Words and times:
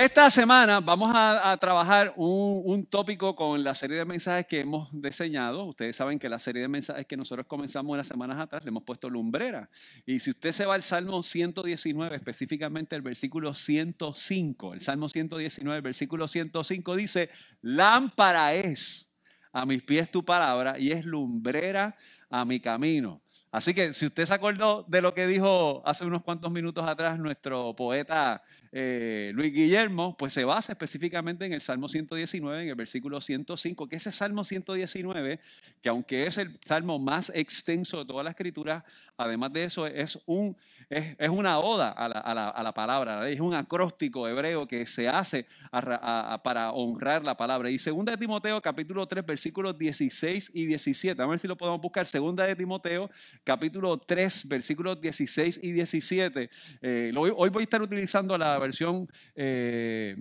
Esta 0.00 0.30
semana 0.30 0.78
vamos 0.78 1.10
a, 1.12 1.56
trabajar 1.56 2.12
un, 2.14 2.62
un, 2.64 2.86
tópico 2.86 3.34
con 3.34 3.64
la 3.64 3.74
serie 3.74 3.96
de 3.96 4.04
mensajes 4.04 4.46
que 4.46 4.60
hemos 4.60 4.88
diseñado. 4.92 5.64
Ustedes 5.64 5.96
saben 5.96 6.20
que 6.20 6.28
la 6.28 6.38
serie 6.38 6.62
de 6.62 6.68
mensajes 6.68 7.04
que 7.04 7.16
nosotros 7.16 7.48
comenzamos 7.48 7.94
unas 7.94 8.06
semanas 8.06 8.38
atrás 8.38 8.62
le 8.62 8.68
hemos 8.68 8.84
puesto 8.84 9.10
lumbrera. 9.10 9.68
Y 10.06 10.20
si 10.20 10.30
usted 10.30 10.52
se 10.52 10.66
va 10.66 10.76
al 10.76 10.84
Salmo 10.84 11.20
119, 11.24 12.14
específicamente 12.14 12.94
el 12.94 13.02
versículo 13.02 13.54
105, 13.54 14.74
el 14.74 14.80
Salmo 14.82 15.08
119, 15.08 15.78
el 15.78 15.82
versículo 15.82 16.28
105 16.28 16.94
dice, 16.94 17.30
lámpara 17.60 18.54
es 18.54 19.10
a 19.52 19.66
mis 19.66 19.82
pies 19.82 20.12
tu 20.12 20.24
palabra 20.24 20.78
y 20.78 20.92
es 20.92 21.04
lumbrera 21.04 21.96
a 22.30 22.44
mi 22.44 22.60
camino. 22.60 23.20
Así 23.50 23.72
que 23.72 23.94
si 23.94 24.06
usted 24.06 24.26
se 24.26 24.34
acordó 24.34 24.84
de 24.88 25.00
lo 25.00 25.14
que 25.14 25.26
dijo 25.26 25.82
hace 25.86 26.04
unos 26.04 26.22
cuantos 26.22 26.50
minutos 26.50 26.86
atrás 26.86 27.18
nuestro 27.18 27.74
poeta 27.74 28.42
eh, 28.72 29.32
Luis 29.34 29.54
Guillermo, 29.54 30.16
pues 30.18 30.34
se 30.34 30.44
basa 30.44 30.72
específicamente 30.72 31.46
en 31.46 31.54
el 31.54 31.62
Salmo 31.62 31.88
119, 31.88 32.62
en 32.62 32.68
el 32.68 32.74
versículo 32.74 33.22
105, 33.22 33.88
que 33.88 33.96
ese 33.96 34.12
Salmo 34.12 34.44
119, 34.44 35.40
que 35.82 35.88
aunque 35.88 36.26
es 36.26 36.36
el 36.36 36.58
salmo 36.62 36.98
más 36.98 37.32
extenso 37.34 37.98
de 37.98 38.04
toda 38.04 38.22
la 38.22 38.30
escritura, 38.30 38.84
además 39.16 39.52
de 39.54 39.64
eso 39.64 39.86
es 39.86 40.18
un 40.26 40.54
es, 40.90 41.28
una 41.28 41.58
oda 41.58 41.90
a 41.90 42.62
la, 42.62 42.72
palabra, 42.72 43.28
es 43.28 43.40
un 43.40 43.52
acróstico 43.52 44.26
hebreo 44.26 44.66
que 44.66 44.86
se 44.86 45.06
hace 45.06 45.44
para 45.70 46.72
honrar 46.72 47.22
la 47.22 47.36
palabra. 47.36 47.70
Y 47.70 47.78
segunda 47.78 48.12
de 48.12 48.18
Timoteo, 48.18 48.60
capítulo 48.62 49.06
3, 49.06 49.26
versículos 49.26 49.76
16 49.76 50.50
y 50.54 50.64
17. 50.64 51.22
A 51.22 51.26
ver 51.26 51.38
si 51.38 51.46
lo 51.46 51.56
podemos 51.56 51.80
buscar. 51.82 52.06
Segunda 52.06 52.46
de 52.46 52.56
Timoteo, 52.56 53.10
capítulo 53.48 53.96
3, 53.96 54.46
versículos 54.46 55.00
16 55.00 55.60
y 55.62 55.72
17. 55.72 56.50
Eh, 56.82 57.12
hoy 57.16 57.48
voy 57.48 57.62
a 57.62 57.64
estar 57.64 57.80
utilizando 57.80 58.36
la 58.36 58.58
versión... 58.58 59.08
Eh, 59.34 60.16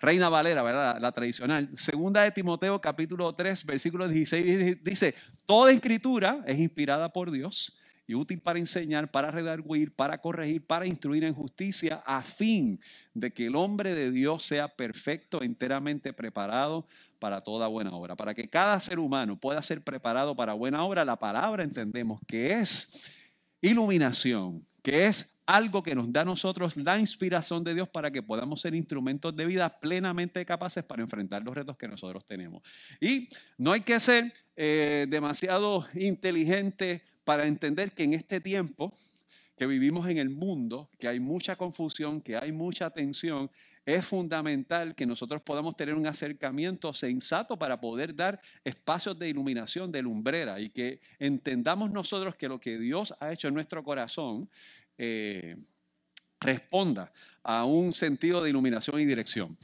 Reina 0.00 0.28
Valera, 0.28 0.62
¿verdad? 0.62 0.98
La 1.00 1.10
tradicional. 1.10 1.70
Segunda 1.74 2.22
de 2.22 2.30
Timoteo, 2.30 2.80
capítulo 2.80 3.34
3, 3.34 3.66
versículo 3.66 4.06
16, 4.06 4.84
dice, 4.84 5.12
toda 5.44 5.72
escritura 5.72 6.44
es 6.46 6.56
inspirada 6.56 7.12
por 7.12 7.32
Dios 7.32 7.76
y 8.08 8.14
útil 8.14 8.40
para 8.40 8.58
enseñar, 8.58 9.10
para 9.10 9.30
redarguir, 9.30 9.92
para 9.92 10.18
corregir, 10.18 10.66
para 10.66 10.86
instruir 10.86 11.24
en 11.24 11.34
justicia, 11.34 12.02
a 12.06 12.22
fin 12.22 12.80
de 13.12 13.30
que 13.30 13.46
el 13.46 13.54
hombre 13.54 13.94
de 13.94 14.10
Dios 14.10 14.46
sea 14.46 14.66
perfecto, 14.66 15.42
enteramente 15.42 16.14
preparado 16.14 16.86
para 17.18 17.42
toda 17.42 17.68
buena 17.68 17.92
obra. 17.92 18.16
Para 18.16 18.34
que 18.34 18.48
cada 18.48 18.80
ser 18.80 18.98
humano 18.98 19.38
pueda 19.38 19.60
ser 19.60 19.82
preparado 19.82 20.34
para 20.34 20.54
buena 20.54 20.82
obra, 20.82 21.04
la 21.04 21.16
palabra 21.16 21.62
entendemos 21.62 22.18
que 22.26 22.54
es 22.54 22.88
iluminación, 23.60 24.66
que 24.82 25.06
es 25.06 25.37
algo 25.48 25.82
que 25.82 25.94
nos 25.94 26.12
da 26.12 26.20
a 26.20 26.24
nosotros 26.26 26.76
la 26.76 26.98
inspiración 26.98 27.64
de 27.64 27.72
Dios 27.72 27.88
para 27.88 28.10
que 28.10 28.22
podamos 28.22 28.60
ser 28.60 28.74
instrumentos 28.74 29.34
de 29.34 29.46
vida 29.46 29.80
plenamente 29.80 30.44
capaces 30.44 30.84
para 30.84 31.00
enfrentar 31.00 31.42
los 31.42 31.54
retos 31.54 31.78
que 31.78 31.88
nosotros 31.88 32.26
tenemos. 32.26 32.62
Y 33.00 33.30
no 33.56 33.72
hay 33.72 33.80
que 33.80 33.98
ser 33.98 34.34
eh, 34.56 35.06
demasiado 35.08 35.86
inteligente 35.94 37.02
para 37.24 37.46
entender 37.46 37.92
que 37.92 38.02
en 38.02 38.12
este 38.12 38.42
tiempo 38.42 38.92
que 39.56 39.66
vivimos 39.66 40.06
en 40.08 40.18
el 40.18 40.28
mundo, 40.28 40.90
que 40.98 41.08
hay 41.08 41.18
mucha 41.18 41.56
confusión, 41.56 42.20
que 42.20 42.36
hay 42.36 42.52
mucha 42.52 42.90
tensión, 42.90 43.50
es 43.86 44.04
fundamental 44.04 44.94
que 44.94 45.06
nosotros 45.06 45.40
podamos 45.40 45.74
tener 45.74 45.94
un 45.94 46.06
acercamiento 46.06 46.92
sensato 46.92 47.58
para 47.58 47.80
poder 47.80 48.14
dar 48.14 48.38
espacios 48.62 49.18
de 49.18 49.30
iluminación, 49.30 49.90
de 49.90 50.02
lumbrera, 50.02 50.60
y 50.60 50.68
que 50.68 51.00
entendamos 51.18 51.90
nosotros 51.90 52.36
que 52.36 52.48
lo 52.48 52.60
que 52.60 52.78
Dios 52.78 53.14
ha 53.18 53.32
hecho 53.32 53.48
en 53.48 53.54
nuestro 53.54 53.82
corazón 53.82 54.50
eh, 54.98 55.56
responda 56.40 57.12
a 57.42 57.64
un 57.64 57.94
sentido 57.94 58.42
de 58.42 58.50
iluminación 58.50 59.00
y 59.00 59.06
dirección. 59.06 59.56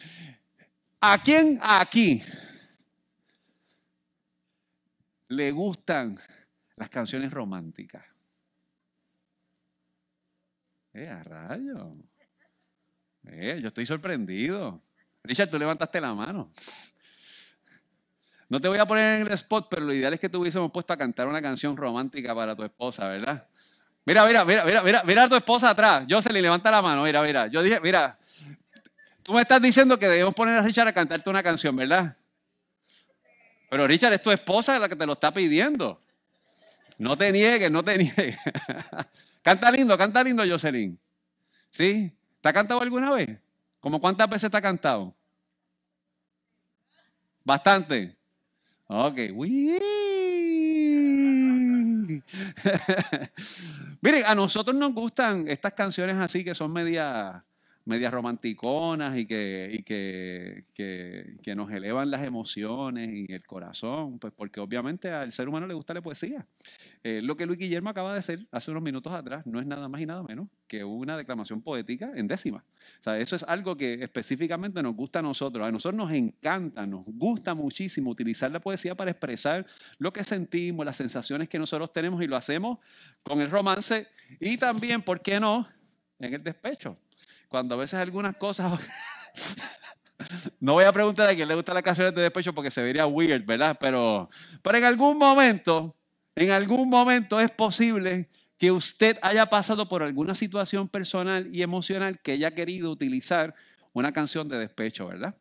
¿A 1.01 1.23
quién 1.23 1.59
aquí 1.63 2.23
le 5.29 5.51
gustan 5.51 6.19
las 6.77 6.89
canciones 6.89 7.33
románticas. 7.33 8.05
¡Eh, 10.93 11.09
a 11.09 11.23
rayo! 11.23 11.97
Eh, 13.25 13.59
yo 13.61 13.69
estoy 13.69 13.87
sorprendido. 13.87 14.83
Richard, 15.23 15.51
tú 15.51 15.59
levantaste 15.59 16.01
la 16.01 16.15
mano. 16.15 16.51
No 18.49 18.61
te 18.61 18.69
voy 18.69 18.79
a 18.79 18.87
poner 18.87 19.21
en 19.21 19.27
el 19.27 19.33
spot, 19.33 19.69
pero 19.71 19.83
lo 19.83 19.95
ideal 19.95 20.15
es 20.15 20.21
que 20.21 20.29
tú 20.29 20.41
hubiésemos 20.41 20.71
puesto 20.71 20.93
a 20.93 20.97
cantar 20.97 21.27
una 21.27 21.43
canción 21.43 21.77
romántica 21.77 22.35
para 22.35 22.55
tu 22.55 22.63
esposa, 22.63 23.09
¿verdad? 23.09 23.49
Mira, 24.07 24.27
mira, 24.27 24.45
mira, 24.45 24.65
mira, 24.65 24.83
mira, 24.83 25.03
mira 25.03 25.25
a 25.25 25.29
tu 25.29 25.37
esposa 25.37 25.71
atrás. 25.71 26.05
Yo 26.07 26.21
se 26.21 26.33
le 26.33 26.43
levanta 26.43 26.71
la 26.71 26.83
mano, 26.83 27.03
mira, 27.05 27.23
mira. 27.23 27.47
Yo 27.47 27.63
dije, 27.63 27.81
mira, 27.81 28.19
tú 29.23 29.33
me 29.33 29.41
estás 29.41 29.63
diciendo 29.63 29.99
que 29.99 30.09
debemos 30.09 30.35
poner 30.35 30.59
a 30.59 30.63
Richard 30.63 30.89
a 30.89 30.93
cantarte 30.93 31.31
una 31.31 31.43
canción, 31.43 31.75
¿verdad? 31.75 32.17
Pero 33.71 33.87
Richard, 33.87 34.13
es 34.13 34.23
tu 34.23 34.31
esposa 34.31 34.79
la 34.79 34.89
que 34.89 34.97
te 34.97 35.07
lo 35.07 35.15
está 35.15 35.33
pidiendo. 35.33 36.01
No 36.99 37.17
te 37.17 37.33
niegues, 37.33 37.71
no 37.71 37.83
te 37.83 37.99
niegues. 37.99 38.39
canta 39.43 39.71
lindo, 39.71 39.97
canta 39.97 40.23
lindo, 40.23 40.45
Jocelyn. 40.47 40.99
¿Sí? 41.71 42.13
¿Te 42.41 42.49
ha 42.49 42.53
cantado 42.53 42.83
alguna 42.83 43.11
vez? 43.11 43.39
¿Cómo 43.81 44.01
cuántas 44.01 44.29
veces 44.29 44.51
te 44.51 44.57
ha 44.57 44.63
cantado? 44.63 45.15
Bastante. 47.43 48.17
Ok. 48.87 49.19
Miren, 54.01 54.25
a 54.27 54.35
nosotros 54.35 54.77
nos 54.77 54.93
gustan 54.93 55.49
estas 55.49 55.73
canciones 55.73 56.17
así 56.17 56.45
que 56.45 56.55
son 56.55 56.73
medias 56.73 57.43
medias 57.85 58.13
romanticonas 58.13 59.17
y, 59.17 59.27
que, 59.27 60.65
que, 60.75 61.55
nos 61.55 61.71
elevan 61.71 62.11
las 62.11 62.25
emociones 62.25 63.11
y 63.13 63.33
el 63.33 63.47
corazón, 63.47 64.19
pues 64.19 64.33
porque 64.35 64.61
obviamente 64.61 65.11
al 65.11 65.31
ser 65.33 65.49
humano 65.49 65.67
le 65.67 65.75
gusta 65.75 65.95
la 65.95 66.01
poesía. 66.01 66.47
Eh, 67.03 67.21
lo 67.23 67.37
que 67.37 67.47
Luis 67.47 67.59
Guillermo 67.59 67.91
acaba 67.91 68.13
de 68.13 68.19
hacer 68.19 68.47
hace 68.51 68.71
unos 68.71 68.83
minutos 68.83 69.13
atrás 69.13 69.47
no 69.47 69.61
es 69.61 69.67
nada 69.67 69.89
más 69.89 70.01
y 70.01 70.07
nada 70.07 70.23
menos 70.23 70.49
que 70.67 70.83
una 70.83 71.17
declamación 71.17 71.61
poética 71.61 72.11
en 72.15 72.27
décima. 72.27 72.65
O 72.99 73.03
sea, 73.03 73.19
eso 73.19 73.37
es 73.37 73.43
algo 73.45 73.77
que 73.77 74.03
específicamente 74.03 74.83
nos 74.83 74.97
gusta 74.97 75.19
a 75.19 75.23
nosotros. 75.23 75.67
A 75.67 75.71
nosotros 75.71 75.97
nos 75.97 76.13
encanta, 76.13 76.87
nos 76.87 77.05
gusta 77.07 77.55
muchísimo 77.55 78.11
utilizar 78.11 78.51
la 78.51 78.61
poesía 78.61 78.95
para 78.95 79.11
expresar 79.11 79.67
lo 79.99 80.13
que 80.13 80.25
sentimos, 80.25 80.87
las 80.87 80.97
sensaciones 80.97 81.49
que 81.49 81.59
nosotros 81.59 81.93
tenemos 81.93 82.23
y 82.23 82.27
lo 82.27 82.37
hacemos 82.37 82.79
con 83.23 83.41
el 83.41 83.51
romance 83.51 84.09
y 84.41 84.57
también, 84.57 85.03
¿por 85.03 85.21
qué 85.21 85.39
no?, 85.39 85.67
en 86.19 86.33
el 86.33 86.43
despecho 86.43 86.97
cuando 87.55 87.77
a 87.77 87.79
veces 87.79 88.01
algunas 88.01 88.35
cosas... 88.35 88.81
no 90.59 90.73
voy 90.73 90.83
a 90.83 90.93
preguntar 90.93 91.31
a 91.31 91.37
quién 91.37 91.47
le 91.47 91.55
gustan 91.55 91.75
las 91.75 91.85
canciones 91.85 92.13
de 92.13 92.23
despecho 92.23 92.53
porque 92.53 92.69
se 92.69 92.83
vería 92.83 93.07
weird, 93.07 93.47
¿verdad? 93.47 93.77
Pero, 93.79 94.29
pero 94.61 94.79
en 94.79 94.83
algún 94.83 95.17
momento, 95.19 95.95
en 96.35 96.51
algún 96.51 96.91
momento 96.91 97.41
es 97.41 97.53
posible 97.53 98.29
que 98.59 98.73
usted 98.73 99.21
haya 99.23 99.47
pasado 99.47 99.89
por 99.89 100.03
alguna 100.03 100.35
situación 100.35 100.89
personal 100.89 101.49
y 101.55 101.63
emocional 101.63 102.19
que 102.19 102.33
haya 102.33 102.57
querido 102.57 102.91
utilizar 102.91 103.55
una 103.95 104.13
canción 104.13 104.49
de 104.49 104.59
despecho, 104.59 105.07
¿verdad? 105.07 105.35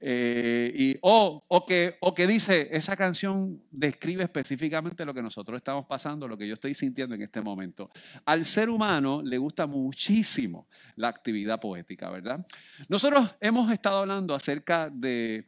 Eh, 0.00 0.72
y, 0.74 0.98
o, 1.02 1.44
o, 1.46 1.66
que, 1.66 1.96
o 2.00 2.14
que 2.14 2.26
dice, 2.26 2.68
esa 2.72 2.96
canción 2.96 3.62
describe 3.70 4.24
específicamente 4.24 5.04
lo 5.04 5.14
que 5.14 5.22
nosotros 5.22 5.58
estamos 5.58 5.86
pasando, 5.86 6.26
lo 6.26 6.36
que 6.36 6.48
yo 6.48 6.54
estoy 6.54 6.74
sintiendo 6.74 7.14
en 7.14 7.22
este 7.22 7.40
momento. 7.40 7.86
Al 8.24 8.46
ser 8.46 8.70
humano 8.70 9.22
le 9.22 9.38
gusta 9.38 9.66
muchísimo 9.66 10.68
la 10.96 11.08
actividad 11.08 11.60
poética, 11.60 12.10
¿verdad? 12.10 12.44
Nosotros 12.88 13.36
hemos 13.40 13.70
estado 13.70 13.98
hablando 13.98 14.34
acerca 14.34 14.90
de 14.90 15.46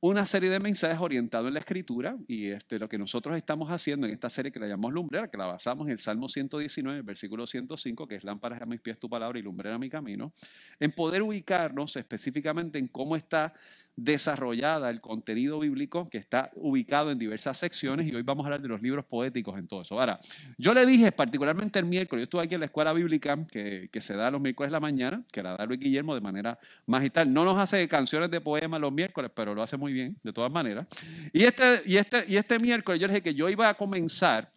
una 0.00 0.26
serie 0.26 0.50
de 0.50 0.60
mensajes 0.60 0.98
orientados 1.00 1.48
en 1.48 1.54
la 1.54 1.60
escritura 1.60 2.16
y 2.28 2.48
este, 2.48 2.78
lo 2.78 2.88
que 2.88 2.98
nosotros 2.98 3.36
estamos 3.36 3.70
haciendo 3.70 4.06
en 4.06 4.12
esta 4.12 4.28
serie 4.28 4.52
que 4.52 4.60
la 4.60 4.66
llamamos 4.66 4.92
Lumbrera, 4.92 5.28
que 5.28 5.38
la 5.38 5.46
basamos 5.46 5.86
en 5.86 5.92
el 5.92 5.98
Salmo 5.98 6.28
119, 6.28 7.02
versículo 7.02 7.46
105, 7.46 8.06
que 8.06 8.16
es 8.16 8.24
lámparas 8.24 8.60
a 8.60 8.66
mis 8.66 8.80
pies 8.80 8.98
tu 8.98 9.08
palabra 9.08 9.38
y 9.38 9.42
lumbrera 9.42 9.76
a 9.76 9.78
mi 9.78 9.88
camino, 9.88 10.32
en 10.78 10.90
poder 10.90 11.22
ubicarnos 11.22 11.96
específicamente 11.96 12.78
en 12.78 12.88
cómo 12.88 13.16
está 13.16 13.54
desarrollada 13.96 14.90
el 14.90 15.00
contenido 15.00 15.58
bíblico 15.58 16.06
que 16.06 16.18
está 16.18 16.50
ubicado 16.54 17.10
en 17.10 17.18
diversas 17.18 17.56
secciones 17.56 18.06
y 18.06 18.14
hoy 18.14 18.22
vamos 18.22 18.44
a 18.44 18.48
hablar 18.48 18.60
de 18.60 18.68
los 18.68 18.82
libros 18.82 19.06
poéticos 19.06 19.58
en 19.58 19.66
todo 19.66 19.82
eso. 19.82 19.98
Ahora, 19.98 20.20
yo 20.58 20.74
le 20.74 20.84
dije 20.84 21.10
particularmente 21.12 21.78
el 21.78 21.86
miércoles, 21.86 22.20
yo 22.20 22.24
estuve 22.24 22.42
aquí 22.42 22.54
en 22.54 22.60
la 22.60 22.66
escuela 22.66 22.92
bíblica 22.92 23.38
que, 23.50 23.88
se 23.98 24.14
da 24.14 24.30
los 24.30 24.40
miércoles 24.40 24.70
de 24.70 24.72
la 24.72 24.80
mañana, 24.80 25.24
que 25.32 25.42
la 25.42 25.56
da 25.56 25.64
Luis 25.64 25.80
Guillermo 25.80 26.14
de 26.14 26.20
manera 26.20 26.58
magistral. 26.84 27.32
No 27.32 27.44
nos 27.44 27.58
hace 27.58 27.88
canciones 27.88 28.30
de 28.30 28.40
poemas 28.40 28.80
los 28.80 28.92
miércoles, 28.92 29.30
pero 29.34 29.54
lo 29.54 29.62
hace 29.62 29.76
muy 29.76 29.92
bien, 29.92 30.16
de 30.22 30.32
todas 30.32 30.52
maneras. 30.52 30.86
Y 31.32 31.44
este, 31.44 31.82
y 31.86 31.96
este, 31.96 32.24
y 32.28 32.36
este 32.36 32.58
miércoles 32.58 33.00
yo 33.00 33.08
dije 33.08 33.22
que 33.22 33.34
yo 33.34 33.48
iba 33.48 33.68
a 33.68 33.74
comenzar 33.74 34.52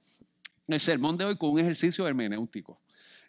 el 0.67 0.79
sermón 0.79 1.17
de 1.17 1.25
hoy 1.25 1.37
con 1.37 1.51
un 1.51 1.59
ejercicio 1.59 2.07
hermenéutico. 2.07 2.78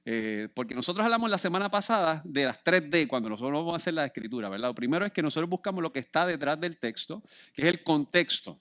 Eh, 0.04 0.48
porque 0.54 0.74
nosotros 0.74 1.04
hablamos 1.04 1.28
la 1.28 1.36
semana 1.36 1.70
pasada 1.70 2.22
de 2.24 2.46
las 2.46 2.64
3D 2.64 3.06
cuando 3.06 3.28
nosotros 3.28 3.52
vamos 3.52 3.74
a 3.74 3.76
hacer 3.76 3.94
la 3.94 4.06
escritura, 4.06 4.48
¿verdad? 4.48 4.68
Lo 4.68 4.74
primero 4.74 5.04
es 5.04 5.12
que 5.12 5.22
nosotros 5.22 5.48
buscamos 5.48 5.82
lo 5.82 5.92
que 5.92 5.98
está 5.98 6.24
detrás 6.24 6.58
del 6.58 6.78
texto, 6.78 7.22
que 7.52 7.62
es 7.62 7.68
el 7.68 7.82
contexto. 7.82 8.58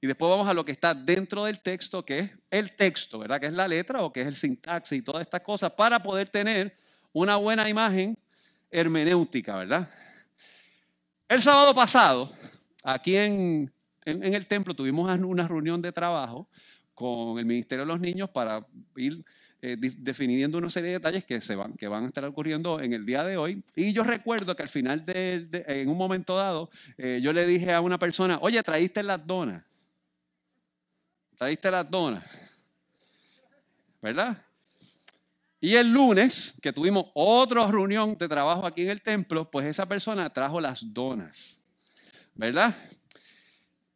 Y 0.00 0.06
después 0.06 0.30
vamos 0.30 0.48
a 0.48 0.54
lo 0.54 0.64
que 0.64 0.72
está 0.72 0.94
dentro 0.94 1.44
del 1.44 1.60
texto, 1.60 2.04
que 2.06 2.18
es 2.20 2.30
el 2.50 2.74
texto, 2.74 3.18
¿verdad? 3.18 3.38
Que 3.38 3.46
es 3.46 3.52
la 3.52 3.68
letra 3.68 4.02
o 4.02 4.12
que 4.12 4.22
es 4.22 4.26
el 4.26 4.34
sintaxis 4.34 4.98
y 4.98 5.02
todas 5.02 5.20
estas 5.20 5.42
cosas, 5.42 5.72
para 5.72 6.02
poder 6.02 6.30
tener 6.30 6.74
una 7.12 7.36
buena 7.36 7.68
imagen 7.68 8.16
hermenéutica, 8.70 9.56
¿verdad? 9.56 9.90
El 11.28 11.42
sábado 11.42 11.74
pasado, 11.74 12.32
aquí 12.82 13.14
en, 13.16 13.70
en 14.06 14.34
el 14.34 14.46
templo, 14.46 14.74
tuvimos 14.74 15.18
una 15.18 15.46
reunión 15.46 15.82
de 15.82 15.92
trabajo 15.92 16.48
con 16.94 17.38
el 17.38 17.44
Ministerio 17.44 17.84
de 17.84 17.92
los 17.92 18.00
Niños 18.00 18.30
para 18.30 18.66
ir 18.96 19.22
eh, 19.62 19.76
definiendo 19.78 20.56
una 20.56 20.70
serie 20.70 20.88
de 20.88 20.94
detalles 20.94 21.22
que, 21.26 21.38
se 21.42 21.54
van, 21.54 21.74
que 21.74 21.86
van 21.86 22.04
a 22.04 22.06
estar 22.06 22.24
ocurriendo 22.24 22.80
en 22.80 22.94
el 22.94 23.04
día 23.04 23.22
de 23.24 23.36
hoy. 23.36 23.62
Y 23.76 23.92
yo 23.92 24.04
recuerdo 24.04 24.56
que 24.56 24.62
al 24.62 24.70
final, 24.70 25.04
de, 25.04 25.48
en 25.66 25.90
un 25.90 25.98
momento 25.98 26.34
dado, 26.34 26.70
eh, 26.96 27.20
yo 27.22 27.30
le 27.34 27.44
dije 27.44 27.70
a 27.74 27.82
una 27.82 27.98
persona, 27.98 28.38
oye, 28.40 28.62
traíste 28.62 29.02
las 29.02 29.26
donas. 29.26 29.62
Traíste 31.36 31.70
las 31.70 31.90
donas. 31.90 32.70
¿Verdad? 34.00 34.42
Y 35.60 35.74
el 35.74 35.92
lunes, 35.92 36.54
que 36.62 36.72
tuvimos 36.72 37.10
otra 37.12 37.66
reunión 37.66 38.16
de 38.16 38.28
trabajo 38.28 38.66
aquí 38.66 38.80
en 38.80 38.90
el 38.90 39.02
templo, 39.02 39.50
pues 39.50 39.66
esa 39.66 39.84
persona 39.84 40.32
trajo 40.32 40.58
las 40.58 40.90
donas. 40.90 41.62
¿Verdad? 42.34 42.74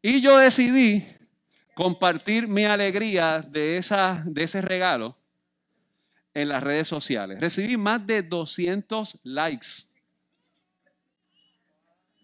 Y 0.02 0.20
yo 0.20 0.36
decidí 0.36 1.06
compartir 1.74 2.46
mi 2.48 2.66
alegría 2.66 3.40
de, 3.40 3.78
esa, 3.78 4.22
de 4.26 4.42
ese 4.42 4.60
regalo 4.60 5.16
en 6.34 6.48
las 6.48 6.62
redes 6.62 6.88
sociales. 6.88 7.40
Recibí 7.40 7.76
más 7.76 8.04
de 8.06 8.22
200 8.22 9.18
likes 9.22 9.68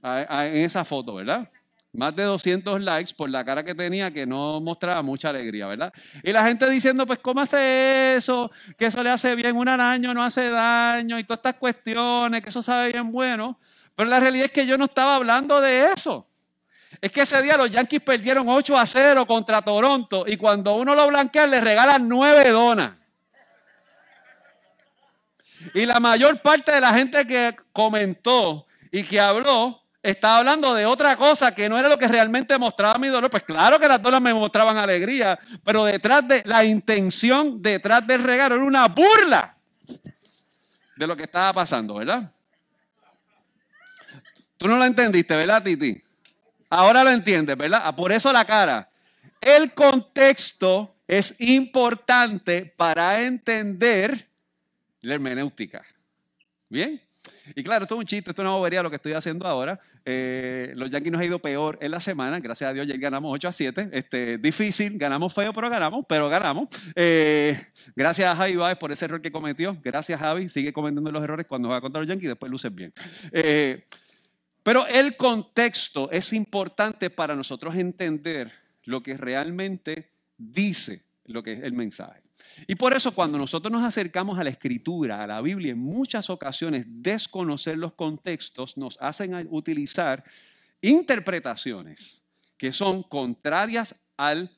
en 0.03 0.65
esa 0.65 0.85
foto, 0.85 1.15
¿verdad? 1.15 1.49
Más 1.93 2.15
de 2.15 2.23
200 2.23 2.81
likes 2.81 3.13
por 3.15 3.29
la 3.29 3.45
cara 3.45 3.65
que 3.65 3.75
tenía 3.75 4.13
que 4.13 4.25
no 4.25 4.61
mostraba 4.61 5.03
mucha 5.03 5.31
alegría, 5.31 5.67
¿verdad? 5.67 5.93
Y 6.23 6.33
la 6.33 6.47
gente 6.47 6.69
diciendo, 6.71 7.07
pues, 7.07 7.19
¿cómo 7.19 7.41
hace 7.41 8.17
eso? 8.17 8.51
Que 8.79 8.87
eso 8.87 9.03
le 9.03 9.11
hace 9.11 9.35
bien 9.35 9.57
un 9.57 9.69
araño, 9.69 10.15
no 10.15 10.23
hace 10.23 10.51
daño 10.51 11.19
y 11.19 11.25
todas 11.25 11.39
estas 11.39 11.55
cuestiones, 11.55 12.43
que 12.43 12.49
eso 12.49 12.63
sabe 12.63 12.93
bien 12.93 13.11
bueno. 13.11 13.59
Pero 13.97 14.09
la 14.09 14.21
realidad 14.21 14.47
es 14.47 14.53
que 14.53 14.67
yo 14.67 14.79
no 14.79 14.85
estaba 14.85 15.17
hablando 15.17 15.61
de 15.61 15.93
eso. 15.93 16.27
Es 17.01 17.11
que 17.11 17.23
ese 17.23 17.43
día 17.43 17.57
los 17.57 17.71
Yankees 17.71 18.03
perdieron 18.03 18.49
8 18.49 18.79
a 18.79 18.87
0 18.87 19.27
contra 19.27 19.63
Toronto 19.63 20.25
y 20.27 20.37
cuando 20.37 20.75
uno 20.75 20.95
lo 20.95 21.09
blanquea 21.09 21.47
le 21.47 21.61
regalan 21.61 22.09
9 22.09 22.51
donas. 22.51 23.00
Y 25.75 25.87
la 25.87 26.01
mayor 26.01 26.41
parte 26.43 26.73
de 26.73 26.81
la 26.81 26.93
gente 26.93 27.27
que 27.27 27.55
comentó 27.73 28.67
y 28.91 29.03
que 29.03 29.21
habló 29.21 29.81
estaba 30.03 30.39
hablando 30.39 30.75
de 30.75 30.87
otra 30.87 31.17
cosa 31.17 31.55
que 31.55 31.69
no 31.69 31.79
era 31.79 31.89
lo 31.89 31.99
que 31.99 32.09
realmente 32.09 32.57
mostraba 32.59 32.99
mi 32.99 33.09
dolor. 33.09 33.31
Pues 33.31 33.43
claro 33.43 33.79
que 33.79 33.87
las 33.87 34.01
donas 34.01 34.23
me 34.23 34.33
mostraban 34.33 34.79
alegría, 34.79 35.39
pero 35.65 35.85
detrás 35.85 36.27
de 36.27 36.43
la 36.47 36.65
intención, 36.65 37.61
detrás 37.61 38.07
del 38.07 38.23
regalo, 38.23 38.55
era 38.55 38.65
una 38.65 38.89
burla 38.89 39.57
de 40.97 41.07
lo 41.07 41.17
que 41.17 41.25
estaba 41.25 41.53
pasando, 41.53 41.95
¿verdad? 41.95 42.31
Tú 44.57 44.69
no 44.69 44.77
lo 44.77 44.85
entendiste, 44.85 45.35
¿verdad, 45.35 45.63
Titi? 45.63 46.01
Ahora 46.69 47.03
lo 47.03 47.11
entiendes, 47.11 47.57
¿verdad? 47.57 47.83
Ah, 47.85 47.97
por 47.97 48.13
eso 48.13 48.33
la 48.33 48.45
cara. 48.45 48.89
El 49.41 49.73
contexto 49.73 50.95
es 51.09 51.35
importante 51.41 52.67
para 52.77 53.23
entender 53.23 54.30
la 55.01 55.15
hermenéutica. 55.15 55.85
¿Bien? 56.69 57.01
Y 57.55 57.63
claro, 57.63 57.85
esto 57.85 57.95
es 57.97 57.99
un 57.99 58.07
chiste, 58.07 58.31
esto 58.31 58.43
es 58.43 58.47
una 58.47 58.57
bobería 58.57 58.83
lo 58.83 58.91
que 58.91 58.97
estoy 58.97 59.13
haciendo 59.13 59.47
ahora. 59.47 59.79
Eh, 60.05 60.73
los 60.75 60.91
Yankees 60.91 61.13
nos 61.13 61.21
ha 61.21 61.25
ido 61.25 61.39
peor 61.39 61.79
en 61.81 61.91
la 61.91 62.01
semana, 62.01 62.41
gracias 62.41 62.71
a 62.71 62.73
Dios 62.73 62.87
ya 62.87 62.97
ganamos 62.97 63.33
8 63.35 63.49
a 63.49 63.53
7. 63.53 63.89
Este, 63.93 64.39
difícil, 64.39 64.97
ganamos 64.97 65.35
feo, 65.35 65.53
pero 65.53 65.69
ganamos, 65.69 66.05
pero 66.09 66.29
ganamos. 66.29 66.69
Eh, 66.95 67.59
gracias 67.95 68.33
a 68.33 68.37
Javi 68.37 68.57
Baez 68.57 68.79
por 68.79 68.93
ese 68.93 69.05
error 69.05 69.21
que 69.21 69.31
cometió. 69.31 69.77
Gracias 69.83 70.19
Javi, 70.19 70.49
sigue 70.49 70.73
cometiendo 70.73 71.11
los 71.11 71.23
errores 71.23 71.47
cuando 71.47 71.69
va 71.69 71.81
contra 71.81 72.01
los 72.01 72.09
Yankees 72.09 72.29
después 72.29 72.51
luces 72.51 72.75
bien. 72.75 72.93
Eh, 73.33 73.85
pero 74.63 74.87
el 74.87 75.17
contexto 75.17 76.11
es 76.11 76.33
importante 76.33 77.11
para 77.11 77.35
nosotros 77.35 77.75
entender 77.75 78.53
lo 78.85 79.03
que 79.03 79.17
realmente 79.17 80.11
dice 80.37 81.03
lo 81.27 81.43
que 81.43 81.53
es 81.53 81.63
el 81.63 81.73
mensaje. 81.73 82.23
Y 82.67 82.75
por 82.75 82.95
eso 82.95 83.13
cuando 83.13 83.39
nosotros 83.39 83.73
nos 83.73 83.85
acercamos 83.85 84.39
a 84.39 84.45
la 84.45 84.51
escritura, 84.51 85.23
a 85.23 85.27
la 85.27 85.41
Biblia, 85.41 85.73
en 85.73 85.79
muchas 85.79 86.31
ocasiones 86.31 86.85
desconocer 86.89 87.79
los 87.79 87.93
contextos 87.95 88.77
nos 88.77 88.99
hacen 89.01 89.49
utilizar 89.51 90.25
interpretaciones 90.81 92.25
que 92.57 92.73
son 92.73 93.03
contrarias 93.03 93.95
al 94.17 94.51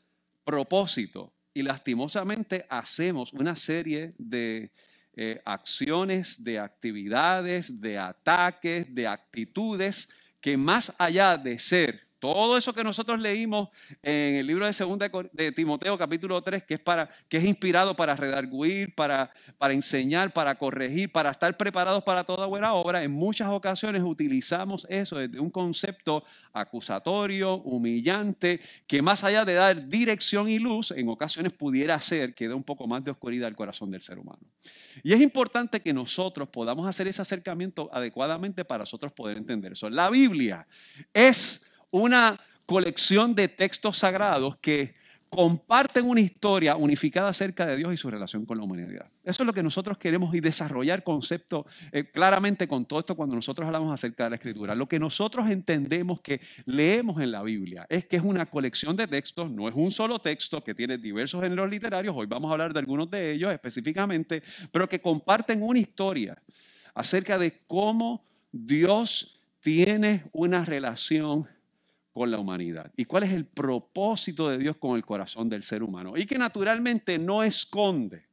propósito. 0.45 1.33
Y 1.55 1.63
lastimosamente 1.63 2.67
hacemos 2.69 3.33
una 3.33 3.57
serie 3.57 4.15
de 4.19 4.73
eh, 5.15 5.43
acciones, 5.45 6.43
de 6.43 6.59
actividades, 6.59 7.81
de 7.81 7.99
ataques, 7.99 8.93
de 8.95 9.07
actitudes 9.07 10.09
que 10.41 10.57
más 10.57 10.93
allá 10.99 11.37
de 11.37 11.59
ser 11.59 12.09
todo 12.23 12.57
eso 12.57 12.73
que 12.73 12.85
nosotros 12.85 13.19
leímos 13.19 13.71
en 14.01 14.37
el 14.37 14.47
libro 14.47 14.65
de 14.65 14.73
segunda 14.73 15.11
de 15.33 15.51
Timoteo 15.51 15.99
capítulo 15.99 16.41
3, 16.41 16.63
que 16.63 16.75
es, 16.75 16.81
para, 16.81 17.11
que 17.29 17.39
es 17.39 17.45
inspirado 17.45 17.97
para 17.97 18.15
redarguir, 18.15 18.95
para, 18.95 19.33
para 19.59 19.75
enseñar, 19.75 20.33
para 20.33 20.55
corregir, 20.55 21.11
para 21.11 21.33
estar 21.33 21.57
preparados 21.57 22.05
para 22.05 22.23
toda 22.23 22.47
buena 22.47 22.75
obra, 22.75 23.03
en 23.03 23.11
muchas 23.11 23.49
ocasiones 23.49 24.05
utilizamos 24.05 24.87
eso 24.89 25.17
desde 25.17 25.41
un 25.41 25.51
concepto 25.51 26.23
acusatorio, 26.53 27.57
humillante, 27.57 28.61
que 28.87 29.03
más 29.03 29.25
allá 29.25 29.45
de 29.45 29.55
dar 29.55 29.89
dirección 29.89 30.49
y 30.49 30.61
luz, 30.61 30.93
en 30.93 31.09
ocasiones 31.09 31.53
pudiera 31.53 31.97
hacer 31.97 32.37
que 32.37 32.47
dé 32.47 32.55
un 32.55 32.63
poco 32.63 32.87
más 32.87 33.03
de 33.03 33.11
oscuridad 33.11 33.49
al 33.49 33.57
corazón 33.57 33.91
del 33.91 34.01
ser 34.01 34.21
humano. 34.21 34.47
Y 35.03 35.13
es 35.13 35.21
importante 35.21 35.81
que 35.81 35.93
nosotros 35.93 36.49
podamos 36.51 36.87
hacer 36.87 37.09
ese 37.09 37.21
acercamiento 37.21 37.91
adecuadamente 37.93 38.65
para 38.65 38.83
nosotros 38.83 39.13
poder 39.13 39.39
entender 39.39 39.73
eso. 39.73 39.91
La 39.91 40.09
Biblia 40.09 40.69
es 41.13 41.63
una 41.93 42.41
colección 42.67 43.37
de 43.37 43.47
textos 43.47 43.99
sagrados 43.99 44.57
que 44.57 44.95
comparten 45.33 46.07
una 46.07 46.21
historia 46.21 46.77
unificada 46.77 47.31
acerca 47.31 47.65
de 47.65 47.77
Dios 47.77 47.95
y 47.95 47.97
su 47.97 48.11
relación 48.11 48.45
con 48.45 48.59
la 48.59 48.65
humanidad. 48.65 49.11
Eso 49.25 49.43
es 49.43 49.47
lo 49.47 49.55
que 49.55 49.63
nosotros 49.63 49.97
queremos 49.97 50.35
y 50.35 50.41
desarrollar 50.41 51.03
conceptos 51.03 51.65
eh, 51.91 52.05
claramente 52.05 52.69
con 52.69 52.85
todo 52.85 53.01
esto 53.01 53.15
cuando 53.15 53.35
nosotros 53.35 53.67
hablamos 53.67 53.91
acerca 53.95 54.25
de 54.25 54.31
la 54.31 54.37
escritura. 54.37 54.75
Lo 54.75 54.87
que 54.87 54.99
nosotros 54.99 55.49
entendemos 55.51 56.21
que 56.21 56.43
leemos 56.67 57.19
en 57.19 57.33
la 57.33 57.43
Biblia 57.43 57.87
es 57.89 58.05
que 58.05 58.17
es 58.17 58.23
una 58.23 58.45
colección 58.45 58.95
de 58.95 59.07
textos, 59.07 59.51
no 59.51 59.69
es 59.69 59.75
un 59.75 59.91
solo 59.91 60.19
texto 60.19 60.63
que 60.63 60.75
tiene 60.75 60.99
diversos 60.99 61.43
géneros 61.43 61.71
literarios, 61.71 62.15
hoy 62.15 62.27
vamos 62.27 62.51
a 62.51 62.53
hablar 62.53 62.75
de 62.75 62.81
algunos 62.81 63.11
de 63.11 63.33
ellos 63.33 63.51
específicamente, 63.55 64.43
pero 64.71 64.87
que 64.87 65.01
comparten 65.01 65.63
una 65.63 65.79
historia 65.79 66.37
acerca 66.95 67.39
de 67.39 67.63
cómo 67.67 68.23
Dios 68.53 69.41
tiene 69.63 70.25
una 70.33 70.67
relación 70.67 71.49
con 72.13 72.31
la 72.31 72.39
humanidad 72.39 72.93
y 72.97 73.05
cuál 73.05 73.23
es 73.23 73.33
el 73.33 73.47
propósito 73.47 74.49
de 74.49 74.59
Dios 74.59 74.77
con 74.77 74.97
el 74.97 75.05
corazón 75.05 75.49
del 75.49 75.63
ser 75.63 75.83
humano 75.83 76.17
y 76.17 76.27
que 76.27 76.39
naturalmente 76.39 77.19
no 77.19 77.43
esconde 77.43 78.27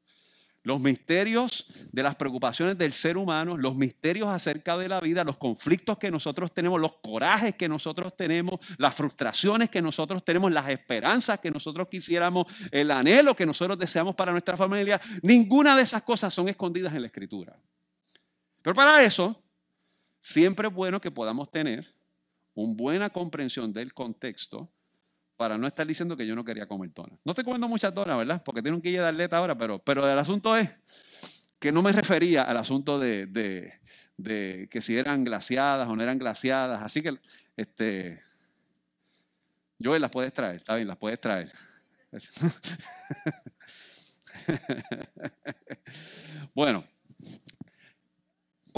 los 0.63 0.79
misterios 0.79 1.65
de 1.91 2.03
las 2.03 2.15
preocupaciones 2.15 2.77
del 2.77 2.91
ser 2.91 3.17
humano, 3.17 3.57
los 3.57 3.75
misterios 3.75 4.27
acerca 4.27 4.77
de 4.77 4.89
la 4.89 4.99
vida, 4.99 5.23
los 5.23 5.37
conflictos 5.37 5.97
que 5.97 6.11
nosotros 6.11 6.53
tenemos, 6.53 6.79
los 6.79 6.93
corajes 7.01 7.55
que 7.55 7.69
nosotros 7.69 8.15
tenemos, 8.15 8.59
las 8.77 8.93
frustraciones 8.93 9.69
que 9.69 9.81
nosotros 9.81 10.23
tenemos, 10.23 10.51
las 10.51 10.69
esperanzas 10.69 11.39
que 11.39 11.49
nosotros 11.49 11.87
quisiéramos, 11.87 12.45
el 12.71 12.91
anhelo 12.91 13.35
que 13.35 13.45
nosotros 13.45 13.79
deseamos 13.79 14.15
para 14.15 14.31
nuestra 14.31 14.57
familia. 14.57 14.99
Ninguna 15.21 15.75
de 15.75 15.83
esas 15.83 16.03
cosas 16.03 16.33
son 16.33 16.49
escondidas 16.49 16.93
en 16.93 17.01
la 17.01 17.07
escritura. 17.07 17.57
Pero 18.61 18.75
para 18.75 19.01
eso, 19.03 19.41
siempre 20.19 20.67
es 20.67 20.73
bueno 20.73 20.99
que 20.99 21.09
podamos 21.09 21.49
tener 21.49 21.98
una 22.55 22.73
buena 22.75 23.09
comprensión 23.09 23.73
del 23.73 23.93
contexto 23.93 24.71
para 25.37 25.57
no 25.57 25.67
estar 25.67 25.87
diciendo 25.87 26.17
que 26.17 26.27
yo 26.27 26.35
no 26.35 26.43
quería 26.43 26.67
comer 26.67 26.91
donas. 26.93 27.17
No 27.23 27.31
estoy 27.31 27.45
comiendo 27.45 27.69
muchas 27.69 27.93
donas, 27.93 28.17
¿verdad? 28.17 28.41
Porque 28.43 28.61
tengo 28.61 28.81
que 28.81 28.89
ir 28.89 28.99
a 28.99 29.03
darle 29.03 29.29
ahora, 29.31 29.57
pero, 29.57 29.79
pero 29.79 30.09
el 30.09 30.19
asunto 30.19 30.57
es 30.57 30.69
que 31.59 31.71
no 31.71 31.81
me 31.81 31.93
refería 31.93 32.43
al 32.43 32.57
asunto 32.57 32.99
de, 32.99 33.25
de, 34.17 34.67
que 34.69 34.81
si 34.81 34.97
eran 34.97 35.23
glaciadas 35.23 35.87
o 35.87 35.95
no 35.95 36.03
eran 36.03 36.19
glaciadas. 36.19 36.83
Así 36.83 37.01
que, 37.01 37.17
este, 37.55 38.19
yo 39.77 39.97
las 39.97 40.11
puedes 40.11 40.33
traer, 40.33 40.57
está 40.57 40.75
bien, 40.75 40.89
las 40.89 40.97
puedes 40.97 41.21
traer. 41.21 41.49
bueno, 46.53 46.83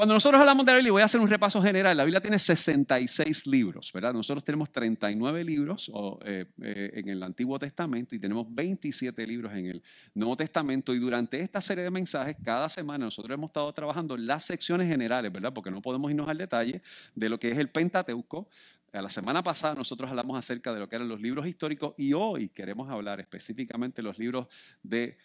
Cuando 0.02 0.16
nosotros 0.16 0.42
hablamos 0.42 0.66
de 0.66 0.72
la 0.72 0.78
Biblia, 0.80 0.92
voy 0.94 1.02
a 1.04 1.06
hacer 1.06 1.22
un 1.22 1.28
repaso 1.28 1.62
general. 1.62 1.96
La 1.96 2.04
Biblia 2.04 2.20
tiene 2.20 2.40
66 2.40 3.46
libros, 3.46 3.92
¿verdad? 3.94 4.12
Nosotros 4.14 4.44
tenemos 4.44 4.72
39 4.72 5.44
libros 5.44 5.92
eh, 6.26 6.48
eh, 6.60 6.90
en 6.96 7.10
el 7.10 7.22
Antiguo 7.22 7.60
Testamento 7.60 8.16
y 8.16 8.20
tenemos 8.20 8.48
27 8.50 9.28
libros 9.28 9.54
en 9.54 9.68
el 9.68 9.84
Nuevo 10.16 10.36
Testamento. 10.36 10.96
Y 10.96 10.98
durante 10.98 11.40
esta 11.40 11.62
serie 11.62 11.84
de 11.84 11.92
mensajes, 11.92 12.36
cada 12.44 12.68
semana 12.68 13.06
nosotros 13.06 13.38
hemos 13.38 13.50
estado 13.50 13.72
trabajando 13.74 14.18
las 14.18 14.44
secciones 14.44 14.88
generales, 14.88 15.32
¿verdad? 15.32 15.54
Porque 15.54 15.70
no 15.70 15.84
podemos 15.84 16.10
irnos 16.10 16.28
al 16.28 16.40
detalle 16.40 16.82
de 17.14 17.30
lo 17.30 17.38
que 17.38 17.52
es 17.52 17.60
el 17.60 17.70
Pentateuco. 17.70 18.50
La 18.92 19.08
semana 19.08 19.44
pasada 19.44 19.76
nosotros 19.76 20.10
hablamos 20.10 20.36
acerca 20.36 20.74
de 20.74 20.80
lo 20.80 20.90
que 20.90 20.96
eran 20.96 21.10
los 21.10 21.22
libros 21.22 21.46
históricos 21.46 21.94
y 21.96 22.14
hoy 22.14 22.50
queremos 22.50 22.90
hablar 22.90 23.20
específicamente 23.20 23.98
de 23.98 24.08
los 24.08 24.18
libros 24.18 24.48
de 24.82 25.20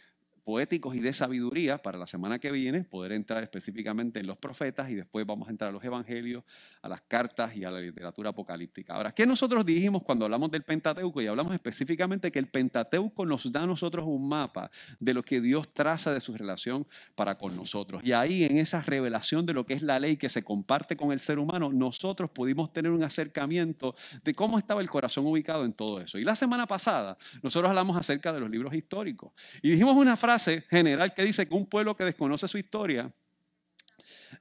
poéticos 0.46 0.94
y 0.94 1.00
de 1.00 1.12
sabiduría 1.12 1.78
para 1.78 1.98
la 1.98 2.06
semana 2.06 2.38
que 2.38 2.52
viene, 2.52 2.84
poder 2.84 3.10
entrar 3.10 3.42
específicamente 3.42 4.20
en 4.20 4.28
los 4.28 4.38
profetas 4.38 4.88
y 4.90 4.94
después 4.94 5.26
vamos 5.26 5.48
a 5.48 5.50
entrar 5.50 5.70
a 5.70 5.72
los 5.72 5.82
evangelios, 5.82 6.44
a 6.82 6.88
las 6.88 7.02
cartas 7.02 7.56
y 7.56 7.64
a 7.64 7.70
la 7.72 7.80
literatura 7.80 8.30
apocalíptica. 8.30 8.94
Ahora, 8.94 9.10
¿qué 9.10 9.26
nosotros 9.26 9.66
dijimos 9.66 10.04
cuando 10.04 10.24
hablamos 10.24 10.52
del 10.52 10.62
Pentateuco? 10.62 11.20
Y 11.20 11.26
hablamos 11.26 11.52
específicamente 11.52 12.30
que 12.30 12.38
el 12.38 12.46
Pentateuco 12.46 13.26
nos 13.26 13.50
da 13.50 13.64
a 13.64 13.66
nosotros 13.66 14.06
un 14.06 14.28
mapa 14.28 14.70
de 15.00 15.14
lo 15.14 15.24
que 15.24 15.40
Dios 15.40 15.74
traza 15.74 16.14
de 16.14 16.20
su 16.20 16.32
relación 16.32 16.86
para 17.16 17.36
con 17.36 17.56
nosotros. 17.56 18.04
Y 18.04 18.12
ahí 18.12 18.44
en 18.44 18.58
esa 18.58 18.80
revelación 18.82 19.46
de 19.46 19.52
lo 19.52 19.66
que 19.66 19.74
es 19.74 19.82
la 19.82 19.98
ley 19.98 20.16
que 20.16 20.28
se 20.28 20.44
comparte 20.44 20.96
con 20.96 21.10
el 21.10 21.18
ser 21.18 21.40
humano, 21.40 21.72
nosotros 21.72 22.30
pudimos 22.30 22.72
tener 22.72 22.92
un 22.92 23.02
acercamiento 23.02 23.96
de 24.22 24.32
cómo 24.32 24.60
estaba 24.60 24.80
el 24.80 24.88
corazón 24.88 25.26
ubicado 25.26 25.64
en 25.64 25.72
todo 25.72 26.00
eso. 26.00 26.20
Y 26.20 26.24
la 26.24 26.36
semana 26.36 26.68
pasada 26.68 27.18
nosotros 27.42 27.68
hablamos 27.68 27.96
acerca 27.96 28.32
de 28.32 28.38
los 28.38 28.48
libros 28.48 28.72
históricos 28.74 29.32
y 29.60 29.70
dijimos 29.70 29.96
una 29.96 30.16
frase 30.16 30.35
general 30.38 31.14
que 31.14 31.24
dice 31.24 31.46
que 31.48 31.54
un 31.54 31.66
pueblo 31.66 31.96
que 31.96 32.04
desconoce 32.04 32.48
su 32.48 32.58
historia 32.58 33.12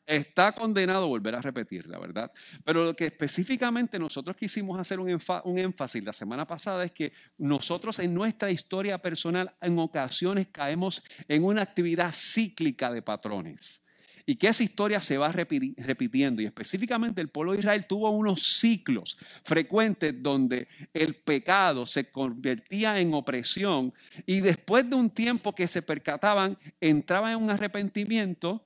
está 0.05 0.51
condenado 0.51 1.05
a 1.05 1.07
volver 1.07 1.35
a 1.35 1.41
repetirla, 1.41 1.97
¿verdad? 1.99 2.31
Pero 2.63 2.85
lo 2.85 2.95
que 2.95 3.05
específicamente 3.05 3.97
nosotros 3.99 4.35
quisimos 4.35 4.79
hacer 4.79 4.99
un, 4.99 5.19
un, 5.43 5.57
énfasis 5.57 6.03
la 6.03 6.13
semana 6.13 6.45
pasada 6.45 6.83
es 6.83 6.91
que 6.91 7.11
nosotros 7.37 7.99
en 7.99 8.13
nuestra 8.13 8.51
historia 8.51 8.97
personal 8.99 9.55
en 9.61 9.79
ocasiones 9.79 10.47
caemos 10.51 11.03
en 11.27 11.43
una 11.43 11.61
actividad 11.61 12.11
cíclica 12.13 12.91
de 12.91 13.01
patrones 13.01 13.84
y 14.25 14.35
que 14.35 14.47
esa 14.47 14.63
historia 14.63 15.01
se 15.01 15.17
va 15.17 15.31
repitiendo. 15.31 16.41
Y 16.41 16.45
específicamente 16.45 17.21
el 17.21 17.29
pueblo 17.29 17.53
de 17.53 17.59
Israel 17.59 17.85
tuvo 17.87 18.09
unos 18.09 18.59
ciclos 18.59 19.17
frecuentes 19.43 20.15
donde 20.21 20.67
el 20.93 21.15
pecado 21.15 21.85
se 21.85 22.09
convertía 22.09 22.99
en 22.99 23.13
opresión 23.13 23.93
y 24.25 24.39
después 24.39 24.89
de 24.89 24.95
un 24.95 25.09
tiempo 25.09 25.53
que 25.53 25.67
se 25.67 25.81
percataban, 25.81 26.57
entraban 26.81 27.33
en 27.33 27.43
un 27.43 27.49
arrepentimiento, 27.49 28.65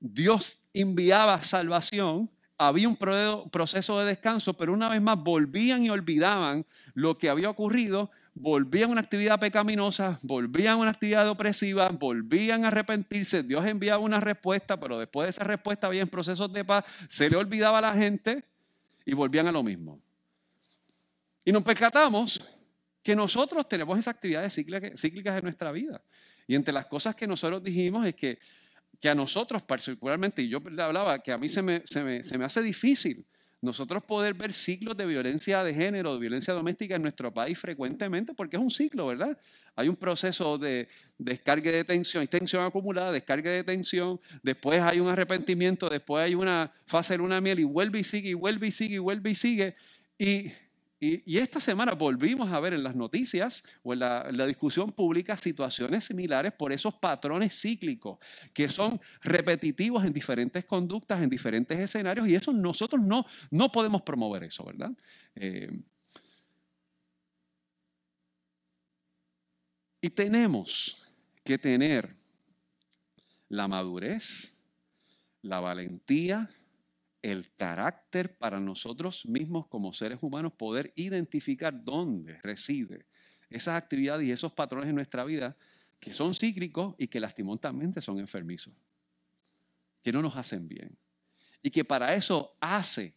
Dios 0.00 0.58
enviaba 0.74 1.42
salvación 1.42 2.30
había 2.58 2.88
un 2.88 2.96
proceso 2.96 3.98
de 4.00 4.06
descanso, 4.06 4.54
pero 4.54 4.72
una 4.72 4.88
vez 4.88 5.02
más 5.02 5.22
volvían 5.22 5.84
y 5.84 5.90
olvidaban 5.90 6.64
lo 6.94 7.18
que 7.18 7.28
había 7.28 7.50
ocurrido, 7.50 8.10
volvían 8.38 8.90
a 8.90 8.92
una 8.92 9.00
actividad 9.00 9.40
pecaminosa, 9.40 10.18
volvían 10.22 10.74
a 10.74 10.76
una 10.76 10.90
actividad 10.90 11.28
opresiva, 11.28 11.88
volvían 11.88 12.64
a 12.64 12.68
arrepentirse, 12.68 13.42
Dios 13.42 13.64
enviaba 13.66 13.98
una 13.98 14.20
respuesta, 14.20 14.78
pero 14.78 14.98
después 14.98 15.26
de 15.26 15.30
esa 15.30 15.44
respuesta 15.44 15.86
había 15.86 16.04
procesos 16.06 16.52
de 16.52 16.64
paz, 16.64 16.84
se 17.08 17.28
le 17.30 17.36
olvidaba 17.36 17.78
a 17.78 17.80
la 17.80 17.94
gente 17.94 18.44
y 19.04 19.14
volvían 19.14 19.46
a 19.46 19.52
lo 19.52 19.62
mismo. 19.62 20.00
Y 21.44 21.52
nos 21.52 21.62
percatamos 21.62 22.44
que 23.02 23.16
nosotros 23.16 23.68
tenemos 23.68 23.98
esas 23.98 24.14
actividades 24.14 24.52
cíclicas 24.54 25.38
en 25.38 25.44
nuestra 25.44 25.72
vida. 25.72 26.02
Y 26.46 26.54
entre 26.54 26.74
las 26.74 26.86
cosas 26.86 27.14
que 27.14 27.26
nosotros 27.26 27.62
dijimos 27.62 28.06
es 28.06 28.14
que 28.14 28.38
que 29.00 29.08
a 29.08 29.14
nosotros 29.14 29.62
particularmente, 29.62 30.42
y 30.42 30.48
yo 30.48 30.60
le 30.60 30.82
hablaba, 30.82 31.18
que 31.18 31.32
a 31.32 31.38
mí 31.38 31.48
se 31.48 31.62
me, 31.62 31.82
se 31.84 32.02
me, 32.02 32.22
se 32.22 32.38
me 32.38 32.44
hace 32.44 32.62
difícil 32.62 33.26
nosotros 33.66 34.02
poder 34.04 34.32
ver 34.32 34.52
ciclos 34.52 34.96
de 34.96 35.04
violencia 35.04 35.62
de 35.62 35.74
género, 35.74 36.14
de 36.14 36.20
violencia 36.20 36.54
doméstica 36.54 36.96
en 36.96 37.02
nuestro 37.02 37.34
país 37.34 37.58
frecuentemente, 37.58 38.32
porque 38.32 38.56
es 38.56 38.62
un 38.62 38.70
ciclo, 38.70 39.08
¿verdad? 39.08 39.36
Hay 39.74 39.88
un 39.88 39.96
proceso 39.96 40.56
de 40.56 40.88
descarga 41.18 41.70
de 41.70 41.84
tensión, 41.84 42.22
hay 42.22 42.28
tensión 42.28 42.64
acumulada, 42.64 43.12
descarga 43.12 43.50
de 43.50 43.64
tensión, 43.64 44.20
después 44.42 44.80
hay 44.80 45.00
un 45.00 45.08
arrepentimiento, 45.08 45.88
después 45.88 46.24
hay 46.24 46.34
una 46.34 46.72
fase 46.86 47.14
de 47.14 47.18
luna 47.18 47.40
miel 47.40 47.60
y 47.60 47.64
vuelve 47.64 47.98
y 47.98 48.04
sigue, 48.04 48.30
y 48.30 48.34
vuelve 48.34 48.68
y 48.68 48.70
sigue, 48.70 48.94
y 48.94 48.98
vuelve 48.98 49.30
y 49.30 49.34
sigue. 49.34 49.74
Y 50.18 50.52
y, 50.98 51.38
esta 51.38 51.60
semana 51.60 51.92
volvimos 51.92 52.50
a 52.50 52.58
ver 52.58 52.72
en 52.72 52.82
las 52.82 52.96
noticias 52.96 53.62
o 53.82 53.92
en 53.92 53.98
la, 53.98 54.46
discusión 54.46 54.92
pública 54.92 55.36
situaciones 55.36 56.04
similares 56.04 56.52
por 56.52 56.72
esos 56.72 56.94
patrones 56.94 57.60
cíclicos 57.60 58.18
que 58.54 58.68
son 58.68 59.00
repetitivos 59.22 60.04
en 60.04 60.12
diferentes 60.12 60.64
conductas, 60.64 61.22
en 61.22 61.28
diferentes 61.28 61.78
escenarios, 61.78 62.26
y 62.28 62.34
eso 62.34 62.52
nosotros 62.52 63.02
no, 63.02 63.26
no 63.50 63.70
podemos 63.70 64.02
promover 64.02 64.44
eso, 64.44 64.64
¿verdad? 64.64 64.92
Eh, 65.34 65.70
y 70.00 70.10
tenemos 70.10 71.06
que 71.44 71.58
tener 71.58 72.14
la 73.48 73.68
madurez, 73.68 74.56
la 75.42 75.60
valentía, 75.60 76.48
el 77.26 77.52
carácter 77.56 78.38
para 78.38 78.60
nosotros 78.60 79.26
mismos 79.26 79.66
como 79.66 79.92
seres 79.92 80.18
humanos, 80.22 80.52
poder 80.52 80.92
identificar 80.94 81.82
dónde 81.82 82.38
reside 82.40 83.06
esas 83.50 83.74
actividades 83.74 84.28
y 84.28 84.30
esos 84.30 84.52
patrones 84.52 84.88
en 84.88 84.94
nuestra 84.94 85.24
vida 85.24 85.56
que 85.98 86.12
son 86.12 86.36
cíclicos 86.36 86.94
y 86.98 87.08
que 87.08 87.18
lastimosamente 87.18 88.00
son 88.00 88.20
enfermizos, 88.20 88.74
que 90.04 90.12
no 90.12 90.22
nos 90.22 90.36
hacen 90.36 90.68
bien. 90.68 90.96
Y 91.62 91.70
que 91.70 91.84
para 91.84 92.14
eso 92.14 92.56
hace 92.60 93.12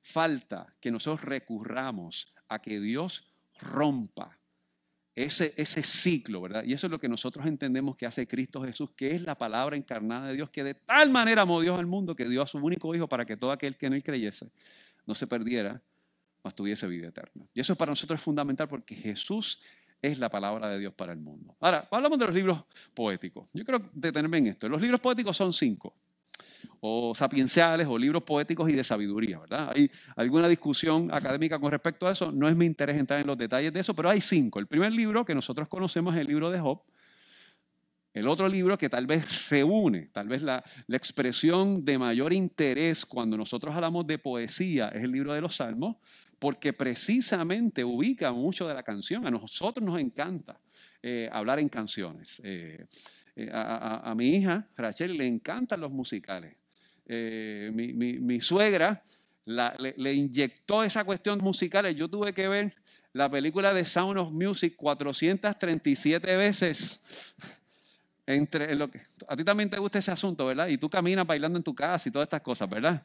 falta 0.00 0.74
que 0.80 0.90
nosotros 0.90 1.22
recurramos 1.22 2.34
a 2.48 2.60
que 2.60 2.80
Dios 2.80 3.32
rompa 3.60 4.40
ese, 5.14 5.52
ese 5.56 5.82
ciclo, 5.82 6.40
¿verdad? 6.40 6.64
Y 6.64 6.72
eso 6.72 6.86
es 6.86 6.90
lo 6.90 6.98
que 6.98 7.08
nosotros 7.08 7.46
entendemos 7.46 7.96
que 7.96 8.06
hace 8.06 8.26
Cristo 8.26 8.62
Jesús, 8.62 8.90
que 8.96 9.10
es 9.12 9.22
la 9.22 9.36
palabra 9.36 9.76
encarnada 9.76 10.28
de 10.28 10.34
Dios, 10.34 10.50
que 10.50 10.64
de 10.64 10.74
tal 10.74 11.10
manera 11.10 11.42
amó 11.42 11.60
Dios 11.60 11.78
al 11.78 11.86
mundo 11.86 12.16
que 12.16 12.26
dio 12.28 12.42
a 12.42 12.46
su 12.46 12.58
único 12.58 12.94
Hijo 12.94 13.08
para 13.08 13.24
que 13.24 13.36
todo 13.36 13.52
aquel 13.52 13.76
que 13.76 13.86
en 13.86 13.94
él 13.94 14.02
creyese 14.02 14.50
no 15.06 15.14
se 15.14 15.26
perdiera, 15.26 15.82
mas 16.42 16.54
tuviese 16.54 16.86
vida 16.86 17.08
eterna. 17.08 17.46
Y 17.54 17.60
eso 17.60 17.76
para 17.76 17.90
nosotros 17.92 18.20
es 18.20 18.24
fundamental 18.24 18.68
porque 18.68 18.94
Jesús 18.94 19.60
es 20.00 20.18
la 20.18 20.28
palabra 20.28 20.68
de 20.68 20.78
Dios 20.78 20.94
para 20.94 21.12
el 21.12 21.18
mundo. 21.18 21.56
Ahora, 21.60 21.86
hablamos 21.90 22.18
de 22.18 22.26
los 22.26 22.34
libros 22.34 22.60
poéticos. 22.94 23.48
Yo 23.52 23.64
quiero 23.64 23.88
detenerme 23.92 24.38
en 24.38 24.46
esto. 24.48 24.68
Los 24.68 24.80
libros 24.80 25.00
poéticos 25.00 25.36
son 25.36 25.52
cinco 25.52 25.94
o 26.80 27.14
sapienciales 27.14 27.86
o 27.86 27.98
libros 27.98 28.22
poéticos 28.22 28.68
y 28.70 28.72
de 28.72 28.84
sabiduría, 28.84 29.38
¿verdad? 29.38 29.72
Hay 29.74 29.90
alguna 30.16 30.48
discusión 30.48 31.10
académica 31.12 31.58
con 31.58 31.70
respecto 31.70 32.06
a 32.06 32.12
eso, 32.12 32.32
no 32.32 32.48
es 32.48 32.56
mi 32.56 32.66
interés 32.66 32.96
entrar 32.96 33.20
en 33.20 33.26
los 33.26 33.38
detalles 33.38 33.72
de 33.72 33.80
eso, 33.80 33.94
pero 33.94 34.10
hay 34.10 34.20
cinco. 34.20 34.58
El 34.58 34.66
primer 34.66 34.92
libro 34.92 35.24
que 35.24 35.34
nosotros 35.34 35.68
conocemos 35.68 36.14
es 36.14 36.20
el 36.20 36.26
libro 36.26 36.50
de 36.50 36.60
Job. 36.60 36.82
El 38.14 38.28
otro 38.28 38.46
libro 38.46 38.76
que 38.76 38.90
tal 38.90 39.06
vez 39.06 39.48
reúne, 39.48 40.10
tal 40.12 40.28
vez 40.28 40.42
la, 40.42 40.62
la 40.86 40.96
expresión 40.96 41.84
de 41.84 41.96
mayor 41.96 42.32
interés 42.32 43.06
cuando 43.06 43.36
nosotros 43.36 43.74
hablamos 43.74 44.06
de 44.06 44.18
poesía 44.18 44.88
es 44.88 45.02
el 45.02 45.12
libro 45.12 45.32
de 45.32 45.40
los 45.40 45.56
Salmos, 45.56 45.96
porque 46.38 46.72
precisamente 46.72 47.84
ubica 47.84 48.32
mucho 48.32 48.66
de 48.66 48.74
la 48.74 48.82
canción. 48.82 49.24
A 49.24 49.30
nosotros 49.30 49.86
nos 49.86 49.98
encanta 50.00 50.58
eh, 51.00 51.28
hablar 51.32 51.58
en 51.58 51.68
canciones. 51.68 52.40
Eh, 52.44 52.86
eh, 53.36 53.50
a, 53.52 54.14
mi 54.14 54.36
hija, 54.36 54.68
Rachel, 54.76 55.16
le 55.16 55.26
encantan 55.26 55.80
los 55.80 55.90
musicales. 55.90 56.54
Eh, 57.06 57.70
mi, 57.72 58.40
suegra 58.40 59.02
le, 59.44 60.14
inyectó 60.14 60.84
esa 60.84 61.04
cuestión 61.04 61.38
musical. 61.38 61.94
Yo 61.94 62.08
tuve 62.08 62.32
que 62.32 62.48
ver 62.48 62.74
la 63.12 63.30
película 63.30 63.72
de 63.74 63.84
Sound 63.84 64.18
of 64.18 64.32
Music 64.32 64.76
437 64.76 66.36
veces. 66.36 67.34
Entre 68.24 68.74
lo 68.76 68.88
que, 68.88 69.00
a 69.26 69.36
ti 69.36 69.42
también 69.42 69.68
te 69.68 69.78
gusta 69.78 69.98
ese 69.98 70.12
asunto, 70.12 70.46
¿verdad? 70.46 70.68
Y 70.68 70.78
tú 70.78 70.88
caminas 70.88 71.26
bailando 71.26 71.58
en 71.58 71.64
tu 71.64 71.74
casa 71.74 72.08
y 72.08 72.12
todas 72.12 72.26
estas 72.26 72.40
cosas, 72.40 72.70
¿verdad? 72.70 73.04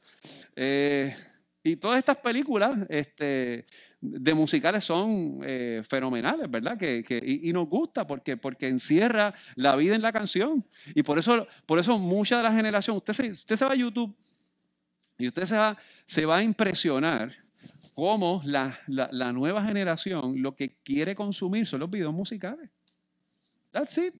Eh, 0.56 1.16
y 1.64 1.76
todas 1.76 1.98
estas 1.98 2.18
películas 2.18 2.78
este, 2.88 3.66
de 4.00 4.34
musicales 4.34 4.84
son 4.84 5.40
eh, 5.44 5.82
fenomenales, 5.88 6.50
¿verdad? 6.50 6.78
Que, 6.78 7.04
y, 7.26 7.52
nos 7.52 7.68
gusta 7.68 8.06
porque, 8.06 8.38
porque 8.38 8.68
encierra 8.68 9.34
la 9.56 9.76
vida 9.76 9.96
en 9.96 10.02
la 10.02 10.12
canción. 10.12 10.66
Y 10.94 11.04
por 11.04 11.18
eso, 11.18 11.48
por 11.66 11.80
eso 11.80 11.98
mucha 11.98 12.38
de 12.38 12.44
la 12.44 12.52
generación, 12.52 12.98
usted 12.98 13.14
se, 13.14 13.32
usted 13.32 13.56
se 13.56 13.66
va 13.66 13.72
a 13.72 13.76
YouTube 13.76 14.16
y 15.18 15.28
usted 15.28 15.46
se 15.46 15.58
va, 15.58 15.78
se 16.06 16.26
va 16.26 16.38
a 16.38 16.44
impresionar 16.44 17.34
cómo 17.94 18.42
la, 18.46 18.78
la, 18.86 19.34
nueva 19.34 19.66
generación 19.66 20.42
lo 20.42 20.56
que 20.56 20.78
quiere 20.84 21.16
consumir 21.16 21.66
son 21.66 21.80
los 21.80 21.90
videos 21.90 22.14
musicales. 22.14 22.70
That's 23.72 23.98
it. 23.98 24.14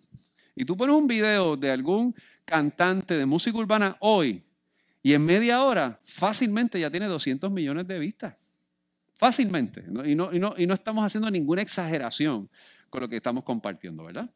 Y 0.56 0.66
tú 0.66 0.76
pones 0.76 0.96
un 0.96 1.06
video 1.06 1.56
de 1.56 1.70
algún 1.70 2.16
cantante 2.44 3.16
de 3.16 3.26
música 3.28 3.58
urbana 3.58 3.96
hoy 4.00 4.44
y 5.04 5.14
en 5.14 5.24
media 5.24 5.64
hora, 5.64 6.00
fácilmente 6.04 6.80
ya 6.80 6.90
tiene 6.90 7.06
200 7.06 7.52
millones 7.52 7.88
de 7.88 8.00
vistas. 8.00 8.47
Fácilmente. 9.18 9.84
Y, 10.06 10.16
no, 10.16 10.32
estamos 10.56 11.06
haciendo 11.06 11.30
ninguna 11.30 11.62
exageración 11.62 12.50
con 12.90 13.02
lo 13.02 13.10
que 13.10 13.18
estamos 13.18 13.44
compartiendo, 13.44 14.04
¿verdad? 14.06 14.30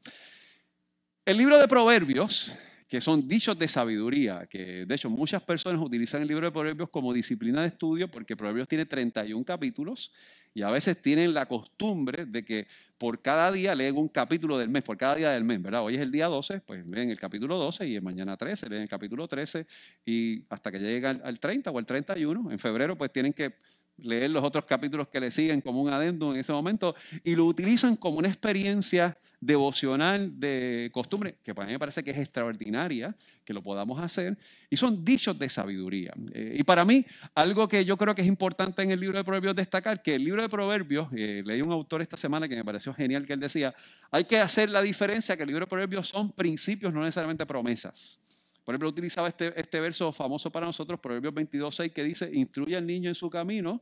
El 1.24 1.38
libro 1.38 1.60
de 1.60 1.68
Proverbios, 1.68 2.52
que 2.88 3.00
son 3.00 3.28
dichos 3.28 3.58
de 3.58 3.68
sabiduría, 3.68 4.48
que 4.48 4.86
de 4.86 4.96
hecho 4.96 5.10
muchas 5.10 5.44
personas 5.44 5.82
utilizan 5.82 6.24
el 6.24 6.28
libro 6.28 6.48
de 6.48 6.52
Proverbios 6.52 6.90
como 6.90 7.14
disciplina 7.14 7.62
de 7.62 7.68
estudio 7.68 8.10
porque 8.10 8.36
Proverbios 8.36 8.68
tiene 8.68 8.86
31 8.86 9.46
capítulos 9.46 10.12
y 10.54 10.64
a 10.64 10.70
veces 10.72 11.02
tienen 11.02 11.34
la 11.34 11.46
costumbre 11.46 12.26
de 12.26 12.44
que 12.44 12.68
por 12.98 13.22
cada 13.22 13.52
día 13.52 13.74
leen 13.76 13.96
un 13.96 14.10
capítulo 14.10 14.58
del 14.58 14.70
mes, 14.70 14.84
por 14.84 14.98
cada 14.98 15.16
día 15.16 15.30
del 15.30 15.44
mes, 15.44 15.62
¿verdad? 15.62 15.84
Hoy 15.84 15.96
es 15.96 16.02
el 16.02 16.12
día 16.12 16.26
12, 16.26 16.62
pues 16.62 16.86
leen 16.86 17.12
el 17.12 17.20
capítulo 17.20 17.58
12 17.58 17.88
y 17.88 18.02
mañana 18.02 18.36
13 18.36 18.68
leen 18.68 18.82
el 18.82 18.90
capítulo 18.90 19.28
13 19.28 19.66
y 20.04 20.44
hasta 20.50 20.72
que 20.72 20.80
lleguen 20.80 21.22
al 21.24 21.40
30 21.40 21.72
o 21.72 21.78
al 21.78 21.86
31, 21.86 22.52
en 22.52 22.60
febrero 22.60 22.98
pues 22.98 23.14
tienen 23.14 23.32
que 23.32 23.54
leer 24.02 24.30
los 24.32 24.44
otros 24.44 24.66
capítulos 24.66 25.08
que 25.08 25.20
le 25.20 25.32
siguen 25.32 25.62
como 25.62 25.82
un 25.82 25.90
adendum 25.90 26.34
en 26.34 26.40
ese 26.40 26.52
momento 26.52 26.96
y 27.24 27.36
lo 27.36 27.46
utilizan 27.46 27.96
como 27.96 28.18
una 28.18 28.28
experiencia 28.28 29.18
devocional 29.42 30.40
de 30.40 30.92
costumbre, 30.94 31.38
que 31.44 31.56
para 31.56 31.66
mí 31.66 31.74
me 31.74 31.80
parece 31.80 32.04
que 32.04 32.12
es 32.12 32.18
extraordinaria 32.20 33.16
que 33.44 33.54
lo 33.54 33.64
podamos 33.64 34.00
hacer, 34.00 34.38
y 34.70 34.78
son 34.78 35.04
dichos 35.04 35.38
de 35.38 35.50
sabiduría. 35.50 36.14
Eh, 36.32 36.58
y 36.60 36.64
para 36.64 36.86
mí, 36.86 37.04
algo 37.34 37.68
que 37.68 37.84
yo 37.84 37.98
creo 37.98 38.14
que 38.14 38.22
es 38.22 38.28
importante 38.28 38.84
en 38.84 38.92
el 38.92 39.00
libro 39.00 39.18
de 39.18 39.24
Proverbios 39.24 39.56
destacar, 39.56 40.04
que 40.04 40.14
el 40.14 40.24
libro 40.24 40.44
de 40.44 40.50
Proverbios, 40.50 41.08
eh, 41.14 41.42
leí 41.44 41.62
un 41.64 41.72
autor 41.72 42.04
esta 42.04 42.18
semana 42.18 42.48
que 42.48 42.56
me 42.56 42.64
pareció 42.64 42.94
genial 42.94 43.26
que 43.26 43.34
él 43.34 43.40
decía, 43.40 43.74
hay 44.12 44.26
que 44.26 44.38
hacer 44.38 44.70
la 44.70 44.82
diferencia 44.84 45.36
que 45.36 45.42
el 45.42 45.48
libro 45.48 45.66
de 45.66 45.70
Proverbios 45.70 46.08
son 46.10 46.32
principios, 46.32 46.94
no 46.94 47.02
necesariamente 47.02 47.44
promesas. 47.48 48.20
Por 48.64 48.74
ejemplo, 48.74 48.90
utilizaba 48.90 49.28
este, 49.28 49.60
este 49.60 49.80
verso 49.80 50.12
famoso 50.12 50.52
para 50.52 50.66
nosotros, 50.66 51.00
Proverbios 51.00 51.34
22.6, 51.34 51.92
que 51.92 52.04
dice, 52.04 52.30
instruye 52.32 52.76
al 52.76 52.86
niño 52.86 53.10
en 53.10 53.16
su 53.16 53.30
camino 53.30 53.82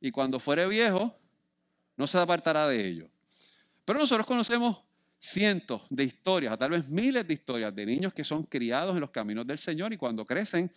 y 0.00 0.10
cuando 0.10 0.38
fuere 0.38 0.66
viejo, 0.66 1.16
no 1.96 2.06
se 2.06 2.18
apartará 2.18 2.68
de 2.68 2.86
ello. 2.86 3.08
Pero 3.84 3.98
nosotros 3.98 4.26
conocemos 4.26 4.82
cientos 5.18 5.82
de 5.88 6.04
historias, 6.04 6.52
o 6.52 6.58
tal 6.58 6.70
vez 6.70 6.88
miles 6.88 7.26
de 7.26 7.34
historias 7.34 7.74
de 7.74 7.86
niños 7.86 8.12
que 8.12 8.24
son 8.24 8.42
criados 8.42 8.94
en 8.94 9.00
los 9.00 9.10
caminos 9.10 9.46
del 9.46 9.58
Señor 9.58 9.92
y 9.92 9.96
cuando 9.96 10.24
crecen 10.24 10.70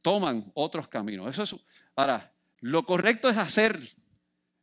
toman 0.00 0.50
otros 0.54 0.88
caminos. 0.88 1.28
Eso 1.28 1.42
es, 1.42 1.56
ahora, 1.96 2.32
lo 2.60 2.84
correcto 2.84 3.28
es 3.28 3.36
hacer 3.36 3.80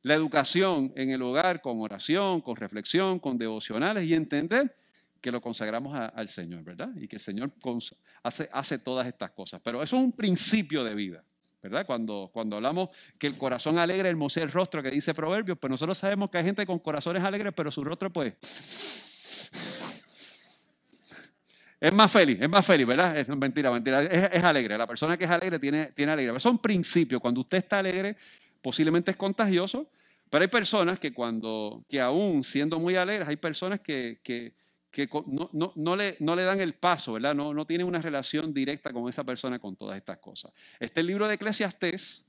la 0.01 0.15
educación 0.15 0.93
en 0.95 1.11
el 1.11 1.21
hogar 1.21 1.61
con 1.61 1.79
oración, 1.81 2.41
con 2.41 2.55
reflexión, 2.55 3.19
con 3.19 3.37
devocionales 3.37 4.03
y 4.05 4.13
entender 4.13 4.75
que 5.27 5.31
lo 5.33 5.41
consagramos 5.41 5.93
al 5.93 6.29
Señor, 6.29 6.63
¿verdad? 6.63 6.87
Y 6.95 7.05
que 7.05 7.17
el 7.17 7.21
Señor 7.21 7.51
hace, 8.23 8.79
todas 8.79 9.05
estas 9.07 9.31
cosas. 9.31 9.59
Pero 9.61 9.83
eso 9.83 9.97
es 9.97 10.01
un 10.01 10.13
principio 10.13 10.85
de 10.85 10.95
vida. 10.95 11.21
¿verdad? 11.61 11.85
Cuando, 11.85 12.29
cuando 12.31 12.55
hablamos 12.55 12.91
que 13.17 13.27
el 13.27 13.37
corazón 13.37 13.77
alegre 13.77 14.07
hermosea 14.07 14.43
el 14.43 14.53
rostro 14.53 14.81
que 14.81 14.89
dice 14.89 15.13
Proverbios, 15.13 15.57
pues 15.57 15.69
nosotros 15.69 15.97
sabemos 15.97 16.29
que 16.29 16.37
hay 16.37 16.45
gente 16.45 16.65
con 16.65 16.79
corazones 16.79 17.21
alegres, 17.23 17.51
pero 17.53 17.69
su 17.71 17.83
rostro 17.83 18.09
pues 18.09 18.35
es 21.81 21.91
más 21.91 22.09
feliz, 22.09 22.37
es 22.39 22.47
más 22.47 22.65
feliz, 22.65 22.87
¿verdad? 22.87 23.17
Es 23.17 23.27
mentira, 23.27 23.69
mentira, 23.69 24.03
es, 24.03 24.43
alegre. 24.45 24.77
La 24.77 24.87
persona 24.87 25.17
que 25.17 25.25
es 25.25 25.29
alegre 25.29 25.59
tiene, 25.59 25.87
tiene 25.87 26.13
alegría. 26.13 26.39
Son 26.39 26.57
principios. 26.57 27.19
Cuando 27.19 27.41
usted 27.41 27.57
está 27.57 27.79
alegre, 27.79 28.15
posiblemente 28.61 29.11
es 29.11 29.17
contagioso, 29.17 29.89
pero 30.29 30.43
hay 30.43 30.47
personas 30.47 30.99
que 30.99 31.11
cuando, 31.11 31.83
que 31.89 31.99
aún 31.99 32.45
siendo 32.45 32.79
muy 32.79 32.95
alegres, 32.95 33.27
hay 33.27 33.35
personas 33.35 33.81
que, 33.81 34.21
que 34.23 34.53
que 34.91 35.09
no, 35.27 35.49
no, 35.75 35.95
le, 35.95 36.17
no, 36.19 36.35
le, 36.35 36.43
dan 36.43 36.61
el 36.61 36.73
paso, 36.73 37.13
¿verdad? 37.13 37.35
No, 37.35 37.53
no 37.53 37.65
tienen 37.65 37.85
una 37.87 38.01
relación 38.01 38.53
directa 38.53 38.91
con 38.91 39.07
esa 39.09 39.23
persona 39.23 39.59
con 39.59 39.75
todas 39.75 39.97
estas 39.97 40.17
cosas. 40.19 40.51
Este 40.79 41.03
libro 41.03 41.27
de 41.27 41.35
Eclesiastés 41.35 42.27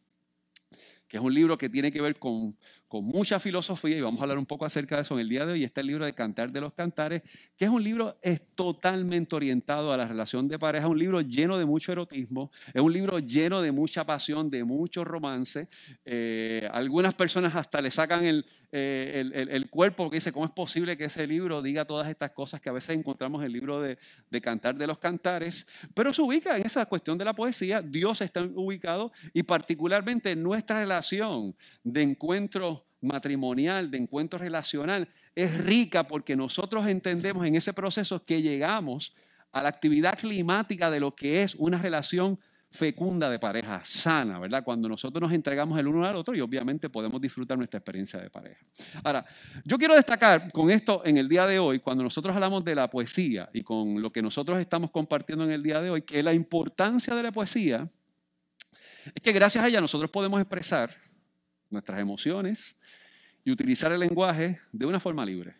que 1.08 1.16
es 1.16 1.22
un 1.22 1.34
libro 1.34 1.56
que 1.56 1.70
tiene 1.70 1.90
que 1.90 2.02
ver 2.02 2.18
con, 2.18 2.56
con, 2.88 3.04
mucha 3.04 3.38
filosofía 3.40 3.96
y 3.96 4.00
vamos 4.00 4.20
a 4.20 4.22
hablar 4.24 4.38
un 4.38 4.46
poco 4.46 4.64
acerca 4.64 4.96
de 4.96 5.02
eso 5.02 5.14
en 5.14 5.20
el 5.20 5.28
día 5.28 5.46
de 5.46 5.52
hoy. 5.52 5.64
Está 5.64 5.80
el 5.80 5.88
libro 5.88 6.04
de 6.04 6.12
Cantar 6.12 6.50
de 6.50 6.60
los 6.60 6.72
Cantares, 6.72 7.22
que 7.56 7.64
es 7.64 7.70
un 7.70 7.82
libro 7.82 8.16
es 8.22 8.40
totalmente 8.54 9.36
orientado 9.36 9.92
a 9.92 9.96
la 9.96 10.06
relación 10.06 10.48
de 10.48 10.58
pareja, 10.58 10.88
un 10.88 10.98
libro 10.98 11.20
lleno 11.20 11.58
de 11.58 11.64
mucho 11.64 11.92
erotismo, 11.92 12.50
es 12.72 12.80
un 12.80 12.92
libro 12.92 13.18
lleno 13.18 13.62
de 13.62 13.72
mucha 13.72 14.04
pasión, 14.04 14.50
de 14.50 14.64
mucho 14.64 15.04
romance. 15.04 15.68
Eh, 16.04 16.68
algunas 16.72 17.14
personas 17.14 17.54
hasta 17.54 17.80
le 17.80 17.90
sacan 17.90 18.24
el, 18.24 18.46
eh, 18.72 19.24
el, 19.34 19.48
el, 19.48 19.70
cuerpo 19.70 20.04
porque 20.04 20.16
dice, 20.16 20.32
¿cómo 20.32 20.46
es 20.46 20.52
posible 20.52 20.96
que 20.96 21.04
ese 21.04 21.26
libro 21.26 21.62
diga 21.62 21.84
todas 21.84 22.08
estas 22.08 22.30
cosas 22.30 22.60
que 22.60 22.68
a 22.68 22.72
veces 22.72 22.96
encontramos 22.96 23.40
en 23.40 23.46
el 23.46 23.52
libro 23.52 23.80
de, 23.80 23.98
de 24.30 24.40
Cantar 24.40 24.76
de 24.76 24.86
los 24.86 24.98
Cantares? 24.98 25.66
Pero 25.94 26.12
se 26.12 26.22
ubica 26.22 26.56
en 26.56 26.66
esa 26.66 26.84
cuestión 26.86 27.18
de 27.18 27.24
la 27.24 27.34
poesía, 27.34 27.82
Dios 27.82 28.20
está 28.20 28.42
ubicado 28.42 29.12
y 29.32 29.42
particularmente 29.42 30.30
en 30.30 30.42
nuestra 30.42 30.80
relación 30.80 31.54
de 31.82 32.02
encuentro 32.02 32.77
matrimonial, 33.00 33.90
de 33.90 33.98
encuentro 33.98 34.38
relacional, 34.38 35.08
es 35.34 35.56
rica 35.56 36.06
porque 36.06 36.36
nosotros 36.36 36.86
entendemos 36.86 37.46
en 37.46 37.54
ese 37.54 37.72
proceso 37.72 38.24
que 38.24 38.42
llegamos 38.42 39.14
a 39.52 39.62
la 39.62 39.68
actividad 39.68 40.18
climática 40.18 40.90
de 40.90 41.00
lo 41.00 41.14
que 41.14 41.42
es 41.42 41.54
una 41.54 41.78
relación 41.78 42.38
fecunda 42.70 43.30
de 43.30 43.38
pareja, 43.38 43.80
sana, 43.84 44.38
¿verdad? 44.38 44.62
Cuando 44.62 44.88
nosotros 44.88 45.22
nos 45.22 45.32
entregamos 45.32 45.78
el 45.78 45.86
uno 45.86 46.04
al 46.04 46.16
otro 46.16 46.34
y 46.34 46.40
obviamente 46.40 46.90
podemos 46.90 47.20
disfrutar 47.20 47.56
nuestra 47.56 47.78
experiencia 47.78 48.20
de 48.20 48.28
pareja. 48.28 48.60
Ahora, 49.02 49.24
yo 49.64 49.78
quiero 49.78 49.94
destacar 49.94 50.52
con 50.52 50.70
esto 50.70 51.02
en 51.04 51.16
el 51.16 51.28
día 51.28 51.46
de 51.46 51.58
hoy, 51.58 51.80
cuando 51.80 52.02
nosotros 52.02 52.34
hablamos 52.34 52.64
de 52.64 52.74
la 52.74 52.90
poesía 52.90 53.48
y 53.54 53.62
con 53.62 54.02
lo 54.02 54.12
que 54.12 54.20
nosotros 54.20 54.60
estamos 54.60 54.90
compartiendo 54.90 55.44
en 55.44 55.52
el 55.52 55.62
día 55.62 55.80
de 55.80 55.90
hoy, 55.90 56.02
que 56.02 56.22
la 56.22 56.34
importancia 56.34 57.14
de 57.14 57.22
la 57.22 57.32
poesía 57.32 57.88
es 59.14 59.22
que 59.22 59.32
gracias 59.32 59.64
a 59.64 59.68
ella 59.68 59.80
nosotros 59.80 60.10
podemos 60.10 60.38
expresar 60.38 60.94
nuestras 61.70 62.00
emociones 62.00 62.76
y 63.44 63.50
utilizar 63.50 63.92
el 63.92 64.00
lenguaje 64.00 64.58
de 64.72 64.86
una 64.86 65.00
forma 65.00 65.24
libre. 65.24 65.54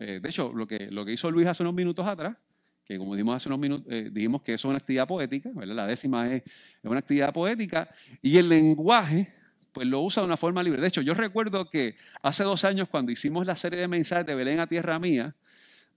Eh, 0.00 0.20
de 0.22 0.28
hecho, 0.28 0.52
lo 0.52 0.66
que, 0.66 0.90
lo 0.90 1.04
que 1.04 1.12
hizo 1.12 1.30
Luis 1.30 1.46
hace 1.46 1.62
unos 1.62 1.74
minutos 1.74 2.06
atrás, 2.06 2.36
que 2.84 2.98
como 2.98 3.14
dijimos 3.14 3.36
hace 3.36 3.48
unos 3.48 3.58
minutos, 3.58 3.86
eh, 3.92 4.10
dijimos 4.12 4.42
que 4.42 4.54
eso 4.54 4.68
es 4.68 4.70
una 4.70 4.78
actividad 4.78 5.06
poética, 5.06 5.50
la 5.54 5.86
décima 5.86 6.32
es, 6.34 6.42
es, 6.42 6.90
una 6.90 6.98
actividad 6.98 7.32
poética, 7.32 7.88
y 8.20 8.36
el 8.36 8.48
lenguaje, 8.48 9.32
pues 9.72 9.86
lo 9.86 10.00
usa 10.00 10.22
de 10.22 10.26
una 10.26 10.36
forma 10.36 10.62
libre. 10.62 10.80
De 10.80 10.88
hecho, 10.88 11.02
yo 11.02 11.14
recuerdo 11.14 11.68
que 11.68 11.96
hace 12.22 12.44
dos 12.44 12.64
años, 12.64 12.88
cuando 12.88 13.12
hicimos 13.12 13.46
la 13.46 13.56
serie 13.56 13.78
de 13.78 13.88
mensajes 13.88 14.26
de 14.26 14.34
Belén 14.34 14.60
a 14.60 14.66
Tierra 14.66 14.98
Mía, 14.98 15.34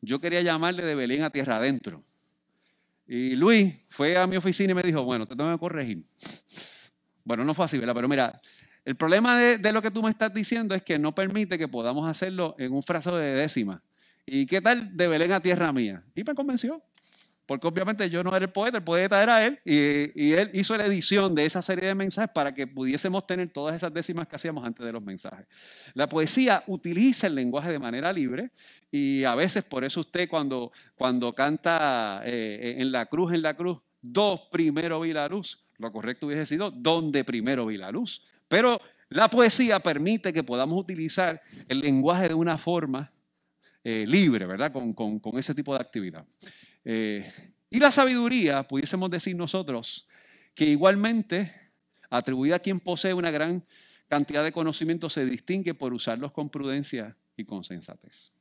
yo 0.02 0.20
quería 0.20 0.42
llamarle 0.42 0.86
de 0.86 0.96
Belén 0.96 1.24
a 1.24 1.30
Tierra 1.30 1.58
Adentro. 1.58 2.04
Y 3.08 3.36
Luis 3.36 3.74
fue 3.90 4.18
a 4.18 4.28
mi 4.28 4.36
oficina 4.38 4.72
y 4.72 4.76
me 4.76 4.84
dijo, 4.84 5.04
bueno, 5.04 5.26
te 5.26 5.36
tengo 5.36 5.52
que 5.52 5.60
corregir. 5.60 6.04
Bueno, 7.24 7.44
no 7.46 7.54
fue 7.54 7.66
así, 7.66 7.78
¿verdad? 7.78 7.96
Pero 7.96 8.08
mira, 8.08 8.40
el 8.88 8.96
problema 8.96 9.38
de, 9.38 9.74
lo 9.74 9.82
que 9.82 9.92
tú 9.92 10.02
me 10.02 10.10
estás 10.10 10.34
diciendo 10.34 10.74
es 10.74 10.82
que 10.82 10.98
no 10.98 11.14
permite 11.14 11.58
que 11.58 11.68
podamos 11.68 12.08
hacerlo 12.08 12.56
en 12.58 12.72
un 12.72 12.82
frazo 12.82 13.18
de 13.18 13.34
décima. 13.34 13.84
¿Y 14.26 14.46
qué 14.46 14.62
tal 14.62 14.96
de 14.96 15.10
Belén 15.10 15.34
a 15.34 15.42
tierra 15.42 15.74
mía? 15.74 16.06
Y 16.16 16.24
me 16.24 16.34
convenció. 16.34 16.82
Porque 17.46 17.68
obviamente 17.68 18.10
yo 18.10 18.24
no 18.24 18.34
era 18.34 18.46
el 18.46 18.52
poeta, 18.52 18.78
el 18.78 18.86
poeta 18.86 19.22
era 19.22 19.46
él, 19.46 19.60
y, 19.66 20.32
él 20.32 20.52
hizo 20.54 20.78
la 20.78 20.86
edición 20.86 21.36
de 21.36 21.46
esa 21.46 21.62
serie 21.62 21.90
de 21.90 21.96
mensajes 21.96 22.32
para 22.34 22.54
que 22.54 22.66
pudiésemos 22.66 23.28
tener 23.28 23.50
todas 23.50 23.76
esas 23.76 23.94
décimas 23.94 24.26
que 24.26 24.38
hacíamos 24.38 24.66
antes 24.66 24.86
de 24.86 24.94
los 24.94 25.04
mensajes. 25.04 25.46
La 25.94 26.08
poesía 26.08 26.64
utiliza 26.68 27.28
el 27.28 27.36
lenguaje 27.36 27.74
de 27.74 27.80
manera 27.80 28.14
libre, 28.14 28.52
y 28.90 29.26
a 29.26 29.36
veces 29.36 29.66
por 29.66 29.84
eso 29.84 30.00
usted 30.00 30.30
cuando, 30.30 30.72
cuando 30.96 31.34
canta 31.34 32.22
eh, 32.24 32.76
en 32.78 32.90
la 32.94 33.08
cruz, 33.08 33.34
en 33.34 33.42
la 33.42 33.54
cruz, 33.54 33.80
dos 34.02 34.48
primero 34.50 35.02
vi 35.02 35.12
la 35.12 35.28
luz, 35.28 35.68
lo 35.78 35.92
correcto 35.92 36.28
hubiese 36.28 36.46
sido 36.46 36.72
donde 36.72 37.26
primero 37.26 37.66
vi 37.66 37.78
la 37.78 37.92
luz. 37.92 38.24
Pero 38.48 38.80
la 39.10 39.30
poesía 39.30 39.80
permite 39.80 40.34
que 40.34 40.44
podamos 40.44 40.80
utilizar 40.80 41.42
el 41.68 41.80
lenguaje 41.80 42.30
de 42.30 42.34
una 42.34 42.58
forma 42.58 43.12
eh, 43.84 44.06
libre, 44.08 44.46
¿verdad? 44.46 44.72
Con, 44.72 45.22
ese 45.38 45.56
tipo 45.56 45.74
de 45.74 45.82
actividad. 45.82 46.26
Eh, 46.84 47.32
y 47.70 47.80
la 47.80 47.92
sabiduría, 47.92 48.68
pudiésemos 48.68 49.10
decir 49.10 49.36
nosotros, 49.36 50.08
que 50.54 50.66
igualmente, 50.66 51.52
atribuida 52.10 52.58
a 52.58 52.60
quien 52.60 52.80
posee 52.80 53.14
una 53.14 53.32
gran 53.32 53.66
cantidad 54.08 54.44
de 54.44 54.52
conocimiento, 54.52 55.10
se 55.10 55.26
distingue 55.26 55.74
por 55.74 55.94
usarlos 55.94 56.32
con 56.32 56.50
prudencia 56.50 57.16
y 57.36 57.46
con 57.46 57.64
sensatez. 57.64 58.32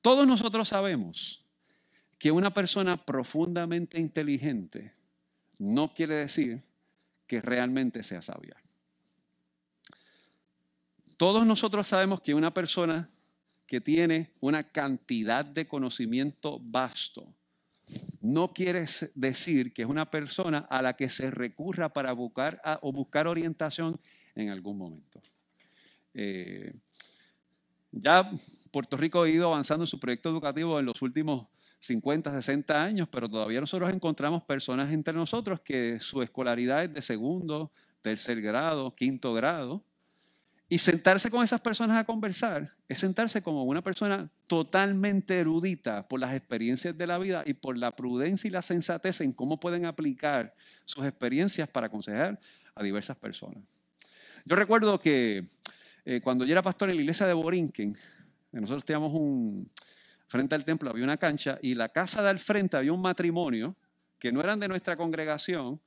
Todos 0.00 0.26
nosotros 0.26 0.68
sabemos 0.68 1.44
que 2.18 2.30
una 2.30 2.52
persona 2.52 3.04
profundamente 3.04 3.98
inteligente 3.98 4.92
no 5.60 5.92
quiere 5.92 6.14
decir 6.14 6.62
que 7.26 7.40
realmente 7.40 8.02
sea 8.02 8.22
sabia. 8.22 8.56
Todos 11.18 11.44
nosotros 11.46 11.86
sabemos 11.86 12.22
que 12.22 12.34
una 12.34 12.52
persona 12.52 13.08
que 13.66 13.80
tiene 13.80 14.32
una 14.40 14.64
cantidad 14.64 15.44
de 15.44 15.68
conocimiento 15.68 16.58
vasto 16.60 17.34
no 18.22 18.54
quiere 18.54 18.86
decir 19.14 19.72
que 19.74 19.82
es 19.82 19.88
una 19.88 20.10
persona 20.10 20.58
a 20.70 20.80
la 20.80 20.96
que 20.96 21.10
se 21.10 21.30
recurra 21.30 21.92
para 21.92 22.12
buscar 22.12 22.60
o 22.80 22.90
buscar 22.90 23.26
orientación 23.26 24.00
en 24.34 24.48
algún 24.48 24.78
momento. 24.78 25.20
Eh, 26.14 26.72
ya 27.92 28.30
Puerto 28.70 28.96
Rico 28.96 29.22
ha 29.22 29.28
ido 29.28 29.46
avanzando 29.46 29.84
en 29.84 29.88
su 29.88 30.00
proyecto 30.00 30.30
educativo 30.30 30.80
en 30.80 30.86
los 30.86 31.02
últimos 31.02 31.48
50, 31.80 32.30
60 32.30 32.84
años, 32.84 33.08
pero 33.10 33.28
todavía 33.28 33.60
nosotros 33.60 33.90
encontramos 33.90 34.42
personas 34.44 34.92
entre 34.92 35.14
nosotros 35.14 35.60
que 35.60 35.98
su 35.98 36.22
escolaridad 36.22 36.84
es 36.84 36.92
de 36.92 37.02
segundo, 37.02 37.72
tercer 38.02 38.40
grado, 38.40 38.94
quinto 38.94 39.32
grado, 39.32 39.82
Y 40.72 40.78
sentarse 40.78 41.30
con 41.30 41.42
esas 41.42 41.60
personas 41.60 41.98
a 41.98 42.04
conversar 42.04 42.68
es 42.88 42.98
sentarse 43.00 43.42
como 43.42 43.64
una 43.64 43.82
persona 43.82 44.30
totalmente 44.46 45.40
erudita 45.40 46.06
por 46.06 46.20
las 46.20 46.32
experiencias 46.32 46.96
de 46.96 47.06
la 47.08 47.18
vida 47.18 47.42
y 47.44 47.54
por 47.54 47.76
la 47.76 47.90
prudencia 47.96 48.46
y 48.46 48.52
la 48.52 48.62
sensatez 48.62 49.20
en 49.20 49.32
cómo 49.32 49.58
pueden 49.58 49.84
aplicar 49.84 50.54
sus 50.84 51.04
experiencias 51.04 51.68
para 51.68 51.88
aconsejar 51.88 52.38
a 52.76 52.84
diversas 52.84 53.16
personas. 53.16 53.64
Yo 54.44 54.54
recuerdo 54.54 55.00
que 55.00 55.44
eh, 56.04 56.20
cuando 56.22 56.44
yo 56.44 56.52
era 56.52 56.62
pastor 56.62 56.90
en 56.90 56.96
la 56.96 57.02
iglesia 57.02 57.26
de 57.26 57.32
Borinquen, 57.32 57.96
nosotros 58.52 58.84
teníamos 58.84 59.12
un, 59.12 59.68
frente 60.30 60.54
al 60.54 60.64
templo 60.64 60.90
había 60.90 61.02
una 61.02 61.16
cancha 61.16 61.58
y 61.60 61.74
la 61.74 61.88
casa 61.88 62.22
de 62.22 62.28
al 62.28 62.38
frente 62.38 62.76
había 62.76 62.92
un 62.92 63.02
matrimonio 63.02 63.74
que 64.16 64.30
no 64.30 64.40
eran 64.40 64.60
de 64.60 64.68
nuestra 64.68 64.96
congregación, 64.96 65.80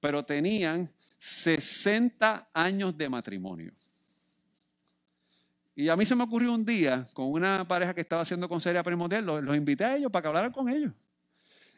pero 0.00 0.24
tenían 0.24 0.90
60 1.16 2.48
años 2.52 2.98
de 2.98 3.08
matrimonio. 3.08 3.72
Y 5.76 5.88
a 5.88 5.96
mí 5.96 6.04
se 6.04 6.16
me 6.16 6.24
ocurrió 6.24 6.52
un 6.52 6.64
día 6.64 7.06
con 7.12 7.30
una 7.30 7.66
pareja 7.68 7.94
que 7.94 8.00
estaba 8.00 8.22
haciendo 8.22 8.48
consejería 8.48 8.82
primordial, 8.82 9.24
los, 9.24 9.42
los 9.44 9.56
invité 9.56 9.84
a 9.84 9.96
ellos 9.96 10.10
para 10.10 10.22
que 10.22 10.28
hablaran 10.28 10.52
con 10.52 10.68
ellos. 10.68 10.92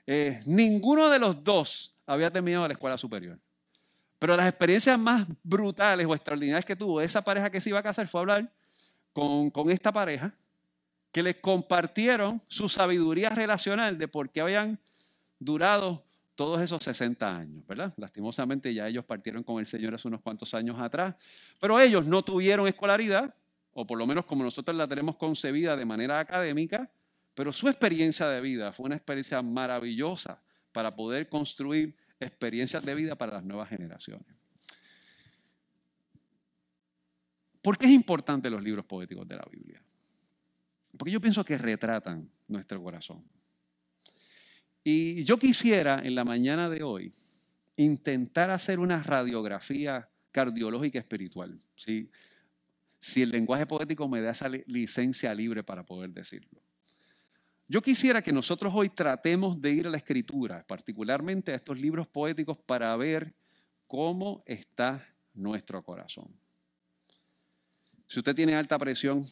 Eh, 0.07 0.41
ninguno 0.47 1.11
de 1.11 1.19
los 1.19 1.45
dos 1.45 1.95
había 2.07 2.31
terminado 2.31 2.67
la 2.67 2.73
escuela 2.73 2.97
superior. 2.97 3.39
Pero 4.19 4.37
las 4.37 4.49
experiencias 4.49 4.99
más 4.99 5.29
brutales 5.43 6.07
o 6.07 6.15
extraordinarias 6.15 6.65
que 6.65 6.77
tuvo 6.77 7.03
esa 7.03 7.21
pareja 7.21 7.51
que 7.51 7.61
se 7.61 7.69
iba 7.69 7.79
a 7.79 7.83
casar 7.83 8.09
fue 8.09 8.21
hablar 8.23 8.51
con, 9.13 9.51
con 9.51 9.71
esta 9.71 9.93
pareja 9.93 10.35
que 11.13 11.23
les 11.23 11.37
compartieron 11.37 12.41
su 12.47 12.69
sabiduría 12.69 13.31
relacional 13.31 13.99
de 13.99 14.09
por 14.09 14.31
qué 14.31 14.41
habían 14.41 14.79
durado 15.39 16.05
todos 16.35 16.61
esos 16.61 16.83
60 16.85 17.37
años, 17.37 17.67
¿verdad? 17.67 17.95
Lastimosamente 17.97 18.73
ya 18.73 18.87
ellos 18.87 19.05
partieron 19.05 19.43
con 19.43 19.59
el 19.59 19.67
Señor 19.67 19.95
hace 19.95 20.07
unos 20.07 20.21
cuantos 20.21 20.53
años 20.55 20.79
atrás, 20.79 21.17
pero 21.59 21.81
ellos 21.81 22.05
no 22.05 22.23
tuvieron 22.23 22.69
escolaridad, 22.69 23.35
o 23.73 23.87
por 23.87 23.99
lo 23.99 24.07
menos 24.07 24.27
como 24.27 24.45
nosotros 24.45 24.77
la 24.77 24.87
tenemos 24.87 25.17
concebida 25.17 25.77
de 25.77 25.85
manera 25.85 26.19
académica, 26.19 26.91
pero 27.35 27.53
su 27.53 27.69
experiencia 27.69 28.29
de 28.29 28.41
vida 28.41 28.73
fue 28.73 28.87
una 28.87 28.97
experiencia 28.97 29.41
maravillosa 29.43 30.41
para 30.73 30.95
poder 30.95 31.29
construir 31.29 31.97
experiencias 32.21 32.85
de 32.85 32.95
vida 32.95 33.15
para 33.15 33.33
las 33.35 33.45
nuevas 33.45 33.69
generaciones. 33.69 34.27
¿Por 37.63 37.79
qué 37.79 37.87
es 37.87 37.93
importante 37.93 38.49
los 38.49 38.63
libros 38.63 38.85
poéticos 38.85 39.27
de 39.27 39.37
la 39.37 39.45
Biblia? 39.51 39.83
Porque 40.97 41.13
yo 41.13 41.21
pienso 41.21 41.45
que 41.45 41.59
retratan 41.59 42.31
nuestro 42.49 42.83
corazón. 42.83 43.25
Y 44.83 45.25
yo 45.25 45.39
quisiera 45.39 46.01
en 46.05 46.15
la 46.15 46.25
mañana 46.25 46.69
de 46.71 46.83
hoy 46.83 47.13
intentar 47.77 48.51
hacer 48.51 48.79
una 48.79 49.03
radiografía 49.03 50.09
cardiológica 50.31 50.99
espiritual. 50.99 51.59
¿sí? 51.75 52.11
si 53.07 53.23
el 53.23 53.31
lenguaje 53.31 53.67
poético 53.67 54.09
me 54.09 54.21
da 54.21 54.33
esa 54.33 54.49
licencia 54.49 55.33
libre 55.33 55.63
para 55.63 55.85
poder 55.85 56.11
decirlo. 56.11 56.61
Yo 57.69 57.81
quisiera 57.81 58.21
que 58.21 58.33
nosotros 58.33 58.73
hoy 58.75 58.89
tratemos 58.89 59.61
de 59.61 59.71
ir 59.71 59.87
a 59.87 59.91
la 59.91 59.97
escritura, 59.97 60.65
particularmente 60.67 61.53
a 61.53 61.55
estos 61.55 61.81
libros 61.81 62.09
poéticos, 62.09 62.59
para 62.59 62.97
ver 62.97 63.33
cómo 63.87 64.43
está 64.45 65.07
nuestro 65.35 65.85
corazón. 65.85 66.29
Si 68.09 68.19
usted 68.19 68.35
tiene 68.35 68.57
alta 68.57 68.77
presión, 68.77 69.25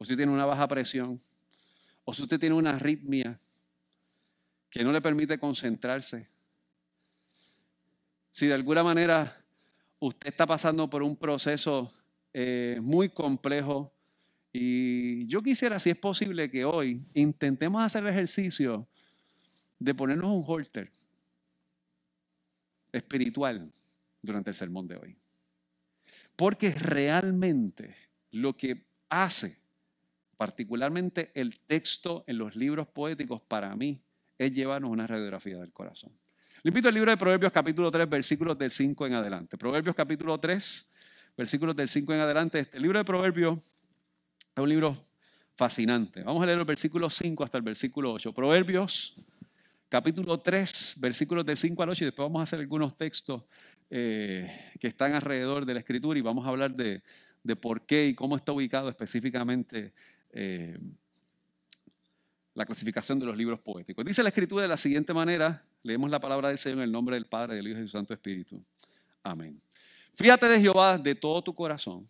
o 0.00 0.04
si 0.06 0.16
tiene 0.16 0.32
una 0.32 0.46
baja 0.46 0.66
presión, 0.66 1.20
o 2.04 2.14
si 2.14 2.22
usted 2.22 2.40
tiene 2.40 2.54
una 2.54 2.70
arritmia 2.70 3.38
que 4.70 4.82
no 4.82 4.92
le 4.92 5.02
permite 5.02 5.38
concentrarse, 5.38 6.26
si 8.30 8.46
de 8.46 8.54
alguna 8.54 8.82
manera 8.82 9.30
usted 9.98 10.28
está 10.28 10.46
pasando 10.46 10.88
por 10.88 11.02
un 11.02 11.16
proceso 11.16 11.92
eh, 12.32 12.78
muy 12.80 13.10
complejo. 13.10 13.92
Y 14.52 15.26
yo 15.26 15.42
quisiera, 15.42 15.78
si 15.78 15.90
es 15.90 15.98
posible, 15.98 16.50
que 16.50 16.64
hoy 16.64 17.04
intentemos 17.12 17.82
hacer 17.82 18.02
el 18.02 18.08
ejercicio 18.08 18.88
de 19.78 19.94
ponernos 19.94 20.30
un 20.30 20.44
holter 20.46 20.90
espiritual 22.90 23.70
durante 24.22 24.48
el 24.48 24.56
sermón 24.56 24.88
de 24.88 24.96
hoy. 24.96 25.16
Porque 26.36 26.72
realmente 26.72 27.94
lo 28.30 28.56
que 28.56 28.86
hace, 29.10 29.59
particularmente 30.40 31.30
el 31.34 31.60
texto 31.66 32.24
en 32.26 32.38
los 32.38 32.56
libros 32.56 32.88
poéticos, 32.88 33.42
para 33.42 33.76
mí, 33.76 34.00
es 34.38 34.50
llevarnos 34.54 34.90
una 34.90 35.06
radiografía 35.06 35.58
del 35.58 35.70
corazón. 35.70 36.12
Le 36.62 36.70
invito 36.70 36.88
al 36.88 36.94
libro 36.94 37.10
de 37.10 37.18
Proverbios 37.18 37.52
capítulo 37.52 37.90
3, 37.90 38.08
versículos 38.08 38.56
del 38.56 38.70
5 38.70 39.06
en 39.06 39.12
adelante. 39.12 39.58
Proverbios 39.58 39.94
capítulo 39.94 40.40
3, 40.40 40.92
versículos 41.36 41.76
del 41.76 41.90
5 41.90 42.14
en 42.14 42.20
adelante. 42.20 42.58
Este 42.58 42.80
libro 42.80 42.98
de 42.98 43.04
Proverbios 43.04 43.58
es 43.58 44.62
un 44.62 44.68
libro 44.70 44.98
fascinante. 45.56 46.22
Vamos 46.22 46.42
a 46.42 46.46
leer 46.46 46.56
los 46.56 46.66
versículos 46.66 47.12
5 47.16 47.44
hasta 47.44 47.58
el 47.58 47.62
versículo 47.62 48.10
8. 48.14 48.32
Proverbios, 48.32 49.14
capítulo 49.90 50.40
3, 50.40 50.94
versículos 51.00 51.44
del 51.44 51.58
5 51.58 51.82
al 51.82 51.90
8, 51.90 52.04
y 52.04 52.06
después 52.06 52.24
vamos 52.24 52.40
a 52.40 52.44
hacer 52.44 52.60
algunos 52.60 52.96
textos 52.96 53.42
eh, 53.90 54.70
que 54.80 54.88
están 54.88 55.12
alrededor 55.12 55.66
de 55.66 55.74
la 55.74 55.80
escritura 55.80 56.18
y 56.18 56.22
vamos 56.22 56.46
a 56.46 56.48
hablar 56.48 56.74
de, 56.74 57.02
por 57.60 57.82
qué 57.82 58.06
y 58.06 58.14
cómo 58.14 58.36
está 58.36 58.52
ubicado 58.52 58.88
específicamente 58.88 59.92
eh, 60.32 60.78
la 62.54 62.64
clasificación 62.66 63.18
de 63.18 63.26
los 63.26 63.36
libros 63.36 63.60
poéticos. 63.60 64.04
Dice 64.04 64.22
la 64.22 64.28
escritura 64.28 64.62
de 64.62 64.68
la 64.68 64.76
siguiente 64.76 65.14
manera, 65.14 65.64
leemos 65.82 66.10
la 66.10 66.20
palabra 66.20 66.48
del 66.48 66.58
Señor 66.58 66.78
en 66.78 66.84
el 66.84 66.92
nombre 66.92 67.16
del 67.16 67.26
Padre, 67.26 67.56
del 67.56 67.68
Hijo 67.68 67.78
y 67.78 67.80
del 67.80 67.88
Santo 67.88 68.12
Espíritu. 68.12 68.62
Amén. 69.22 69.60
Fíjate 70.14 70.48
de 70.48 70.60
Jehová 70.60 70.98
de 70.98 71.14
todo 71.14 71.42
tu 71.42 71.54
corazón 71.54 72.06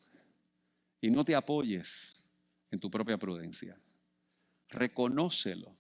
y 1.01 1.11
no 1.11 1.25
te 1.25 1.35
apoyes 1.35 2.29
en 2.71 2.81
tu 2.81 2.91
propia 2.91 3.19
prudencia. 3.19 3.77
Reconócelo 4.69 5.75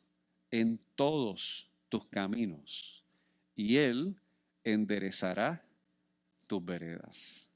en 0.50 0.80
todos 0.94 1.68
tus 1.88 2.04
caminos 2.06 3.04
y 3.56 3.76
Él 3.76 4.16
enderezará 4.64 5.64
tus 6.46 6.64
veredas. 6.64 7.46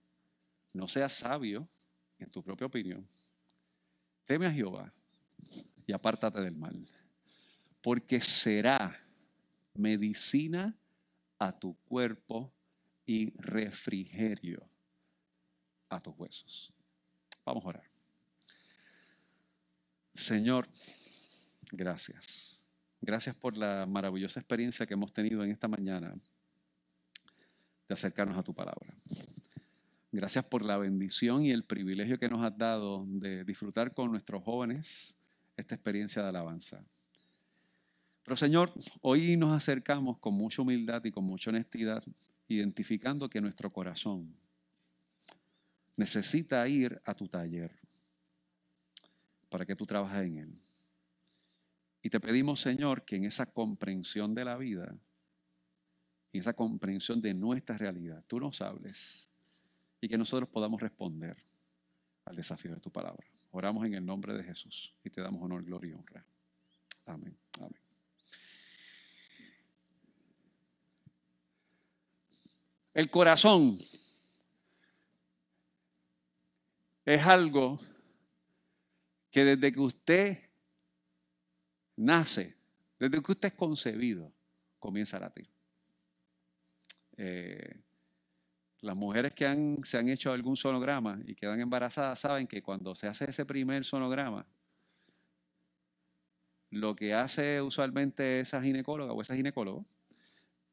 No 0.72 0.88
seas 0.88 1.12
sabio 1.12 1.68
en 2.18 2.30
tu 2.30 2.42
propia 2.42 2.66
opinión. 2.66 3.06
Teme 4.24 4.46
a 4.46 4.52
Jehová 4.52 4.92
y 5.86 5.92
apártate 5.92 6.40
del 6.40 6.56
mal, 6.56 6.86
porque 7.82 8.20
será 8.20 8.98
medicina 9.74 10.74
a 11.38 11.52
tu 11.52 11.74
cuerpo 11.84 12.52
y 13.04 13.30
refrigerio 13.36 14.66
a 15.88 16.00
tus 16.00 16.14
huesos. 16.16 16.72
Vamos 17.44 17.64
a 17.64 17.68
orar. 17.68 17.84
Señor, 20.14 20.68
gracias. 21.70 22.66
Gracias 23.00 23.36
por 23.36 23.56
la 23.56 23.84
maravillosa 23.84 24.40
experiencia 24.40 24.86
que 24.86 24.94
hemos 24.94 25.12
tenido 25.12 25.44
en 25.44 25.50
esta 25.50 25.68
mañana 25.68 26.14
de 27.86 27.94
acercarnos 27.94 28.38
a 28.38 28.42
tu 28.42 28.54
palabra. 28.54 28.94
Gracias 30.14 30.44
por 30.44 30.64
la 30.64 30.76
bendición 30.78 31.44
y 31.44 31.50
el 31.50 31.64
privilegio 31.64 32.20
que 32.20 32.28
nos 32.28 32.40
has 32.44 32.56
dado 32.56 33.04
de 33.04 33.42
disfrutar 33.42 33.92
con 33.92 34.12
nuestros 34.12 34.44
jóvenes 34.44 35.18
esta 35.56 35.74
experiencia 35.74 36.22
de 36.22 36.28
alabanza. 36.28 36.84
Pero 38.22 38.36
Señor, 38.36 38.72
hoy 39.00 39.36
nos 39.36 39.52
acercamos 39.52 40.18
con 40.18 40.34
mucha 40.34 40.62
humildad 40.62 41.04
y 41.04 41.10
con 41.10 41.24
mucha 41.24 41.50
honestidad 41.50 42.00
identificando 42.46 43.28
que 43.28 43.40
nuestro 43.40 43.72
corazón 43.72 44.32
necesita 45.96 46.68
ir 46.68 47.02
a 47.04 47.12
tu 47.14 47.26
taller 47.26 47.72
para 49.48 49.66
que 49.66 49.74
tú 49.74 49.84
trabajes 49.84 50.28
en 50.28 50.36
él. 50.36 50.58
Y 52.02 52.08
te 52.08 52.20
pedimos, 52.20 52.60
Señor, 52.60 53.04
que 53.04 53.16
en 53.16 53.24
esa 53.24 53.46
comprensión 53.46 54.32
de 54.32 54.44
la 54.44 54.56
vida, 54.58 54.96
en 56.32 56.40
esa 56.40 56.52
comprensión 56.52 57.20
de 57.20 57.34
nuestra 57.34 57.76
realidad, 57.76 58.22
tú 58.28 58.38
nos 58.38 58.60
hables 58.60 59.33
y 60.04 60.08
que 60.08 60.18
nosotros 60.18 60.50
podamos 60.50 60.82
responder 60.82 61.34
al 62.26 62.36
desafío 62.36 62.74
de 62.74 62.80
tu 62.80 62.92
palabra. 62.92 63.26
Oramos 63.52 63.86
en 63.86 63.94
el 63.94 64.04
nombre 64.04 64.34
de 64.34 64.44
Jesús 64.44 64.94
y 65.02 65.08
te 65.08 65.22
damos 65.22 65.42
honor, 65.42 65.64
gloria 65.64 65.92
y 65.92 65.94
honra. 65.94 66.26
Amén. 67.06 67.34
Amén. 67.58 67.80
El 72.92 73.08
corazón 73.08 73.78
es 77.06 77.22
algo 77.22 77.80
que 79.30 79.42
desde 79.42 79.72
que 79.72 79.80
usted 79.80 80.38
nace, 81.96 82.54
desde 82.98 83.22
que 83.22 83.32
usted 83.32 83.48
es 83.48 83.54
concebido, 83.54 84.30
comienza 84.78 85.16
a 85.16 85.20
latir. 85.20 85.48
Eh, 87.16 87.83
las 88.84 88.96
mujeres 88.96 89.32
que 89.32 89.44
se 89.82 89.98
han 89.98 90.08
hecho 90.08 90.32
algún 90.32 90.56
sonograma 90.56 91.18
y 91.26 91.34
quedan 91.34 91.60
embarazadas 91.60 92.20
saben 92.20 92.46
que 92.46 92.62
cuando 92.62 92.94
se 92.94 93.08
hace 93.08 93.28
ese 93.28 93.46
primer 93.46 93.84
sonograma, 93.84 94.46
lo 96.70 96.94
que 96.94 97.14
hace 97.14 97.62
usualmente 97.62 98.40
esa 98.40 98.60
ginecóloga 98.60 99.12
o 99.12 99.22
ese 99.22 99.34
ginecólogo 99.36 99.86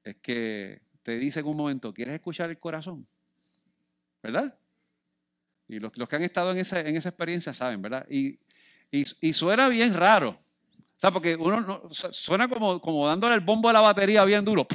es 0.04 0.18
que 0.18 0.82
te 1.04 1.18
dice 1.18 1.40
en 1.40 1.48
un 1.48 1.58
momento, 1.58 1.94
¿quieres 1.94 2.14
escuchar 2.14 2.50
el 2.50 2.60
corazón? 2.60 3.08
¿Verdad? 4.22 4.56
Y 5.68 5.80
los, 5.80 5.92
que 5.92 6.16
han 6.16 6.24
estado 6.24 6.52
en 6.52 6.58
esa, 6.58 6.82
en 6.82 6.98
esa 6.98 7.10
experiencia 7.10 7.54
saben, 7.54 7.82
¿verdad? 7.82 8.06
Y, 8.10 8.40
y, 8.92 9.34
suena 9.34 9.70
bien 9.70 9.94
raro. 9.94 10.38
Porque 11.00 11.36
uno 11.36 11.88
suena 11.90 12.48
como, 12.50 12.82
como 12.82 13.08
dándole 13.08 13.36
el 13.36 13.42
bombo 13.42 13.70
a 13.70 13.74
la 13.74 13.80
batería 13.80 14.26
bien 14.26 14.44
duro. 14.44 14.68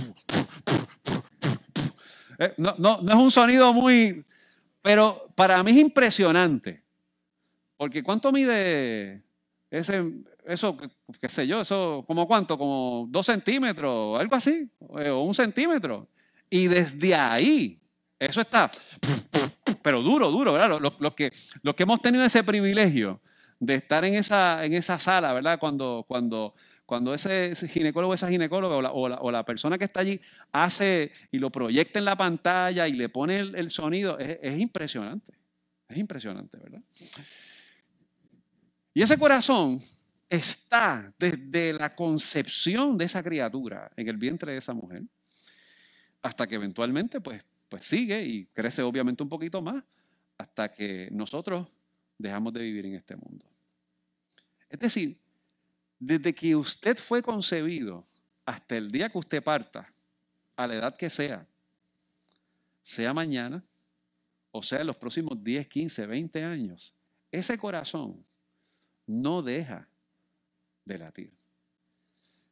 Eh, 2.39 2.55
no, 2.57 2.75
no, 2.79 3.01
no 3.03 3.13
es 3.13 3.19
un 3.19 3.31
sonido 3.31 3.73
muy... 3.73 4.25
Pero 4.83 5.29
para 5.35 5.63
mí 5.63 5.73
es 5.73 5.79
impresionante. 5.79 6.83
Porque 7.77 8.03
¿cuánto 8.03 8.33
mide 8.33 9.23
ese, 9.71 10.05
eso, 10.47 10.77
qué 11.21 11.29
sé 11.29 11.47
yo, 11.47 11.61
eso, 11.61 12.05
¿como 12.07 12.27
cuánto? 12.27 12.57
Como 12.57 13.07
dos 13.11 13.27
centímetros, 13.27 14.19
algo 14.19 14.37
así, 14.37 14.71
eh, 14.99 15.11
o 15.11 15.23
un 15.23 15.35
centímetro. 15.35 16.09
Y 16.49 16.69
desde 16.69 17.15
ahí, 17.15 17.81
eso 18.19 18.41
está, 18.41 18.71
pero 19.83 20.03
duro, 20.03 20.31
duro, 20.31 20.53
¿verdad? 20.53 20.81
Los, 20.81 21.15
que, 21.15 21.33
los 21.63 21.75
que 21.75 21.83
hemos 21.83 22.01
tenido 22.01 22.25
ese 22.25 22.45
privilegio 22.45 23.21
de 23.59 23.75
estar 23.75 24.05
en 24.05 24.15
esa, 24.15 24.65
en 24.65 24.75
esa 24.75 24.99
sala, 24.99 25.33
¿verdad? 25.33 25.59
Cuando, 25.59 26.05
cuando, 26.07 26.55
cuando 26.87 27.13
ese, 27.13 27.55
ginecólogo, 27.69 28.15
esa 28.15 28.29
ginecóloga 28.29 28.77
o 28.77 28.81
la, 29.09 29.19
o, 29.21 29.31
la, 29.31 29.45
persona 29.45 29.77
que 29.77 29.85
está 29.85 30.01
allí 30.01 30.21
hace 30.53 31.11
y 31.33 31.39
lo 31.39 31.51
proyecta 31.51 31.99
en 31.99 32.05
la 32.05 32.17
pantalla 32.17 32.87
y 32.87 32.93
le 32.93 33.09
pone 33.09 33.39
el, 33.41 33.71
sonido, 33.71 34.19
es, 34.19 34.39
es 34.41 34.59
impresionante. 34.59 35.35
Es 35.89 35.97
impresionante, 35.99 36.57
¿verdad? 36.57 36.83
Y 38.95 39.03
ese 39.03 39.19
corazón 39.19 39.79
está 40.29 41.13
desde 41.19 41.73
la 41.73 41.95
concepción 41.95 42.97
de 42.97 43.05
esa 43.05 43.23
criatura 43.23 43.91
en 43.97 44.09
el 44.09 44.17
vientre 44.17 44.53
de 44.53 44.59
esa 44.59 44.73
mujer 44.73 45.03
hasta 46.23 46.47
que 46.47 46.57
eventualmente 46.57 47.21
pues, 47.21 47.45
pues 47.69 47.87
sigue 47.87 48.25
y 48.25 48.47
crece 48.47 48.83
obviamente 48.83 49.23
un 49.23 49.29
poquito 49.29 49.63
más 49.63 49.85
hasta 50.39 50.73
que 50.73 51.09
nosotros 51.13 51.69
dejamos 52.19 52.53
de 52.53 52.61
vivir 52.61 52.87
en 52.87 52.95
este 52.95 53.17
mundo. 53.17 53.45
Es 54.69 54.79
decir, 54.79 55.17
desde 55.99 56.35
que 56.35 56.55
usted 56.55 56.97
fue 56.97 57.23
concebido 57.23 58.05
hasta 58.45 58.77
el 58.77 58.91
día 58.91 59.09
que 59.09 59.19
usted 59.19 59.43
parta, 59.43 59.91
a 60.57 60.67
la 60.67 60.75
edad 60.75 60.97
que 60.97 61.11
sea, 61.11 61.47
sea 62.83 63.13
mañana 63.13 63.63
o 64.51 64.63
sea 64.63 64.81
en 64.81 64.87
los 64.87 64.97
próximos 64.97 65.43
10, 65.43 65.69
15, 65.69 66.07
20 66.07 66.45
años, 66.45 66.95
ese 67.31 67.59
corazón 67.59 68.25
no 69.07 69.43
deja 69.43 69.87
de 70.85 70.99
latir. 70.99 71.33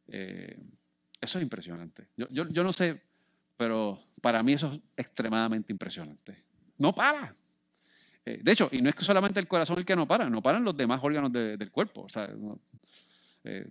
Eh, 0.09 0.59
eso 1.21 1.39
es 1.39 1.43
impresionante. 1.43 2.09
Yo, 2.17 2.45
no 2.45 2.73
sé, 2.73 3.01
pero 3.57 3.99
para 4.21 4.43
mí 4.43 4.53
eso 4.53 4.73
es 4.75 4.81
extremadamente 4.97 5.73
impresionante. 5.73 6.45
No 6.77 6.95
para. 6.95 7.35
Eh, 8.27 8.41
de 8.43 8.53
hecho, 8.53 8.69
y 8.71 8.83
no 8.83 8.91
es 8.91 8.95
que 8.95 9.05
solamente 9.05 9.41
el 9.41 9.49
corazón 9.49 9.79
el 9.79 9.87
que 9.87 9.97
no 9.97 10.07
para, 10.07 10.29
no 10.29 10.43
paran 10.43 10.65
los 10.65 10.77
demás 10.77 11.01
órganos 11.03 11.33
del 11.33 11.71
cuerpo. 11.71 12.03
O 12.03 12.09
sea, 12.11 12.27
no, 12.27 12.61
eh, 13.45 13.67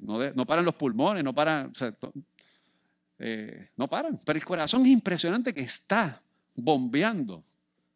paran 0.47 0.65
los 0.65 0.75
pulmones, 0.75 1.23
no 1.23 1.33
paran, 1.33 1.73
no 3.75 3.87
paran. 3.87 4.19
Pero 4.25 4.37
el 4.37 4.45
corazón 4.45 4.85
es 4.85 4.91
impresionante 4.91 5.53
que 5.53 5.61
está 5.61 6.21
bombeando, 6.55 7.43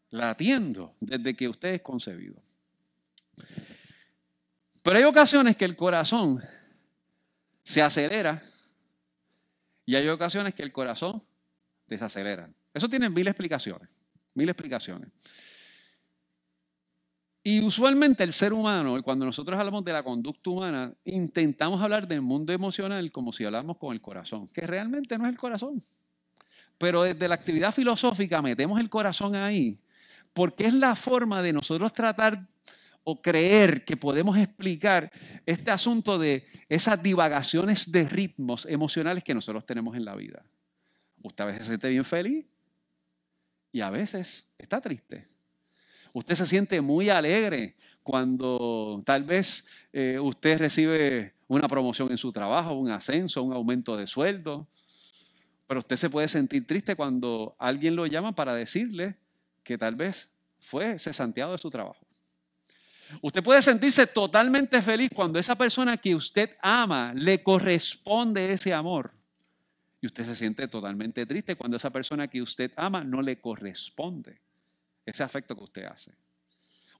latiendo 0.10 0.96
desde 1.00 1.36
que 1.36 1.48
usted 1.48 1.70
es 1.76 1.82
concebido. 1.82 2.42
Pero 4.82 4.98
hay 4.98 5.04
ocasiones 5.04 5.56
que 5.56 5.66
el 5.66 5.76
corazón 5.76 6.44
se 7.64 7.82
acelera 7.82 8.42
y 9.86 9.96
hay 9.96 10.08
ocasiones 10.08 10.54
que 10.54 10.64
el 10.64 10.72
corazón 10.72 11.22
desacelera. 11.88 12.50
Eso 12.74 12.90
tiene 12.90 13.10
mil 13.10 13.28
explicaciones, 13.28 14.02
mil 14.34 14.48
explicaciones. 14.50 15.10
Y 17.50 17.62
usualmente 17.62 18.26
el 18.26 18.34
ser 18.34 18.52
humano, 18.52 19.02
cuando 19.02 19.24
nosotros 19.24 19.58
hablamos 19.58 19.86
de 19.86 19.94
la 19.94 20.04
conducta 20.04 20.50
humana, 20.50 20.94
intentamos 21.06 21.82
hablar 21.82 22.06
del 22.06 22.20
mundo 22.22 22.52
emocional 22.52 23.10
como 23.10 23.32
si 23.32 23.46
hablamos 23.46 23.78
con 23.78 23.94
el 23.94 24.02
corazón, 24.02 24.50
que 24.50 24.68
realmente 24.68 25.18
no 25.18 25.24
es 25.24 25.32
el 25.32 25.38
corazón. 25.38 25.82
Pero 26.78 27.04
desde 27.04 27.26
la 27.26 27.36
actividad 27.36 27.74
filosófica 27.74 28.42
metemos 28.42 28.82
el 28.82 28.90
corazón 28.90 29.34
ahí, 29.34 29.80
porque 30.34 30.66
es 30.66 30.74
la 30.74 30.94
forma 30.94 31.42
de 31.42 31.54
nosotros 31.54 31.94
tratar 31.94 32.46
o 33.06 33.22
creer 33.22 33.86
que 33.86 33.96
podemos 33.96 34.38
explicar 34.38 35.10
este 35.46 35.72
asunto 35.72 36.20
de 36.20 36.46
esas 36.68 37.02
divagaciones 37.02 37.90
de 37.90 38.10
ritmos 38.10 38.66
emocionales 38.66 39.24
que 39.24 39.34
nosotros 39.34 39.66
tenemos 39.66 39.96
en 39.96 40.04
la 40.04 40.18
vida. 40.18 40.44
Usted 41.24 41.46
a 41.46 41.48
veces 41.48 41.62
se 41.62 41.68
siente 41.70 41.88
bien 41.88 42.04
feliz 42.04 42.46
y 43.72 43.80
a 43.80 43.90
veces 43.90 44.50
está 44.58 44.82
triste. 44.82 45.37
Usted 46.18 46.34
se 46.34 46.48
siente 46.48 46.82
muy 46.82 47.10
alegre 47.10 47.76
cuando 48.02 49.00
tal 49.06 49.24
vez 49.24 49.68
eh, 49.94 50.18
usted 50.20 50.58
recibe 50.58 51.36
una 51.48 51.68
promoción 51.68 52.10
en 52.10 52.18
su 52.18 52.32
trabajo, 52.32 52.74
un 52.74 52.90
ascenso, 52.90 53.44
un 53.44 53.54
aumento 53.54 53.96
de 53.96 54.08
sueldo. 54.08 54.68
Pero 55.68 55.78
usted 55.78 55.96
se 55.96 56.10
puede 56.10 56.28
sentir 56.28 56.66
triste 56.66 56.96
cuando 56.96 57.56
alguien 57.60 57.96
lo 57.96 58.08
llama 58.08 58.34
para 58.34 58.56
decirle 58.56 59.16
que 59.62 59.78
tal 59.78 59.94
vez 59.94 60.28
fue 60.60 60.98
cesanteado 60.98 61.52
de 61.52 61.60
su 61.60 61.70
trabajo. 61.70 62.04
Usted 63.22 63.44
puede 63.44 63.62
sentirse 63.62 64.08
totalmente 64.08 64.82
feliz 64.82 65.12
cuando 65.14 65.38
esa 65.38 65.56
persona 65.56 65.98
que 65.98 66.16
usted 66.16 66.50
ama 66.64 67.14
le 67.14 67.44
corresponde 67.44 68.54
ese 68.54 68.74
amor. 68.74 69.12
Y 70.02 70.08
usted 70.08 70.26
se 70.26 70.36
siente 70.36 70.68
totalmente 70.68 71.28
triste 71.28 71.56
cuando 71.56 71.78
esa 71.78 71.92
persona 71.92 72.28
que 72.28 72.42
usted 72.42 72.72
ama 72.76 73.04
no 73.04 73.22
le 73.22 73.40
corresponde 73.40 74.47
ese 75.08 75.24
afecto 75.24 75.56
que 75.56 75.64
usted 75.64 75.86
hace. 75.86 76.12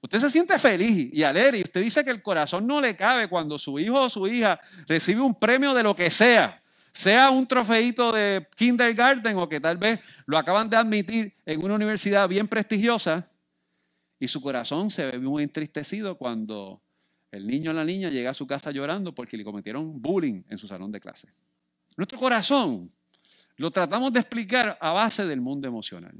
Usted 0.00 0.20
se 0.20 0.30
siente 0.30 0.58
feliz 0.58 1.10
y 1.12 1.22
alegre 1.22 1.58
y 1.58 1.62
usted 1.62 1.82
dice 1.82 2.04
que 2.04 2.10
el 2.10 2.22
corazón 2.22 2.66
no 2.66 2.80
le 2.80 2.96
cabe 2.96 3.28
cuando 3.28 3.58
su 3.58 3.78
hijo 3.78 4.02
o 4.02 4.08
su 4.08 4.26
hija 4.26 4.58
recibe 4.86 5.20
un 5.20 5.34
premio 5.34 5.74
de 5.74 5.82
lo 5.82 5.94
que 5.94 6.10
sea, 6.10 6.62
sea 6.92 7.30
un 7.30 7.46
trofeito 7.46 8.12
de 8.12 8.46
kindergarten 8.56 9.36
o 9.36 9.48
que 9.48 9.60
tal 9.60 9.76
vez 9.76 10.00
lo 10.26 10.38
acaban 10.38 10.70
de 10.70 10.76
admitir 10.76 11.34
en 11.44 11.62
una 11.62 11.74
universidad 11.74 12.28
bien 12.28 12.48
prestigiosa 12.48 13.28
y 14.18 14.28
su 14.28 14.40
corazón 14.40 14.90
se 14.90 15.04
ve 15.04 15.18
muy 15.18 15.42
entristecido 15.42 16.16
cuando 16.16 16.80
el 17.30 17.46
niño 17.46 17.72
o 17.72 17.74
la 17.74 17.84
niña 17.84 18.08
llega 18.08 18.30
a 18.30 18.34
su 18.34 18.46
casa 18.46 18.70
llorando 18.70 19.14
porque 19.14 19.36
le 19.36 19.44
cometieron 19.44 20.00
bullying 20.00 20.42
en 20.48 20.58
su 20.58 20.66
salón 20.66 20.90
de 20.92 21.00
clase. 21.00 21.28
Nuestro 21.96 22.18
corazón 22.18 22.88
lo 23.56 23.70
tratamos 23.70 24.12
de 24.12 24.20
explicar 24.20 24.78
a 24.80 24.92
base 24.92 25.26
del 25.26 25.40
mundo 25.40 25.66
emocional. 25.68 26.14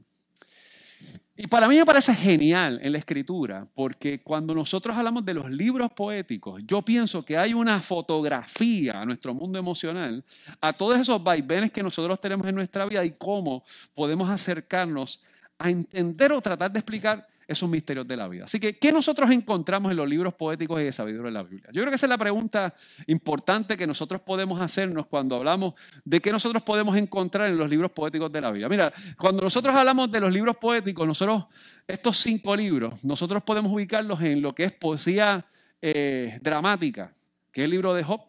Y 1.41 1.47
para 1.47 1.69
mí 1.69 1.77
me 1.77 1.87
parece 1.87 2.13
genial 2.15 2.81
en 2.83 2.91
la 2.91 2.99
escritura, 2.99 3.65
porque 3.73 4.21
cuando 4.21 4.53
nosotros 4.57 4.97
hablamos 4.97 5.25
de 5.25 5.35
los 5.35 5.49
libros 5.49 5.93
poéticos, 5.93 6.61
yo 6.67 6.83
pienso 6.83 7.25
que 7.25 7.39
hay 7.39 7.55
una 7.55 7.81
fotografía 7.81 9.01
a 9.01 9.07
nuestro 9.07 9.33
mundo 9.35 9.57
emocional, 9.57 10.25
a 10.61 10.73
todos 10.73 10.99
esos 10.99 11.23
vaivenes 11.23 11.71
que 11.71 11.81
nosotros 11.81 12.21
tenemos 12.21 12.45
en 12.49 12.57
nuestra 12.57 12.87
vida 12.87 13.05
y 13.05 13.13
cómo 13.13 13.63
podemos 13.95 14.29
acercarnos 14.29 15.21
a 15.59 15.71
entender 15.71 16.33
o 16.33 16.41
tratar 16.41 16.71
de 16.73 16.79
explicar 16.79 17.27
esos 17.49 17.69
misterios 17.69 18.07
de 18.07 18.15
la 18.15 18.29
vida. 18.29 18.45
Así 18.45 18.61
que, 18.61 18.77
¿qué 18.79 18.93
nosotros 18.93 19.31
encontramos 19.31 19.91
en 19.91 19.97
los 19.97 20.07
libros 20.07 20.35
poéticos 20.35 20.79
y 20.83 20.85
de 20.85 20.93
sabiduría 20.93 21.29
de 21.29 21.33
la 21.33 21.43
Biblia? 21.43 21.71
Yo 21.73 21.81
creo 21.81 21.89
que 21.89 21.97
esa 21.97 22.05
es 22.05 22.11
la 22.11 22.19
pregunta 22.19 22.75
importante 23.07 23.75
que 23.79 23.87
nosotros 23.87 24.21
podemos 24.21 24.61
hacernos 24.61 25.07
cuando 25.07 25.37
hablamos 25.37 25.73
de 26.05 26.21
qué 26.21 26.31
nosotros 26.31 26.63
podemos 26.63 26.95
encontrar 26.99 27.49
en 27.49 27.57
los 27.57 27.71
libros 27.71 27.91
poéticos 27.93 28.31
de 28.31 28.43
la 28.43 28.51
Biblia. 28.51 28.69
Mira, 28.69 28.93
cuando 29.17 29.43
nosotros 29.43 29.75
hablamos 29.75 30.13
de 30.13 30.21
los 30.21 30.31
libros 30.31 30.59
poéticos, 30.59 31.07
nosotros, 31.07 31.47
estos 31.87 32.19
cinco 32.19 32.55
libros, 32.55 33.03
nosotros 33.03 33.43
podemos 33.43 33.73
ubicarlos 33.73 34.21
en 34.21 34.43
lo 34.43 34.55
que 34.55 34.65
es 34.65 34.73
poesía 34.73 35.47
eh, 35.81 36.39
dramática, 36.43 37.11
que 37.51 37.63
es 37.63 37.65
el 37.65 37.71
libro 37.71 37.95
de 37.95 38.05
Job. 38.05 38.21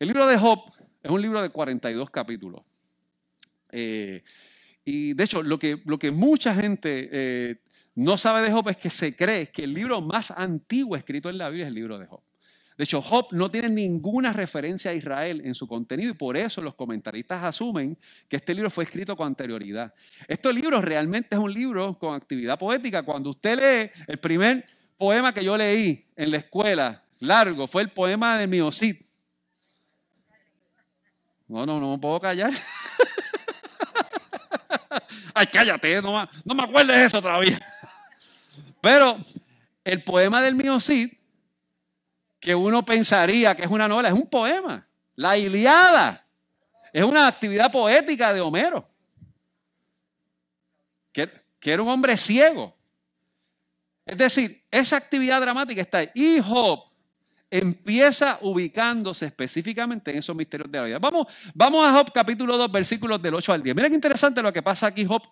El 0.00 0.08
libro 0.08 0.26
de 0.26 0.36
Job 0.36 0.64
es 1.04 1.10
un 1.10 1.22
libro 1.22 1.40
de 1.40 1.50
42 1.50 2.10
capítulos. 2.10 2.62
Eh, 3.70 4.22
y 4.90 5.12
de 5.12 5.24
hecho, 5.24 5.42
lo 5.42 5.58
que, 5.58 5.82
lo 5.84 5.98
que 5.98 6.10
mucha 6.10 6.54
gente 6.54 7.10
eh, 7.12 7.56
no 7.94 8.16
sabe 8.16 8.40
de 8.40 8.50
Job 8.50 8.70
es 8.70 8.78
que 8.78 8.88
se 8.88 9.14
cree 9.14 9.50
que 9.50 9.64
el 9.64 9.74
libro 9.74 10.00
más 10.00 10.30
antiguo 10.30 10.96
escrito 10.96 11.28
en 11.28 11.36
la 11.36 11.50
Biblia 11.50 11.66
es 11.66 11.68
el 11.68 11.74
libro 11.74 11.98
de 11.98 12.06
Job. 12.06 12.22
De 12.74 12.84
hecho, 12.84 13.02
Job 13.02 13.26
no 13.32 13.50
tiene 13.50 13.68
ninguna 13.68 14.32
referencia 14.32 14.90
a 14.90 14.94
Israel 14.94 15.42
en 15.44 15.54
su 15.54 15.68
contenido 15.68 16.12
y 16.12 16.14
por 16.14 16.38
eso 16.38 16.62
los 16.62 16.74
comentaristas 16.74 17.44
asumen 17.44 17.98
que 18.30 18.36
este 18.36 18.54
libro 18.54 18.70
fue 18.70 18.84
escrito 18.84 19.14
con 19.14 19.26
anterioridad. 19.26 19.92
Este 20.26 20.50
libro 20.54 20.80
realmente 20.80 21.34
es 21.34 21.38
un 21.38 21.52
libro 21.52 21.98
con 21.98 22.14
actividad 22.14 22.58
poética. 22.58 23.02
Cuando 23.02 23.28
usted 23.28 23.58
lee 23.58 24.02
el 24.06 24.18
primer 24.18 24.64
poema 24.96 25.34
que 25.34 25.44
yo 25.44 25.54
leí 25.58 26.06
en 26.16 26.30
la 26.30 26.38
escuela, 26.38 27.04
largo, 27.18 27.66
fue 27.66 27.82
el 27.82 27.90
poema 27.90 28.38
de 28.38 28.46
Miocid. 28.46 28.96
No, 31.46 31.66
no, 31.66 31.78
no 31.78 31.90
me 31.90 31.98
puedo 31.98 32.18
callar. 32.18 32.54
Ay, 35.38 35.46
cállate, 35.46 36.02
no, 36.02 36.28
no 36.44 36.54
me 36.54 36.64
acuerdes 36.64 36.96
de 36.96 37.04
eso 37.04 37.22
todavía. 37.22 37.60
Pero 38.80 39.16
el 39.84 40.02
poema 40.02 40.42
del 40.42 40.56
mío 40.56 40.80
Cid, 40.80 41.12
que 42.40 42.56
uno 42.56 42.84
pensaría 42.84 43.54
que 43.54 43.62
es 43.62 43.70
una 43.70 43.86
novela, 43.86 44.08
es 44.08 44.14
un 44.14 44.26
poema. 44.26 44.88
La 45.14 45.38
Iliada 45.38 46.26
es 46.92 47.04
una 47.04 47.28
actividad 47.28 47.70
poética 47.70 48.32
de 48.32 48.40
Homero, 48.40 48.88
que, 51.12 51.30
era 51.62 51.82
un 51.82 51.88
hombre 51.88 52.16
ciego. 52.16 52.76
Es 54.04 54.16
decir, 54.16 54.64
esa 54.72 54.96
actividad 54.96 55.40
dramática 55.40 55.82
está 55.82 55.98
ahí. 55.98 56.10
Y 56.14 56.40
empieza 57.50 58.38
ubicándose 58.42 59.26
específicamente 59.26 60.10
en 60.10 60.18
esos 60.18 60.36
misterios 60.36 60.70
de 60.70 60.78
la 60.78 60.84
vida. 60.84 60.98
Vamos, 60.98 61.26
vamos 61.54 61.86
a 61.86 61.92
Job 61.92 62.12
capítulo 62.12 62.56
2, 62.56 62.70
versículos 62.70 63.20
del 63.22 63.34
8 63.34 63.52
al 63.52 63.62
10. 63.62 63.76
Mira 63.76 63.88
qué 63.88 63.94
interesante 63.94 64.42
lo 64.42 64.52
que 64.52 64.62
pasa 64.62 64.86
aquí, 64.86 65.04
Job 65.04 65.22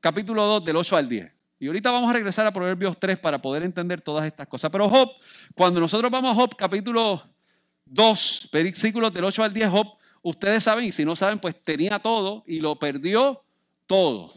capítulo 0.00 0.44
2, 0.44 0.64
del 0.64 0.76
8 0.76 0.96
al 0.96 1.08
10. 1.08 1.32
Y 1.58 1.66
ahorita 1.66 1.90
vamos 1.90 2.10
a 2.10 2.12
regresar 2.12 2.46
a 2.46 2.52
Proverbios 2.52 2.98
3 2.98 3.18
para 3.18 3.40
poder 3.40 3.62
entender 3.62 4.00
todas 4.00 4.26
estas 4.26 4.46
cosas. 4.46 4.70
Pero 4.70 4.88
Job, 4.88 5.10
cuando 5.54 5.80
nosotros 5.80 6.10
vamos 6.10 6.32
a 6.32 6.34
Job 6.34 6.54
capítulo 6.56 7.22
2, 7.86 8.48
versículos 8.52 9.12
del 9.12 9.24
8 9.24 9.44
al 9.44 9.52
10, 9.52 9.68
Job, 9.70 9.86
ustedes 10.22 10.64
saben, 10.64 10.84
y 10.84 10.92
si 10.92 11.04
no 11.04 11.16
saben, 11.16 11.38
pues 11.38 11.62
tenía 11.62 11.98
todo 11.98 12.44
y 12.46 12.60
lo 12.60 12.78
perdió 12.78 13.42
todo. 13.86 14.32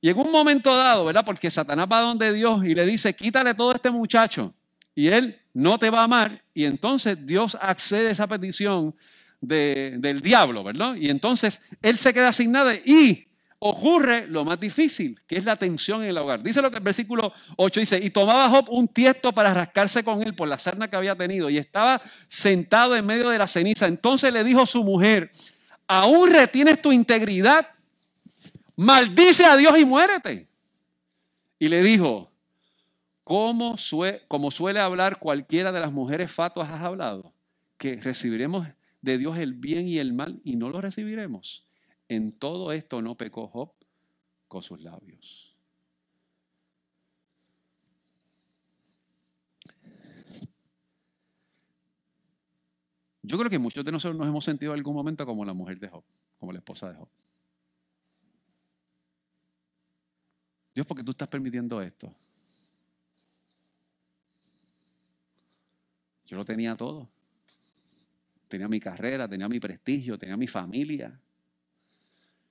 Y 0.00 0.08
en 0.08 0.18
un 0.18 0.30
momento 0.30 0.74
dado, 0.74 1.04
¿verdad? 1.04 1.24
Porque 1.26 1.50
Satanás 1.50 1.86
va 1.90 2.00
donde 2.00 2.32
Dios 2.32 2.64
y 2.64 2.74
le 2.74 2.86
dice, 2.86 3.14
quítale 3.14 3.52
todo 3.54 3.72
a 3.72 3.74
este 3.74 3.90
muchacho. 3.90 4.54
Y 5.00 5.08
él 5.08 5.40
no 5.54 5.78
te 5.78 5.88
va 5.88 6.00
a 6.00 6.04
amar. 6.04 6.44
Y 6.52 6.66
entonces 6.66 7.16
Dios 7.26 7.56
accede 7.58 8.08
a 8.08 8.10
esa 8.10 8.26
petición 8.26 8.94
del 9.40 10.20
diablo, 10.20 10.62
¿verdad? 10.62 10.94
Y 10.96 11.08
entonces 11.08 11.62
él 11.80 11.98
se 11.98 12.12
queda 12.12 12.30
sin 12.34 12.52
nada 12.52 12.74
y 12.74 13.26
ocurre 13.60 14.26
lo 14.26 14.44
más 14.44 14.60
difícil, 14.60 15.18
que 15.26 15.38
es 15.38 15.44
la 15.46 15.56
tensión 15.56 16.02
en 16.02 16.10
el 16.10 16.18
hogar. 16.18 16.42
Dice 16.42 16.60
lo 16.60 16.70
que 16.70 16.76
el 16.76 16.82
versículo 16.82 17.32
8 17.56 17.80
dice, 17.80 17.98
y 18.02 18.10
tomaba 18.10 18.50
Job 18.50 18.66
un 18.68 18.88
tiesto 18.88 19.32
para 19.32 19.54
rascarse 19.54 20.04
con 20.04 20.20
él 20.22 20.34
por 20.34 20.48
la 20.48 20.58
sarna 20.58 20.90
que 20.90 20.96
había 20.96 21.16
tenido 21.16 21.48
y 21.48 21.56
estaba 21.56 22.02
sentado 22.26 22.94
en 22.94 23.06
medio 23.06 23.30
de 23.30 23.38
la 23.38 23.48
ceniza. 23.48 23.86
Entonces 23.86 24.30
le 24.34 24.44
dijo 24.44 24.66
su 24.66 24.84
mujer, 24.84 25.30
¿aún 25.86 26.30
retienes 26.30 26.82
tu 26.82 26.92
integridad? 26.92 27.66
Maldice 28.76 29.46
a 29.46 29.56
Dios 29.56 29.78
y 29.78 29.86
muérete. 29.86 30.46
Y 31.58 31.68
le 31.68 31.82
dijo, 31.82 32.29
¿cómo 33.24 33.76
como 34.28 34.50
suele 34.50 34.80
hablar 34.80 35.18
cualquiera 35.18 35.72
de 35.72 35.80
las 35.80 35.92
mujeres 35.92 36.30
fatuas 36.30 36.70
has 36.70 36.82
hablado? 36.82 37.32
Que 37.78 37.96
recibiremos 37.96 38.66
de 39.02 39.18
Dios 39.18 39.38
el 39.38 39.54
bien 39.54 39.88
y 39.88 39.98
el 39.98 40.12
mal 40.12 40.40
y 40.44 40.56
no 40.56 40.68
lo 40.70 40.80
recibiremos. 40.80 41.66
En 42.08 42.32
todo 42.32 42.72
esto 42.72 43.02
no 43.02 43.16
pecó 43.16 43.48
Job 43.48 43.72
con 44.48 44.62
sus 44.62 44.80
labios. 44.80 45.50
Yo 53.22 53.38
creo 53.38 53.50
que 53.50 53.58
muchos 53.58 53.84
de 53.84 53.92
nosotros 53.92 54.18
nos 54.18 54.26
hemos 54.26 54.44
sentido 54.44 54.72
en 54.72 54.78
algún 54.78 54.94
momento 54.94 55.24
como 55.24 55.44
la 55.44 55.52
mujer 55.52 55.78
de 55.78 55.88
Job, 55.88 56.02
como 56.38 56.52
la 56.52 56.58
esposa 56.58 56.90
de 56.90 56.96
Job. 56.96 57.08
Dios, 60.74 60.86
¿por 60.86 60.96
qué 60.96 61.04
tú 61.04 61.10
estás 61.12 61.28
permitiendo 61.28 61.80
esto? 61.80 62.12
Yo 66.30 66.36
lo 66.36 66.44
tenía 66.44 66.76
todo. 66.76 67.10
Tenía 68.46 68.68
mi 68.68 68.78
carrera, 68.78 69.28
tenía 69.28 69.48
mi 69.48 69.58
prestigio, 69.58 70.16
tenía 70.16 70.36
mi 70.36 70.46
familia. 70.46 71.20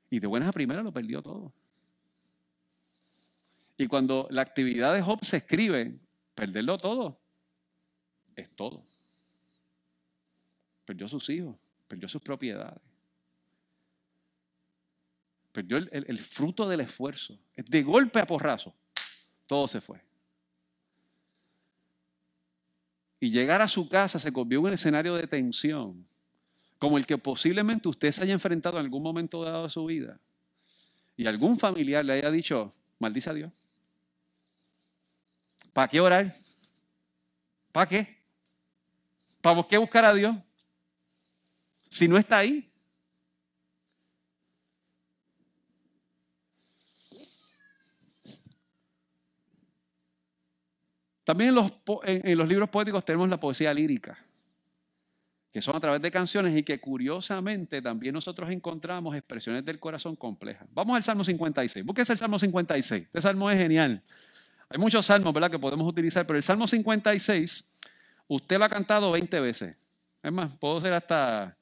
Y 0.10 0.20
de 0.20 0.28
buenas 0.28 0.50
a 0.50 0.52
primeras 0.52 0.84
lo 0.84 0.92
perdió 0.92 1.22
todo. 1.22 1.54
Y 3.78 3.88
cuando 3.88 4.28
la 4.32 4.42
actividad 4.42 4.94
de 4.94 5.02
Job 5.02 5.24
se 5.24 5.38
escribe, 5.38 5.98
perderlo 6.36 6.76
todo, 6.76 7.22
es 8.36 8.54
todo. 8.54 8.84
Perdió 10.84 11.08
sus 11.08 11.30
hijos, 11.30 11.56
perdió 11.88 12.10
sus 12.10 12.22
propiedades. 12.22 12.82
Perdió 15.54 15.78
el, 15.78 16.20
fruto 16.20 16.68
del 16.68 16.82
esfuerzo. 16.82 17.40
De 17.56 17.82
golpe 17.82 18.20
a 18.20 18.28
porrazo, 18.28 18.76
todo 19.48 19.70
se 19.70 19.80
fue. 19.80 20.09
Y 23.20 23.32
llegar 23.32 23.62
a 23.62 23.68
su 23.68 23.90
casa 23.90 24.18
se 24.20 24.32
convirtió 24.32 24.60
en 24.60 24.66
un 24.68 24.74
escenario 24.74 25.16
de 25.16 25.28
tensión 25.28 26.06
como 26.78 26.98
el 26.98 27.06
que 27.06 27.18
posiblemente 27.18 27.90
usted 27.90 28.12
se 28.12 28.24
haya 28.24 28.34
enfrentado 28.34 28.80
en 28.80 28.86
algún 28.86 29.04
momento 29.04 29.44
dado 29.44 29.64
de 29.64 29.70
su 29.70 29.86
vida 29.86 30.18
y 31.18 31.28
algún 31.28 31.60
familiar 31.60 32.06
le 32.06 32.14
haya 32.14 32.32
dicho, 32.32 32.74
maldice 32.98 33.30
a 33.30 33.34
Dios. 33.34 33.52
¿Para 35.74 35.90
qué 35.90 36.00
orar? 36.00 36.34
¿Para 37.74 37.88
qué? 37.88 38.18
¿Para 39.42 39.62
qué 39.68 39.78
buscar 39.78 40.06
a 40.06 40.14
Dios? 40.14 40.38
Si 41.90 42.08
no 42.08 42.18
está 42.18 42.38
ahí. 42.38 42.69
También 51.30 51.56
en 52.06 52.38
los, 52.40 52.50
libros 52.50 52.70
poéticos 52.70 53.06
tenemos 53.06 53.30
la 53.30 53.40
poesía 53.40 53.72
lírica 53.72 54.18
que 55.52 55.62
son 55.62 55.76
a 55.76 55.80
través 55.80 56.02
de 56.02 56.10
canciones 56.10 56.58
y 56.58 56.64
que 56.64 56.80
curiosamente 56.80 57.84
también 57.84 58.16
nosotros 58.16 58.50
encontramos 58.50 59.16
expresiones 59.16 59.64
del 59.64 59.80
corazón 59.80 60.16
complejas. 60.16 60.68
Vamos 60.74 60.96
al 60.96 61.04
Salmo 61.04 61.24
56. 61.24 61.86
Búsquese 61.86 62.14
el 62.14 62.18
Salmo 62.18 62.40
56. 62.40 63.04
Este 63.04 63.22
salmo 63.22 63.52
es 63.52 63.60
genial. 63.60 64.02
Hay 64.70 64.80
muchos 64.80 65.06
salmos, 65.06 65.32
¿verdad?, 65.32 65.52
que 65.52 65.60
podemos 65.60 65.88
utilizar, 65.88 66.26
pero 66.26 66.38
el 66.38 66.42
Salmo 66.42 66.68
56, 66.68 67.64
usted 68.28 68.58
lo 68.58 68.66
ha 68.66 68.70
cantado 68.70 69.12
20 69.12 69.40
veces. 69.40 69.76
Es 70.24 70.32
más, 70.32 70.52
puedo 70.58 70.82
ser 70.82 70.94
hasta, 70.94 71.56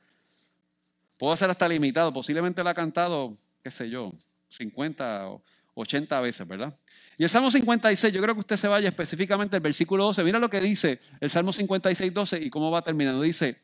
puedo 1.18 1.36
ser 1.36 1.50
hasta 1.50 1.68
limitado. 1.68 2.14
Posiblemente 2.14 2.64
lo 2.64 2.70
ha 2.70 2.74
cantado, 2.74 3.34
qué 3.62 3.70
sé 3.70 3.90
yo, 3.90 4.14
50 4.48 5.28
o 5.28 5.44
80 5.78 6.20
veces, 6.20 6.48
¿verdad? 6.48 6.74
Y 7.18 7.24
el 7.24 7.30
Salmo 7.30 7.52
56, 7.52 8.14
yo 8.14 8.22
creo 8.22 8.36
que 8.36 8.42
usted 8.42 8.58
se 8.58 8.68
vaya 8.68 8.90
específicamente 8.90 9.56
al 9.56 9.62
versículo 9.62 10.06
12. 10.06 10.24
Mira 10.24 10.40
lo 10.40 10.50
que 10.50 10.60
dice 10.60 11.00
el 11.20 11.30
Salmo 11.30 11.54
56, 11.54 12.14
12 12.14 12.40
y 12.44 12.50
cómo 12.50 12.70
va 12.70 12.82
terminando. 12.82 13.22
Dice, 13.22 13.60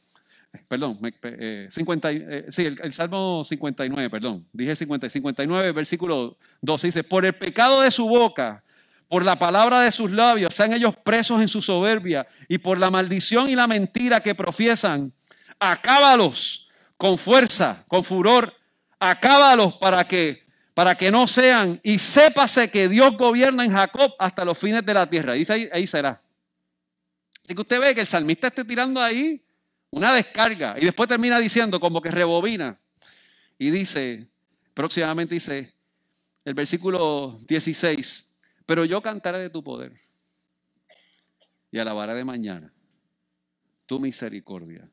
perdón, 0.68 1.00
50, 1.70 2.12
eh, 2.12 2.18
eh, 2.30 2.46
sí, 2.50 2.66
el, 2.66 2.94
Salmo 2.94 3.44
59, 3.46 4.10
perdón, 4.10 4.48
dije 4.54 4.76
50, 4.76 5.10
59, 5.10 5.72
versículo 5.72 6.36
12, 6.62 6.88
dice, 6.88 7.04
por 7.04 7.26
el 7.26 7.34
pecado 7.34 7.82
de 7.82 7.92
su 7.92 8.08
boca, 8.08 8.64
por 9.08 9.26
la 9.26 9.38
palabra 9.38 9.82
de 9.82 9.92
sus 9.92 10.12
labios, 10.12 10.56
sean 10.56 10.74
ellos 10.74 10.96
presos 11.04 11.42
en 11.42 11.48
su 11.48 11.62
soberbia, 11.62 12.28
y 12.48 12.58
por 12.60 12.78
la 12.78 12.90
maldición 12.90 13.50
y 13.50 13.56
la 13.56 13.68
mentira 13.68 14.22
que 14.22 14.36
profiesan, 14.36 15.14
acábalos 15.60 16.68
con 16.98 17.18
fuerza, 17.18 17.84
con 17.88 18.04
furor, 18.04 18.54
acábalos 19.00 19.74
para 19.76 20.08
que, 20.08 20.43
para 20.74 20.96
que 20.96 21.12
no 21.12 21.28
sean, 21.28 21.80
y 21.84 22.00
sépase 22.00 22.72
que 22.72 22.90
Dios 22.90 23.16
gobierna 23.16 23.64
en 23.64 23.72
Jacob 23.72 24.14
hasta 24.18 24.44
los 24.44 24.58
fines 24.58 24.84
de 24.86 24.94
la 24.94 25.08
tierra. 25.08 25.34
Dice 25.34 25.70
ahí, 25.72 25.86
será. 25.86 26.22
Así 27.44 27.54
que 27.54 27.62
usted 27.62 27.80
ve 27.80 27.94
que 27.94 28.02
el 28.02 28.08
salmista 28.08 28.48
esté 28.48 28.66
tirando 28.66 29.02
ahí 29.02 29.44
una 29.92 30.14
descarga. 30.14 30.76
Y 30.80 30.86
después 30.86 31.08
termina 31.08 31.38
diciendo 31.40 31.80
como 31.80 32.02
que 32.02 32.10
rebobina. 32.10 32.80
Y 33.60 33.70
dice, 33.70 34.28
próximamente 34.74 35.36
dice, 35.36 35.74
el 36.44 36.56
versículo 36.56 37.38
16, 37.48 38.36
pero 38.66 38.84
yo 38.86 39.02
cantaré 39.02 39.40
de 39.40 39.50
tu 39.50 39.64
poder 39.64 39.94
y 41.72 41.78
alabaré 41.78 42.16
de 42.16 42.24
mañana 42.24 42.74
tu 43.86 44.00
misericordia, 44.00 44.90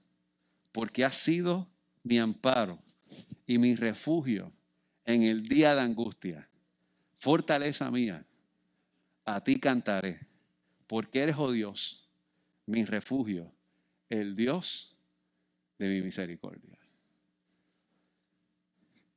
porque 0.73 1.05
has 1.05 1.17
sido 1.17 1.69
mi 2.03 2.19
amparo 2.19 2.79
y 3.47 3.59
mi 3.59 3.75
refugio 3.75 4.53
en 5.05 5.23
el 5.23 5.47
día 5.47 5.75
de 5.75 5.81
angustia. 5.81 6.49
Fortaleza 7.17 7.91
mía, 7.91 8.25
a 9.25 9.43
ti 9.43 9.61
cantaré, 9.61 10.19
porque 10.87 11.23
eres, 11.23 11.37
oh 11.39 11.53
Dios, 11.53 12.09
mi 12.67 12.85
refugio 12.85 13.53
el 14.11 14.35
Dios 14.35 14.97
de 15.79 15.89
mi 15.89 16.03
misericordia. 16.03 16.77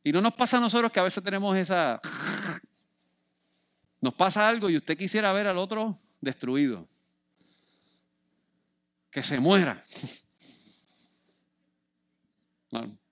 Y 0.04 0.12
no 0.12 0.22
nos 0.22 0.34
pasa 0.34 0.58
a 0.58 0.60
nosotros 0.60 0.92
que 0.92 1.00
a 1.00 1.04
veces 1.04 1.24
tenemos 1.24 1.58
esa... 1.58 2.00
Nos 4.00 4.14
pasa 4.14 4.48
algo 4.48 4.70
y 4.70 4.78
usted 4.78 4.98
quisiera 4.98 5.32
ver 5.32 5.48
al 5.48 5.58
otro 5.58 5.98
destruido. 6.22 6.88
Que 9.10 9.24
se 9.24 9.40
muera. 9.40 9.82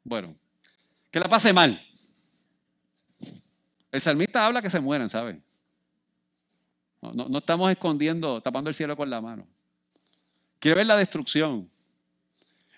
Bueno, 0.03 0.35
que 1.11 1.19
la 1.19 1.29
pase 1.29 1.53
mal. 1.53 1.79
El 3.91 4.01
salmista 4.01 4.45
habla 4.45 4.61
que 4.61 4.69
se 4.69 4.79
mueran, 4.79 5.09
¿sabe? 5.09 5.41
No, 7.01 7.37
estamos 7.37 7.71
escondiendo, 7.71 8.41
tapando 8.41 8.69
el 8.69 8.75
cielo 8.75 8.95
con 8.95 9.09
la 9.09 9.19
mano. 9.19 9.47
Quiere 10.59 10.77
ver 10.77 10.87
la 10.87 10.95
destrucción. 10.95 11.67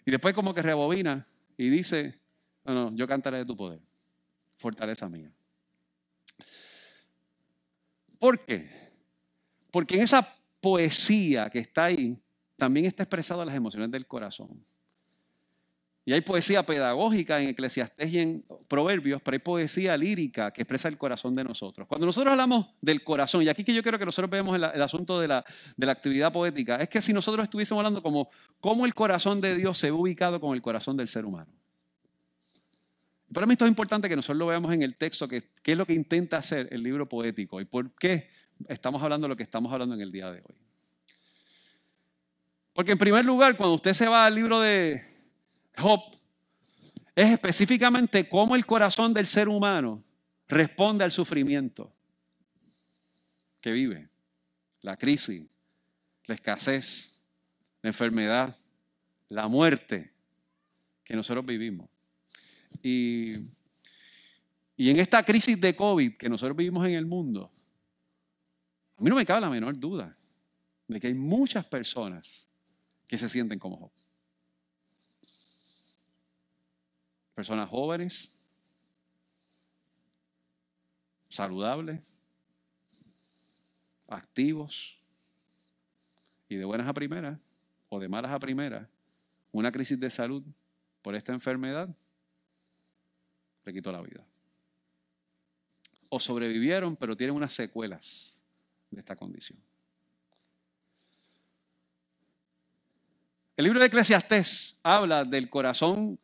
Y 0.05 0.11
después 0.11 0.33
como 0.33 0.53
que 0.53 0.61
rebobina 0.61 1.25
y 1.57 1.69
dice, 1.69 2.19
no, 2.63 2.73
no, 2.73 2.95
yo 2.95 3.07
cantaré 3.07 3.37
de 3.37 3.45
tu 3.45 3.55
poder, 3.55 3.79
fortaleza 4.57 5.07
mía. 5.09 5.31
¿Por 8.17 8.39
qué? 8.45 8.69
Porque 9.69 9.95
en 9.95 10.01
esa 10.03 10.35
poesía 10.61 11.49
que 11.49 11.59
está 11.59 11.85
ahí, 11.85 12.17
también 12.55 12.85
está 12.85 13.03
expresado 13.03 13.43
las 13.43 13.55
emociones 13.55 13.91
del 13.91 14.07
corazón. 14.07 14.65
Y 16.05 16.11
hay 16.11 16.19
poesía 16.19 16.63
pedagógica 16.63 17.41
en 17.41 17.49
Eclesiastés 17.49 18.11
y 18.11 18.19
en 18.19 18.45
Proverbios, 18.67 19.21
pero 19.21 19.35
hay 19.35 19.39
poesía 19.39 19.95
lírica 19.95 20.51
que 20.51 20.63
expresa 20.63 20.89
el 20.89 20.97
corazón 20.97 21.33
de 21.33 21.45
nosotros. 21.45 21.87
Cuando 21.87 22.05
nosotros 22.05 22.31
hablamos 22.31 22.67
del 22.81 23.03
corazón, 23.05 23.43
y 23.43 23.47
aquí 23.47 23.63
que 23.63 23.73
yo 23.73 23.81
quiero 23.81 23.97
que 23.97 24.05
nosotros 24.05 24.29
veamos 24.29 24.55
el, 24.55 24.81
asunto 24.81 25.19
de 25.21 25.29
la, 25.29 25.45
de 25.77 25.85
la, 25.85 25.93
actividad 25.93 26.33
poética, 26.33 26.75
es 26.75 26.89
que 26.89 27.01
si 27.01 27.13
nosotros 27.13 27.43
estuviésemos 27.43 27.79
hablando 27.79 28.03
como 28.03 28.29
cómo 28.59 28.85
el 28.85 28.93
corazón 28.93 29.39
de 29.39 29.55
Dios 29.55 29.77
se 29.77 29.87
ve 29.87 29.91
ubicado 29.93 30.41
con 30.41 30.53
el 30.53 30.61
corazón 30.61 30.97
del 30.97 31.07
ser 31.07 31.25
humano. 31.25 31.51
Para 33.33 33.47
mí 33.47 33.53
esto 33.53 33.65
es 33.65 33.69
importante 33.69 34.09
que 34.09 34.15
nosotros 34.15 34.37
lo 34.37 34.47
veamos 34.47 34.73
en 34.73 34.83
el 34.83 34.97
texto, 34.97 35.27
que, 35.27 35.51
qué 35.63 35.71
es 35.71 35.77
lo 35.77 35.85
que 35.85 35.93
intenta 35.93 36.37
hacer 36.37 36.67
el 36.71 36.83
libro 36.83 37.07
poético 37.07 37.61
y 37.61 37.65
por 37.65 37.91
qué 37.95 38.29
estamos 38.67 39.01
hablando 39.01 39.27
lo 39.27 39.37
que 39.37 39.43
estamos 39.43 39.71
hablando 39.71 39.95
en 39.95 40.01
el 40.01 40.11
día 40.11 40.29
de 40.31 40.39
hoy. 40.39 40.55
Porque 42.73 42.91
en 42.91 42.97
primer 42.97 43.23
lugar, 43.23 43.55
cuando 43.55 43.75
usted 43.75 43.93
se 43.93 44.07
va 44.07 44.25
al 44.25 44.35
libro 44.35 44.59
de 44.59 45.12
Job, 45.77 46.01
es 47.15 47.31
específicamente 47.31 48.27
cómo 48.27 48.55
el 48.55 48.65
corazón 48.65 49.13
del 49.13 49.27
ser 49.27 49.47
humano 49.47 50.03
responde 50.47 51.03
al 51.03 51.11
sufrimiento 51.11 51.93
que 53.61 53.71
vive, 53.71 54.09
la 54.81 54.97
crisis, 54.97 55.45
la 56.25 56.35
escasez, 56.35 57.19
la 57.81 57.89
enfermedad, 57.89 58.55
la 59.29 59.47
muerte 59.47 60.11
que 61.03 61.15
nosotros 61.15 61.45
vivimos. 61.45 61.89
Y, 62.81 63.35
en 64.77 64.99
esta 64.99 65.23
crisis 65.23 65.59
de 65.61 65.75
COVID 65.75 66.17
que 66.17 66.27
nosotros 66.27 66.57
vivimos 66.57 66.85
en 66.87 66.93
el 66.93 67.05
mundo, 67.05 67.51
a 68.97 69.01
mí 69.01 69.09
no 69.09 69.15
me 69.15 69.25
cabe 69.25 69.41
la 69.41 69.49
menor 69.49 69.77
duda 69.79 70.17
de 70.87 70.99
que 70.99 71.07
hay 71.07 71.13
muchas 71.13 71.65
personas 71.65 72.49
que 73.07 73.17
se 73.17 73.29
sienten 73.29 73.59
como 73.59 73.77
Job. 73.77 73.91
Personas 77.35 77.69
jóvenes, 77.69 78.31
saludables, 81.29 82.03
activos 84.07 84.99
y 86.47 86.55
de 86.55 86.65
buenas 86.65 86.87
a 86.87 86.93
primeras 86.93 87.39
o 87.89 87.99
de 87.99 88.07
malas 88.07 88.31
a 88.31 88.39
primeras, 88.39 88.87
una 89.51 89.71
crisis 89.71 89.99
de 89.99 90.09
salud 90.09 90.43
por 91.01 91.15
esta 91.15 91.33
enfermedad 91.33 91.89
le 93.65 93.73
quitó 93.73 93.91
la 93.91 94.01
vida. 94.01 94.25
O 96.09 96.19
sobrevivieron, 96.19 96.95
pero 96.95 97.15
tienen 97.15 97.35
unas 97.35 97.53
secuelas 97.53 98.43
de 98.91 98.99
esta 98.99 99.15
condición. 99.15 99.59
El 103.55 103.65
libro 103.65 103.79
de 103.79 103.85
Eclesiastés 103.85 104.77
habla 104.83 105.23
del 105.23 105.49
corazón 105.49 106.19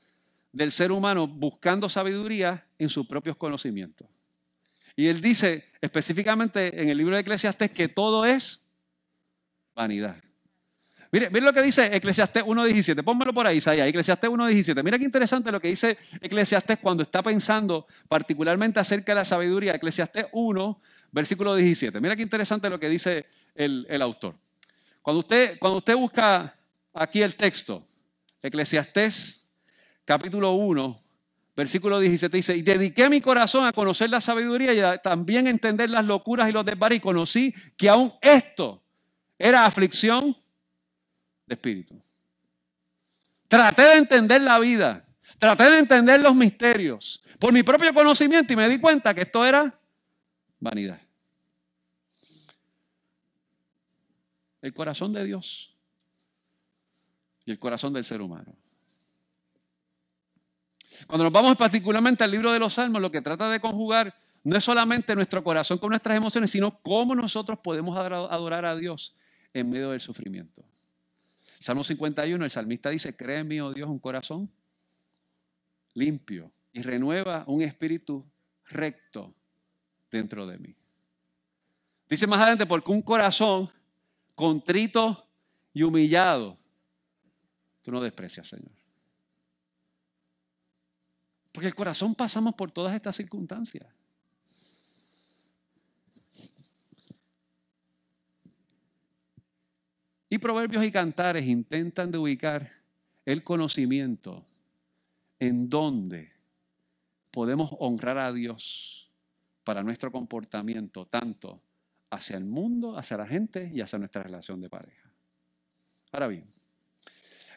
del 0.52 0.72
ser 0.72 0.92
humano 0.92 1.28
buscando 1.28 1.90
sabiduría 1.90 2.66
en 2.78 2.90
sus 2.90 3.08
propios 3.08 3.36
conocimientos. 3.38 4.08
Y 4.96 5.08
él 5.08 5.22
dice 5.22 5.66
específicamente 5.82 6.82
en 6.82 6.90
el 6.90 6.98
libro 6.98 7.16
de 7.16 7.22
Eclesiastés 7.22 7.72
que 7.72 7.88
todo 7.88 8.26
es 8.26 8.66
vanidad. 9.76 10.22
Mire, 11.12 11.30
mire 11.32 11.46
lo 11.46 11.54
que 11.54 11.62
dice 11.62 11.96
Eclesiastés 11.96 12.44
1.17. 12.44 13.04
Pónmelo 13.04 13.34
por 13.34 13.48
ahí, 13.48 13.58
Isaías. 13.58 13.88
Eclesiastés 13.88 14.30
1.17. 14.30 14.84
Mira 14.84 15.00
qué 15.00 15.06
interesante 15.06 15.52
lo 15.52 15.60
que 15.60 15.70
dice 15.70 15.98
Eclesiastés 16.22 16.78
cuando 16.80 17.02
está 17.04 17.24
pensando 17.24 17.88
particularmente 18.08 18.80
acerca 18.80 19.14
de 19.14 19.16
la 19.16 19.26
sabiduría. 19.26 19.74
Eclesiastés 19.74 20.28
1, 20.34 20.82
versículo 21.12 21.56
17. 21.56 22.00
Mira 22.00 22.16
qué 22.16 22.22
interesante 22.22 22.70
lo 22.70 22.80
que 22.80 22.90
dice 22.90 23.26
el, 23.56 23.88
el 23.90 24.02
autor. 24.02 24.36
Cuando 25.02 25.22
usted, 25.22 25.58
cuando 25.58 25.78
usted 25.78 25.96
busca 25.96 26.56
aquí 26.94 27.22
el 27.22 27.36
texto, 27.36 27.84
Eclesiastés 28.44 29.39
capítulo 30.10 30.54
1, 30.54 31.00
versículo 31.56 32.00
17 32.00 32.36
dice, 32.36 32.58
y 32.58 32.64
dediqué 32.64 33.12
mi 33.12 33.22
corazón 33.22 33.64
a 33.66 33.72
conocer 33.72 34.10
la 34.10 34.20
sabiduría 34.20 34.74
y 34.74 34.80
a 34.80 34.98
también 34.98 35.46
entender 35.46 35.92
las 35.92 36.04
locuras 36.04 36.50
y 36.50 36.52
los 36.52 36.66
desvaríos 36.66 36.98
y 36.98 37.02
conocí 37.02 37.54
que 37.78 37.90
aún 37.90 38.12
esto 38.20 38.82
era 39.38 39.68
aflicción 39.68 40.36
de 41.46 41.54
espíritu. 41.54 42.02
Traté 43.48 43.84
de 43.84 43.98
entender 43.98 44.42
la 44.42 44.58
vida, 44.58 45.06
traté 45.38 45.70
de 45.70 45.78
entender 45.78 46.20
los 46.22 46.36
misterios 46.36 47.22
por 47.38 47.54
mi 47.54 47.62
propio 47.62 47.94
conocimiento 47.94 48.52
y 48.52 48.56
me 48.56 48.68
di 48.68 48.80
cuenta 48.80 49.14
que 49.14 49.22
esto 49.22 49.46
era 49.46 49.80
vanidad. 50.60 51.00
El 54.60 54.74
corazón 54.74 55.14
de 55.14 55.24
Dios 55.24 55.78
y 57.46 57.52
el 57.52 57.60
corazón 57.60 57.94
del 57.94 58.04
ser 58.04 58.24
humano. 58.24 58.56
Cuando 61.08 61.24
nos 61.24 61.34
vamos 61.34 61.56
particularmente 61.56 62.24
al 62.24 62.32
libro 62.32 62.52
de 62.52 62.60
los 62.60 62.74
Salmos, 62.74 63.02
lo 63.02 63.12
que 63.12 63.22
trata 63.22 63.50
de 63.50 63.60
conjugar 63.60 64.16
no 64.44 64.58
es 64.58 64.64
solamente 64.64 65.16
nuestro 65.16 65.44
corazón 65.44 65.78
con 65.78 65.90
nuestras 65.90 66.16
emociones, 66.18 66.52
sino 66.52 66.80
cómo 66.82 67.16
nosotros 67.16 67.60
podemos 67.60 67.98
adorar 67.98 68.66
a 68.66 68.76
Dios 68.76 69.16
en 69.54 69.70
medio 69.70 69.92
del 69.92 70.00
sufrimiento. 70.00 70.64
Salmo 71.60 71.84
51, 71.84 72.44
el 72.46 72.52
salmista 72.52 72.90
dice, 72.90 73.16
cree 73.16 73.40
en 73.40 73.48
mí, 73.48 73.60
oh 73.60 73.74
Dios, 73.74 73.90
un 73.90 74.00
corazón 74.00 74.50
limpio 75.94 76.50
y 76.72 76.82
renueva 76.82 77.44
un 77.48 77.62
espíritu 77.62 78.26
recto 78.70 79.34
dentro 80.10 80.48
de 80.48 80.58
mí. 80.58 80.76
Dice 82.10 82.26
más 82.28 82.40
adelante, 82.40 82.66
porque 82.66 82.92
un 82.92 83.02
corazón 83.02 83.70
contrito 84.36 85.28
y 85.74 85.84
humillado, 85.84 86.58
tú 87.82 87.92
no 87.92 88.00
desprecias, 88.00 88.48
Señor. 88.48 88.79
Porque 91.52 91.68
el 91.68 91.76
corazón 91.76 92.16
pasamos 92.16 92.56
por 92.56 92.72
todas 92.72 92.94
estas 92.94 93.16
circunstancias. 93.16 93.88
Y 100.30 100.38
proverbios 100.38 100.86
y 100.86 100.92
cantares 100.92 101.48
intentan 101.48 102.12
de 102.12 102.20
ubicar 102.20 102.70
el 103.26 103.44
conocimiento 103.44 104.46
en 105.40 105.70
donde 105.70 106.32
podemos 107.32 107.76
honrar 107.80 108.20
a 108.20 108.32
Dios 108.32 109.12
para 109.64 109.82
nuestro 109.82 110.12
comportamiento, 110.12 111.08
tanto 111.08 111.62
hacia 112.12 112.38
el 112.38 112.46
mundo, 112.46 112.98
hacia 112.98 113.18
la 113.18 113.28
gente 113.28 113.72
y 113.74 113.82
hacia 113.82 114.00
nuestra 114.00 114.24
relación 114.24 114.62
de 114.62 114.70
pareja. 114.70 115.12
Ahora 116.12 116.28
bien, 116.28 116.46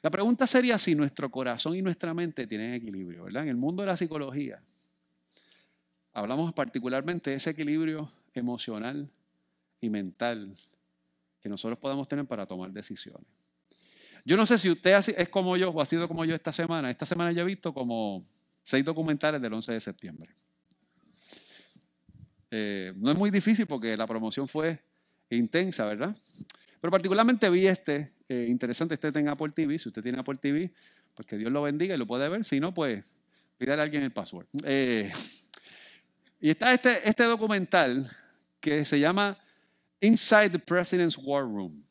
la 0.03 0.11
pregunta 0.11 0.46
sería 0.46 0.78
si 0.78 0.94
nuestro 0.94 1.30
corazón 1.30 1.76
y 1.76 1.82
nuestra 1.82 2.12
mente 2.12 2.46
tienen 2.46 2.74
equilibrio, 2.74 3.24
¿verdad? 3.24 3.44
En 3.44 3.48
el 3.50 3.57
mundo 3.57 3.82
de 3.82 3.86
la 3.86 3.96
psicología 3.96 4.61
hablamos 6.12 6.53
particularmente 6.53 7.30
de 7.30 7.36
ese 7.36 7.50
equilibrio 7.50 8.11
emocional 8.34 9.09
y 9.80 9.88
mental 9.88 10.55
que 11.40 11.48
nosotros 11.48 11.78
podamos 11.78 12.07
tener 12.09 12.26
para 12.26 12.46
tomar 12.46 12.70
decisiones. 12.70 13.26
Yo 14.24 14.36
no 14.36 14.46
sé 14.46 14.59
si 14.59 14.70
usted 14.70 14.94
es 15.16 15.28
como 15.28 15.57
yo 15.57 15.70
o 15.70 15.80
ha 15.80 15.86
sido 15.86 16.07
como 16.07 16.24
yo 16.24 16.34
esta 16.34 16.53
semana. 16.53 16.90
Esta 16.90 17.07
semana 17.07 17.32
yo 17.32 17.42
he 17.42 17.44
visto 17.44 17.74
como 17.74 18.24
seis 18.62 18.84
documentales 18.84 19.42
del 19.42 19.53
11 19.53 19.72
de 19.72 19.80
septiembre. 19.80 20.30
Eh, 22.50 22.92
no 22.96 23.11
es 23.11 23.16
muy 23.16 23.30
difícil 23.30 23.66
porque 23.66 23.96
la 23.96 24.07
promoción 24.07 24.46
fue 24.46 24.78
intensa, 25.30 25.84
¿verdad? 25.86 26.16
Pero 26.83 26.91
particularmente 26.91 27.49
vi 27.49 27.68
este, 27.68 28.11
eh, 28.28 28.47
interesante, 28.49 28.95
este 28.95 29.16
en 29.16 29.28
Apple 29.28 29.53
TV. 29.55 29.78
Si 29.78 29.89
usted 29.89 30.03
tiene 30.03 30.18
Apple 30.18 30.35
TV, 30.35 30.72
pues 31.14 31.28
que 31.28 31.37
Dios 31.37 31.53
lo 31.53 31.62
bendiga 31.62 31.95
y 31.95 31.97
lo 31.97 32.09
puede 32.09 32.28
ver. 32.28 32.45
Si 32.45 32.59
no, 32.59 32.74
pues 32.74 33.16
pídale 33.57 33.83
a 33.83 33.85
alguien 33.85 34.03
el 34.03 34.11
password. 34.11 34.47
Eh, 34.64 35.12
y 36.41 36.51
está 36.51 36.74
este, 36.74 37.09
este 37.09 37.22
documental 37.22 38.05
que 38.61 38.85
se 38.85 38.99
llama 38.99 39.39
Inside 40.01 40.51
the 40.51 40.59
President's 40.59 41.16
War 41.16 41.45
Room. 41.45 41.85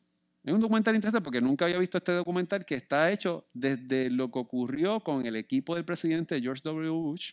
Es 0.43 0.53
un 0.53 0.59
documental 0.59 0.93
interesante 0.93 1.23
porque 1.23 1.39
nunca 1.39 1.63
había 1.63 1.77
visto 1.77 1.97
este 1.97 2.11
documental 2.11 2.65
que 2.65 2.75
está 2.75 3.09
hecho 3.13 3.47
desde 3.53 4.09
lo 4.09 4.29
que 4.29 4.39
ocurrió 4.39 4.99
con 4.99 5.25
el 5.25 5.37
equipo 5.37 5.73
del 5.75 5.85
presidente 5.85 6.41
George 6.41 6.63
W. 6.65 6.89
Bush 6.89 7.31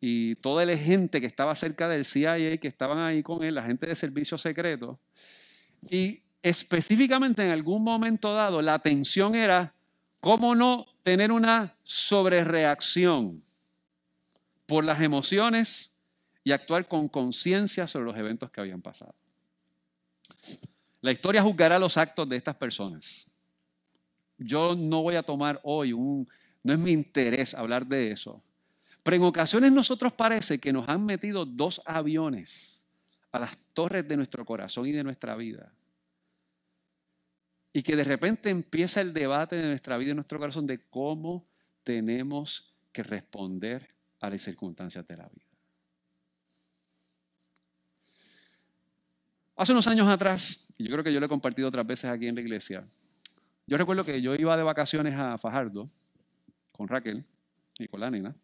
y 0.00 0.36
toda 0.36 0.64
la 0.64 0.76
gente 0.76 1.20
que 1.20 1.26
estaba 1.26 1.52
cerca 1.56 1.88
del 1.88 2.04
CIA, 2.04 2.58
que 2.58 2.68
estaban 2.68 2.98
ahí 2.98 3.24
con 3.24 3.42
él, 3.42 3.56
la 3.56 3.64
gente 3.64 3.88
de 3.88 3.96
servicio 3.96 4.38
secreto. 4.38 5.00
Y 5.90 6.20
específicamente 6.44 7.42
en 7.42 7.50
algún 7.50 7.82
momento 7.82 8.34
dado, 8.34 8.60
la 8.60 8.74
atención 8.74 9.34
era 9.34 9.72
cómo 10.20 10.54
no 10.54 10.86
tener 11.02 11.32
una 11.32 11.74
sobrereacción 11.82 13.42
por 14.66 14.84
las 14.84 15.00
emociones 15.00 15.96
y 16.44 16.52
actuar 16.52 16.86
con 16.86 17.08
conciencia 17.08 17.86
sobre 17.86 18.04
los 18.04 18.16
eventos 18.18 18.50
que 18.50 18.60
habían 18.60 18.82
pasado. 18.82 19.14
La 21.00 21.12
historia 21.12 21.42
juzgará 21.42 21.78
los 21.78 21.96
actos 21.96 22.28
de 22.28 22.36
estas 22.36 22.56
personas. 22.56 23.26
Yo 24.36 24.76
no 24.76 25.02
voy 25.02 25.14
a 25.14 25.22
tomar 25.22 25.58
hoy 25.64 25.94
un, 25.94 26.28
no 26.62 26.74
es 26.74 26.78
mi 26.78 26.92
interés 26.92 27.54
hablar 27.54 27.86
de 27.86 28.10
eso. 28.10 28.42
Pero 29.02 29.16
en 29.16 29.22
ocasiones 29.22 29.72
nosotros 29.72 30.12
parece 30.12 30.58
que 30.58 30.74
nos 30.74 30.90
han 30.90 31.06
metido 31.06 31.46
dos 31.46 31.80
aviones 31.86 32.86
a 33.32 33.38
las 33.38 33.56
torres 33.72 34.06
de 34.06 34.18
nuestro 34.18 34.44
corazón 34.44 34.86
y 34.86 34.92
de 34.92 35.04
nuestra 35.04 35.36
vida. 35.36 35.72
Y 37.76 37.82
que 37.82 37.96
de 37.96 38.04
repente 38.04 38.50
empieza 38.50 39.00
el 39.00 39.12
debate 39.12 39.56
de 39.56 39.66
nuestra 39.66 39.98
vida 39.98 40.12
y 40.12 40.14
nuestro 40.14 40.38
corazón 40.38 40.64
de 40.64 40.78
cómo 40.88 41.44
tenemos 41.82 42.72
que 42.92 43.02
responder 43.02 43.94
a 44.20 44.30
las 44.30 44.42
circunstancias 44.42 45.04
de 45.06 45.16
la 45.16 45.28
vida. 45.28 45.44
Hace 49.56 49.72
unos 49.72 49.88
años 49.88 50.08
atrás, 50.08 50.68
y 50.78 50.84
yo 50.84 50.90
creo 50.92 51.02
que 51.02 51.12
yo 51.12 51.18
lo 51.18 51.26
he 51.26 51.28
compartido 51.28 51.66
otras 51.66 51.84
veces 51.84 52.06
aquí 52.10 52.28
en 52.28 52.36
la 52.36 52.42
iglesia, 52.42 52.86
yo 53.66 53.76
recuerdo 53.76 54.04
que 54.04 54.22
yo 54.22 54.36
iba 54.36 54.56
de 54.56 54.62
vacaciones 54.62 55.14
a 55.14 55.36
Fajardo 55.36 55.88
con 56.70 56.86
Raquel 56.86 57.24
y 57.78 57.88
con 57.88 57.98
la 57.98 58.10
nena, 58.10 58.36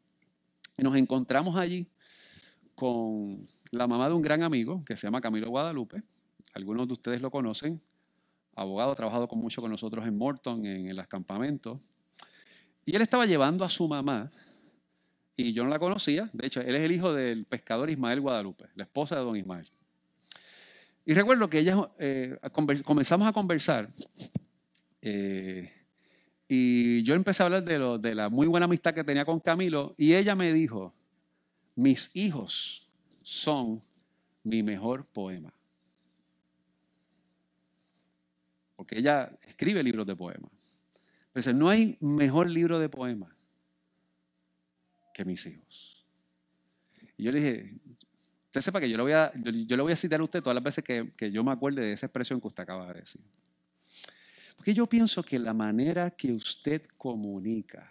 y 0.77 0.83
nos 0.83 0.97
encontramos 0.97 1.55
allí 1.55 1.87
con 2.75 3.43
la 3.71 3.87
mamá 3.87 4.09
de 4.09 4.15
un 4.15 4.23
gran 4.23 4.43
amigo 4.43 4.85
que 4.85 4.97
se 4.97 5.07
llama 5.07 5.21
Camilo 5.21 5.51
Guadalupe. 5.51 6.03
Algunos 6.53 6.89
de 6.89 6.95
ustedes 6.95 7.21
lo 7.21 7.31
conocen, 7.31 7.81
abogado, 8.61 8.95
trabajado 8.95 9.27
con 9.27 9.39
mucho 9.39 9.63
con 9.63 9.71
nosotros 9.71 10.07
en 10.07 10.17
Morton, 10.17 10.67
en 10.67 10.87
el 10.87 11.09
campamentos. 11.09 11.81
Y 12.85 12.95
él 12.95 13.01
estaba 13.01 13.25
llevando 13.25 13.65
a 13.65 13.71
su 13.71 13.89
mamá, 13.89 14.31
y 15.35 15.55
yo 15.55 15.65
no 15.65 15.71
la 15.71 15.79
conocía, 15.79 16.29
de 16.35 16.47
hecho, 16.47 16.61
él 16.61 16.75
es 16.75 16.83
el 16.83 16.93
hijo 16.93 17.15
del 17.15 17.47
pescador 17.47 17.89
Ismael 17.89 18.21
Guadalupe, 18.21 18.67
la 18.75 18.85
esposa 18.85 19.17
de 19.17 19.23
don 19.23 19.37
Ismael. 19.37 19.71
Y 21.07 21.15
recuerdo 21.15 21.49
que 21.49 21.61
ella, 21.61 21.91
eh, 21.99 22.37
comenzamos 22.85 23.27
a 23.27 23.33
conversar 23.33 23.89
eh, 25.01 25.73
y 26.47 27.03
yo 27.03 27.15
empecé 27.15 27.43
a 27.43 27.47
hablar 27.47 27.65
de 27.65 28.15
la 28.15 28.29
muy 28.29 28.47
buena 28.47 28.67
amistad 28.67 28.93
que 28.93 29.05
tenía 29.05 29.25
con 29.25 29.41
Camilo 29.41 29.95
y 29.97 30.13
ella 30.13 30.35
me 30.35 30.53
dijo, 30.53 30.93
mis 31.75 32.15
hijos 32.15 32.93
son 33.23 33.81
mi 34.43 34.63
mejor 34.63 35.07
poema. 35.07 35.55
Porque 38.81 38.99
ella 38.99 39.31
escribe 39.47 39.83
libros 39.83 40.07
de 40.07 40.17
poemas. 40.17 40.51
Pero 41.35 41.53
no 41.53 41.69
hay 41.69 41.99
mejor 42.01 42.49
libro 42.49 42.79
de 42.79 42.89
poemas 42.89 43.31
que 45.13 45.23
mis 45.23 45.45
hijos. 45.45 46.07
Y 47.19 47.25
yo 47.25 47.31
le 47.31 47.41
dije, 47.41 47.75
usted 48.47 48.63
sepa 48.63 48.81
que 48.81 48.89
yo 48.89 48.97
le 48.97 49.03
voy 49.03 49.13
a, 49.13 49.35
yo, 49.35 49.77
le 49.77 49.83
voy 49.83 49.93
a 49.93 49.97
citar 49.97 50.19
a 50.19 50.25
usted 50.25 50.41
todas 50.41 50.55
las 50.55 50.65
veces 50.65 50.83
que, 50.83 51.13
que 51.15 51.31
yo 51.31 51.45
me 51.45 51.53
acuerde 51.53 51.83
de 51.83 51.93
esa 51.93 52.07
expresión 52.07 52.41
que 52.41 52.47
usted 52.47 52.63
acaba 52.63 52.91
de 52.91 53.01
decir. 53.01 53.21
Porque 54.57 54.73
yo 54.73 54.87
pienso 54.87 55.23
que 55.23 55.39
la 55.39 55.53
manera 55.53 56.13
que 56.13 56.33
usted 56.33 56.87
comunica 56.97 57.87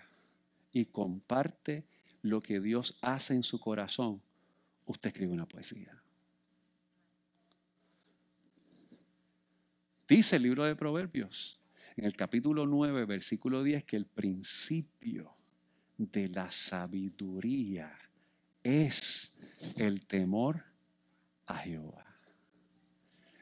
y 0.72 0.86
comparte 0.86 1.86
lo 2.24 2.42
que 2.42 2.60
Dios 2.60 2.98
hace 3.04 3.36
en 3.36 3.44
su 3.44 3.60
corazón, 3.60 4.24
usted 4.88 5.10
escribe 5.10 5.34
una 5.34 5.48
poesía. 5.48 6.02
Dice 10.10 10.38
el 10.38 10.42
libro 10.42 10.64
de 10.64 10.76
Proverbios, 10.76 11.60
en 11.96 12.04
el 12.04 12.16
capítulo 12.16 12.66
9, 12.66 13.06
versículo 13.06 13.62
10, 13.62 13.84
que 13.84 13.96
el 13.96 14.08
principio 14.08 15.36
de 15.98 16.30
la 16.30 16.50
sabiduría 16.50 17.96
es 18.64 19.38
el 19.76 20.08
temor 20.08 20.64
a 21.46 21.58
Jehová. 21.60 22.08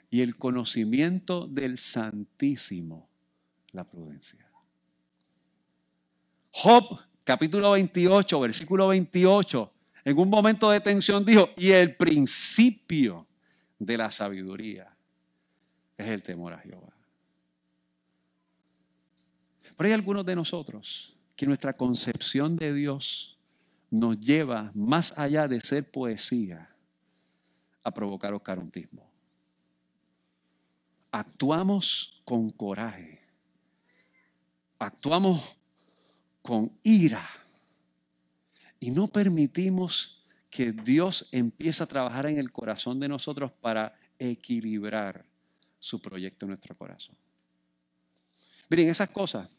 Y 0.09 0.19
el 0.19 0.35
conocimiento 0.35 1.47
del 1.47 1.77
Santísimo, 1.77 3.07
la 3.71 3.85
prudencia. 3.85 4.45
Job, 6.51 6.99
capítulo 7.23 7.71
28, 7.71 8.41
versículo 8.41 8.89
28, 8.89 9.73
en 10.03 10.17
un 10.17 10.29
momento 10.29 10.69
de 10.69 10.81
tensión 10.81 11.23
dijo, 11.23 11.49
y 11.55 11.71
el 11.71 11.95
principio 11.95 13.25
de 13.79 13.97
la 13.97 14.11
sabiduría 14.11 14.96
es 15.97 16.07
el 16.07 16.21
temor 16.23 16.53
a 16.53 16.59
Jehová. 16.59 16.93
Pero 19.75 19.87
hay 19.87 19.93
algunos 19.93 20.25
de 20.25 20.35
nosotros 20.35 21.17
que 21.35 21.45
nuestra 21.45 21.73
concepción 21.73 22.55
de 22.55 22.73
Dios 22.73 23.37
nos 23.89 24.19
lleva 24.19 24.71
más 24.73 25.17
allá 25.17 25.47
de 25.47 25.61
ser 25.61 25.89
poesía 25.89 26.69
a 27.83 27.91
provocar 27.91 28.33
oscarontismo. 28.33 29.07
Actuamos 31.11 32.21
con 32.25 32.51
coraje, 32.51 33.21
actuamos 34.77 35.57
con 36.41 36.71
ira 36.83 37.25
y 38.79 38.91
no 38.91 39.07
permitimos 39.07 40.25
que 40.49 40.71
Dios 40.71 41.27
empiece 41.31 41.83
a 41.83 41.87
trabajar 41.87 42.25
en 42.25 42.37
el 42.37 42.51
corazón 42.51 42.99
de 42.99 43.07
nosotros 43.07 43.51
para 43.51 43.97
equilibrar 44.19 45.25
su 45.87 45.99
proyecto 46.01 46.45
en 46.45 46.49
nuestro 46.49 46.75
corazón. 46.75 47.15
Miren, 48.69 48.89
esas 48.89 49.09
cosas 49.09 49.49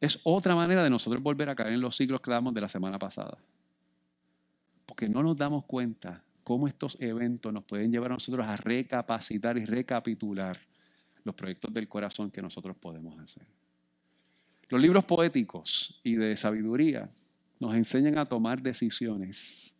es 0.00 0.20
otra 0.22 0.54
manera 0.54 0.84
de 0.84 0.90
nosotros 0.90 1.22
volver 1.22 1.48
a 1.48 1.54
caer 1.54 1.72
en 1.72 1.80
los 1.80 1.96
siglos 1.96 2.20
que 2.20 2.30
de 2.30 2.60
la 2.60 2.68
semana 2.68 2.98
pasada. 2.98 3.38
Porque 4.84 5.08
no 5.08 5.22
nos 5.22 5.36
damos 5.36 5.64
cuenta 5.64 6.22
cómo 6.44 6.68
estos 6.68 6.98
eventos 7.00 7.52
nos 7.52 7.64
pueden 7.64 7.90
llevar 7.90 8.10
a 8.10 8.14
nosotros 8.14 8.46
a 8.46 8.56
recapacitar 8.56 9.56
y 9.56 9.64
recapitular 9.64 10.58
los 11.24 11.34
proyectos 11.34 11.72
del 11.72 11.88
corazón 11.88 12.30
que 12.30 12.42
nosotros 12.42 12.76
podemos 12.76 13.18
hacer. 13.18 13.46
Los 14.68 14.80
libros 14.80 15.04
poéticos 15.04 16.00
y 16.02 16.16
de 16.16 16.36
sabiduría 16.36 17.10
nos 17.60 17.74
enseñan 17.74 18.18
a 18.18 18.26
tomar 18.26 18.60
decisiones 18.60 19.74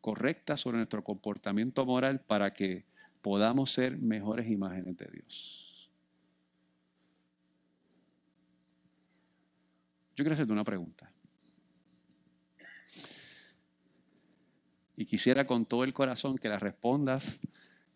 correctas 0.00 0.60
sobre 0.60 0.76
nuestro 0.76 1.02
comportamiento 1.02 1.84
moral 1.86 2.20
para 2.20 2.52
que 2.52 2.84
podamos 3.22 3.72
ser 3.72 3.96
mejores 3.96 4.50
imágenes 4.50 4.96
de 4.96 5.06
Dios. 5.06 5.90
Yo 10.14 10.24
quiero 10.24 10.34
hacerte 10.34 10.52
una 10.52 10.64
pregunta. 10.64 11.10
Y 14.96 15.06
quisiera 15.06 15.46
con 15.46 15.64
todo 15.64 15.84
el 15.84 15.94
corazón 15.94 16.36
que 16.36 16.48
la 16.48 16.58
respondas 16.58 17.40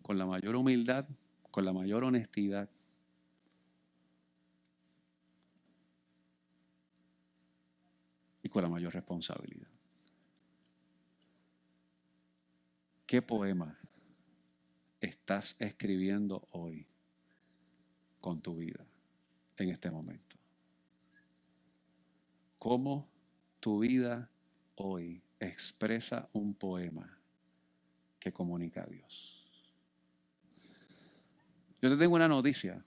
con 0.01 0.16
la 0.16 0.24
mayor 0.24 0.57
humildad, 0.57 1.07
con 1.51 1.64
la 1.64 1.72
mayor 1.72 2.05
honestidad. 2.05 2.70
Y 8.43 8.49
con 8.49 8.62
la 8.62 8.68
mayor 8.68 8.95
responsabilidad. 8.95 9.68
¿Qué 13.07 13.20
poema 13.20 13.77
estás 15.07 15.57
escribiendo 15.59 16.47
hoy 16.51 16.87
con 18.21 18.41
tu 18.41 18.57
vida 18.57 18.85
en 19.57 19.71
este 19.71 19.91
momento? 19.91 20.37
cómo 22.67 23.09
tu 23.61 23.79
vida 23.79 24.29
hoy 24.75 25.23
expresa 25.39 26.29
un 26.33 26.53
poema 26.53 27.17
que 28.19 28.33
comunica 28.33 28.83
a 28.83 28.87
Dios. 28.87 29.47
Yo 31.81 31.89
te 31.89 31.97
tengo 31.97 32.17
una 32.17 32.27
noticia, 32.27 32.85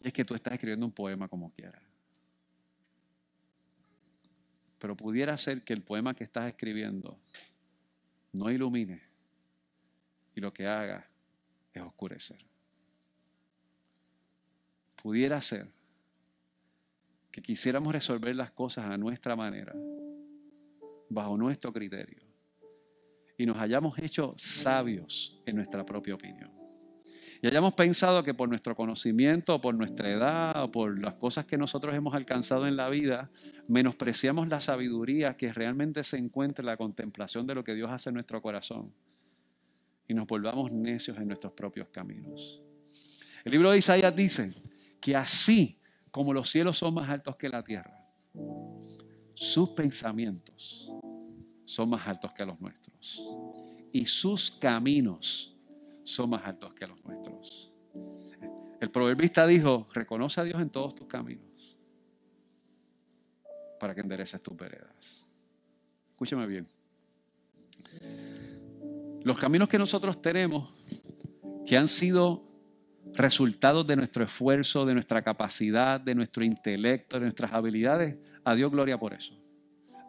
y 0.00 0.06
es 0.06 0.12
que 0.12 0.24
tú 0.24 0.36
estás 0.36 0.52
escribiendo 0.52 0.86
un 0.86 0.92
poema 0.92 1.26
como 1.26 1.50
quieras. 1.50 1.82
Pero 4.78 4.96
pudiera 4.96 5.36
ser 5.36 5.64
que 5.64 5.72
el 5.72 5.82
poema 5.82 6.14
que 6.14 6.22
estás 6.22 6.46
escribiendo 6.46 7.18
no 8.32 8.48
ilumine 8.48 9.02
y 10.38 10.40
lo 10.40 10.52
que 10.52 10.68
haga 10.68 11.04
es 11.72 11.82
oscurecer. 11.82 12.38
Pudiera 15.02 15.42
ser 15.42 15.66
que 17.32 17.42
quisiéramos 17.42 17.92
resolver 17.92 18.36
las 18.36 18.52
cosas 18.52 18.86
a 18.86 18.96
nuestra 18.96 19.34
manera, 19.34 19.74
bajo 21.08 21.36
nuestro 21.36 21.72
criterio, 21.72 22.22
y 23.36 23.46
nos 23.46 23.58
hayamos 23.58 23.98
hecho 23.98 24.32
sabios 24.36 25.42
en 25.44 25.56
nuestra 25.56 25.84
propia 25.84 26.14
opinión. 26.14 26.52
Y 27.42 27.48
hayamos 27.48 27.74
pensado 27.74 28.22
que 28.22 28.32
por 28.32 28.48
nuestro 28.48 28.76
conocimiento, 28.76 29.56
o 29.56 29.60
por 29.60 29.74
nuestra 29.74 30.08
edad, 30.08 30.62
o 30.62 30.70
por 30.70 31.00
las 31.00 31.14
cosas 31.14 31.46
que 31.46 31.58
nosotros 31.58 31.96
hemos 31.96 32.14
alcanzado 32.14 32.68
en 32.68 32.76
la 32.76 32.88
vida, 32.88 33.28
menospreciamos 33.66 34.46
la 34.46 34.60
sabiduría 34.60 35.36
que 35.36 35.52
realmente 35.52 36.04
se 36.04 36.16
encuentra 36.16 36.62
en 36.62 36.66
la 36.66 36.76
contemplación 36.76 37.44
de 37.48 37.56
lo 37.56 37.64
que 37.64 37.74
Dios 37.74 37.90
hace 37.90 38.10
en 38.10 38.14
nuestro 38.14 38.40
corazón. 38.40 38.92
Y 40.08 40.14
nos 40.14 40.26
volvamos 40.26 40.72
necios 40.72 41.16
en 41.18 41.28
nuestros 41.28 41.52
propios 41.52 41.88
caminos. 41.90 42.62
El 43.44 43.52
libro 43.52 43.70
de 43.70 43.78
Isaías 43.78 44.14
dice 44.16 44.52
que 45.00 45.14
así 45.14 45.78
como 46.10 46.32
los 46.32 46.50
cielos 46.50 46.78
son 46.78 46.94
más 46.94 47.08
altos 47.08 47.36
que 47.36 47.48
la 47.48 47.62
tierra, 47.62 48.04
sus 49.34 49.70
pensamientos 49.70 50.90
son 51.64 51.90
más 51.90 52.06
altos 52.08 52.32
que 52.32 52.44
los 52.44 52.60
nuestros. 52.60 53.22
Y 53.92 54.06
sus 54.06 54.50
caminos 54.50 55.56
son 56.02 56.30
más 56.30 56.44
altos 56.46 56.74
que 56.74 56.86
los 56.86 57.04
nuestros. 57.04 57.72
El 58.80 58.90
proverbista 58.90 59.46
dijo, 59.46 59.86
reconoce 59.92 60.40
a 60.40 60.44
Dios 60.44 60.60
en 60.60 60.70
todos 60.70 60.94
tus 60.94 61.06
caminos 61.06 61.76
para 63.78 63.94
que 63.94 64.00
endereces 64.00 64.42
tus 64.42 64.56
veredas. 64.56 65.26
Escúchame 66.10 66.46
bien. 66.46 66.66
Los 69.24 69.38
caminos 69.38 69.68
que 69.68 69.78
nosotros 69.78 70.22
tenemos, 70.22 70.72
que 71.66 71.76
han 71.76 71.88
sido 71.88 72.44
resultados 73.14 73.86
de 73.86 73.96
nuestro 73.96 74.24
esfuerzo, 74.24 74.86
de 74.86 74.94
nuestra 74.94 75.22
capacidad, 75.22 76.00
de 76.00 76.14
nuestro 76.14 76.44
intelecto, 76.44 77.16
de 77.16 77.22
nuestras 77.22 77.52
habilidades. 77.52 78.16
A 78.44 78.54
Dios 78.54 78.70
gloria 78.70 78.98
por 78.98 79.12
eso. 79.12 79.34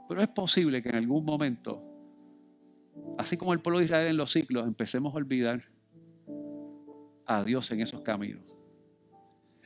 Pero 0.08 0.22
es 0.22 0.28
posible 0.30 0.82
que 0.82 0.90
en 0.90 0.96
algún 0.96 1.26
momento, 1.26 1.84
así 3.18 3.36
como 3.36 3.54
el 3.54 3.60
pueblo 3.60 3.80
de 3.80 3.86
Israel 3.86 4.08
en 4.08 4.18
los 4.18 4.32
ciclos, 4.32 4.66
empecemos 4.66 5.14
a 5.14 5.18
olvidar 5.18 5.64
a 7.26 7.44
Dios 7.44 7.70
en 7.72 7.82
esos 7.82 8.02
caminos. 8.02 8.44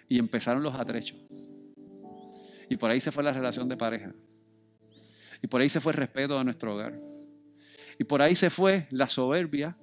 Y 0.08 0.20
empezaron 0.20 0.64
los 0.64 0.76
atrechos. 0.76 1.20
Y 2.70 2.78
por 2.78 2.92
ahí 2.92 3.00
se 3.00 3.12
fue 3.12 3.24
la 3.24 3.32
relación 3.32 3.68
de 3.70 3.78
pareja. 3.78 4.14
Y 5.42 5.48
por 5.48 5.62
ahí 5.62 5.70
se 5.70 5.80
fue 5.80 5.92
el 5.92 5.98
respeto 5.98 6.38
a 6.38 6.44
nuestro 6.44 6.74
hogar. 6.74 7.00
Y 8.00 8.04
por 8.04 8.22
ahí 8.22 8.36
se 8.36 8.50
fue 8.50 8.88
la 8.92 9.08
soberbia 9.08 9.78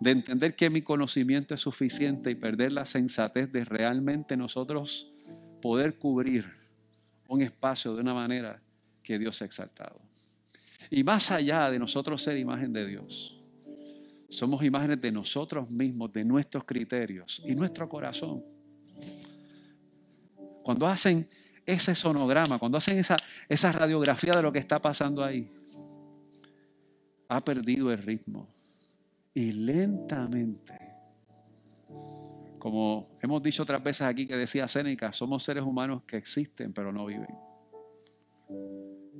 de 0.00 0.10
entender 0.10 0.54
que 0.54 0.70
mi 0.70 0.82
conocimiento 0.82 1.54
es 1.54 1.60
suficiente 1.60 2.30
y 2.30 2.34
perder 2.34 2.72
la 2.72 2.84
sensatez 2.84 3.50
de 3.50 3.64
realmente 3.64 4.36
nosotros 4.36 5.12
poder 5.62 5.94
cubrir 5.98 6.46
un 7.28 7.40
espacio 7.40 7.94
de 7.94 8.00
una 8.02 8.14
manera 8.14 8.60
que 9.02 9.18
Dios 9.18 9.40
ha 9.42 9.44
exaltado. 9.44 10.00
Y 10.90 11.02
más 11.02 11.30
allá 11.30 11.70
de 11.70 11.78
nosotros 11.78 12.22
ser 12.22 12.36
imagen 12.36 12.72
de 12.72 12.86
Dios, 12.86 13.40
somos 14.28 14.62
imágenes 14.62 15.00
de 15.00 15.12
nosotros 15.12 15.70
mismos, 15.70 16.12
de 16.12 16.24
nuestros 16.24 16.64
criterios 16.64 17.40
y 17.46 17.54
nuestro 17.54 17.88
corazón. 17.88 18.44
Cuando 20.62 20.86
hacen 20.86 21.28
ese 21.64 21.94
sonograma, 21.94 22.58
cuando 22.58 22.78
hacen 22.78 22.98
esa, 22.98 23.16
esa 23.48 23.72
radiografía 23.72 24.32
de 24.32 24.42
lo 24.42 24.52
que 24.52 24.58
está 24.58 24.80
pasando 24.80 25.24
ahí, 25.24 25.50
ha 27.28 27.44
perdido 27.44 27.92
el 27.92 27.98
ritmo. 27.98 28.48
Y 29.32 29.52
lentamente, 29.52 30.78
como 32.58 33.16
hemos 33.20 33.42
dicho 33.42 33.62
otras 33.62 33.82
veces 33.82 34.02
aquí 34.02 34.26
que 34.26 34.36
decía 34.36 34.68
Séneca, 34.68 35.12
somos 35.12 35.42
seres 35.42 35.64
humanos 35.64 36.02
que 36.06 36.16
existen 36.16 36.72
pero 36.72 36.92
no 36.92 37.06
viven. 37.06 37.34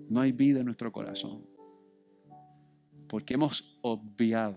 No 0.08 0.20
hay 0.20 0.32
vida 0.32 0.60
en 0.60 0.66
nuestro 0.66 0.92
corazón. 0.92 1.44
Porque 3.08 3.34
hemos 3.34 3.78
obviado 3.82 4.56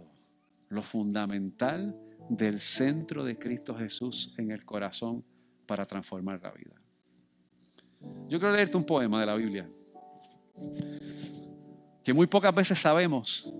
lo 0.70 0.84
fundamental 0.84 2.00
del 2.30 2.60
centro 2.60 3.24
de 3.24 3.38
Cristo 3.38 3.76
Jesús 3.76 4.34
en 4.38 4.52
el 4.52 4.66
corazón 4.66 5.24
para 5.66 5.86
transformar 5.86 6.42
la 6.42 6.52
vida. 6.52 6.76
Yo 8.28 8.40
quiero 8.40 8.52
leerte 8.56 8.78
un 8.78 8.84
poema 8.84 9.20
de 9.20 9.26
la 9.26 9.36
Biblia 9.36 9.70
que 12.08 12.14
muy 12.14 12.26
pocas 12.26 12.56
veces 12.56 12.80
sabemos 12.80 13.52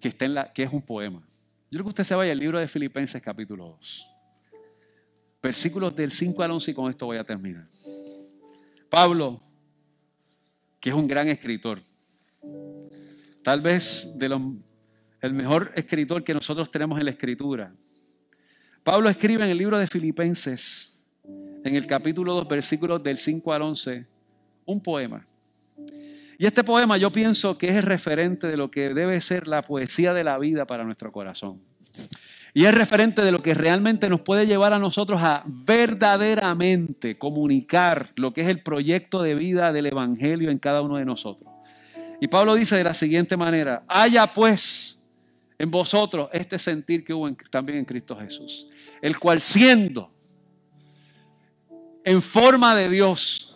que, 0.00 0.08
está 0.08 0.24
en 0.24 0.34
la, 0.34 0.52
que 0.52 0.64
es 0.64 0.72
un 0.72 0.82
poema. 0.82 1.24
Yo 1.70 1.78
creo 1.78 1.84
que 1.84 1.90
usted 1.90 2.02
se 2.02 2.16
vaya 2.16 2.32
al 2.32 2.40
libro 2.40 2.58
de 2.58 2.66
Filipenses 2.66 3.22
capítulo 3.22 3.66
2. 3.68 4.06
Versículos 5.40 5.94
del 5.94 6.10
5 6.10 6.42
al 6.42 6.50
11 6.50 6.72
y 6.72 6.74
con 6.74 6.90
esto 6.90 7.06
voy 7.06 7.18
a 7.18 7.22
terminar. 7.22 7.68
Pablo, 8.90 9.40
que 10.80 10.90
es 10.90 10.96
un 10.96 11.06
gran 11.06 11.28
escritor, 11.28 11.80
tal 13.44 13.60
vez 13.60 14.10
de 14.16 14.28
los, 14.28 14.42
el 15.20 15.32
mejor 15.32 15.70
escritor 15.76 16.24
que 16.24 16.34
nosotros 16.34 16.68
tenemos 16.68 16.98
en 16.98 17.04
la 17.04 17.12
escritura. 17.12 17.72
Pablo 18.82 19.08
escribe 19.08 19.44
en 19.44 19.50
el 19.50 19.58
libro 19.58 19.78
de 19.78 19.86
Filipenses 19.86 21.00
en 21.62 21.76
el 21.76 21.86
capítulo 21.86 22.34
2, 22.34 22.48
versículos 22.48 23.04
del 23.04 23.18
5 23.18 23.52
al 23.52 23.62
11, 23.62 24.04
un 24.64 24.80
poema. 24.80 25.24
Y 26.38 26.46
este 26.46 26.64
poema 26.64 26.98
yo 26.98 27.10
pienso 27.10 27.56
que 27.56 27.68
es 27.68 27.76
el 27.76 27.82
referente 27.82 28.46
de 28.46 28.56
lo 28.56 28.70
que 28.70 28.92
debe 28.92 29.20
ser 29.20 29.48
la 29.48 29.62
poesía 29.62 30.12
de 30.12 30.24
la 30.24 30.38
vida 30.38 30.66
para 30.66 30.84
nuestro 30.84 31.10
corazón. 31.12 31.62
Y 32.52 32.64
es 32.64 32.74
referente 32.74 33.22
de 33.22 33.32
lo 33.32 33.42
que 33.42 33.54
realmente 33.54 34.08
nos 34.08 34.22
puede 34.22 34.46
llevar 34.46 34.72
a 34.72 34.78
nosotros 34.78 35.20
a 35.22 35.42
verdaderamente 35.46 37.18
comunicar 37.18 38.12
lo 38.16 38.32
que 38.32 38.42
es 38.42 38.48
el 38.48 38.62
proyecto 38.62 39.22
de 39.22 39.34
vida 39.34 39.72
del 39.72 39.86
Evangelio 39.86 40.50
en 40.50 40.58
cada 40.58 40.80
uno 40.80 40.96
de 40.96 41.04
nosotros. 41.04 41.52
Y 42.20 42.28
Pablo 42.28 42.54
dice 42.54 42.76
de 42.76 42.84
la 42.84 42.94
siguiente 42.94 43.36
manera, 43.36 43.84
haya 43.88 44.32
pues 44.32 45.02
en 45.58 45.70
vosotros 45.70 46.28
este 46.32 46.58
sentir 46.58 47.04
que 47.04 47.12
hubo 47.12 47.30
también 47.50 47.78
en 47.78 47.84
Cristo 47.84 48.16
Jesús, 48.16 48.68
el 49.02 49.18
cual 49.18 49.40
siendo 49.40 50.10
en 52.04 52.22
forma 52.22 52.74
de 52.74 52.88
Dios, 52.88 53.55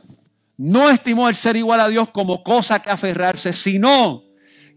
no 0.61 0.91
estimó 0.91 1.27
el 1.31 1.37
ser 1.37 1.57
igual 1.57 1.81
a 1.81 1.89
Dios 1.89 2.11
como 2.13 2.43
cosa 2.43 2.83
que 2.83 2.91
aferrarse, 2.91 3.55
sino 3.55 4.25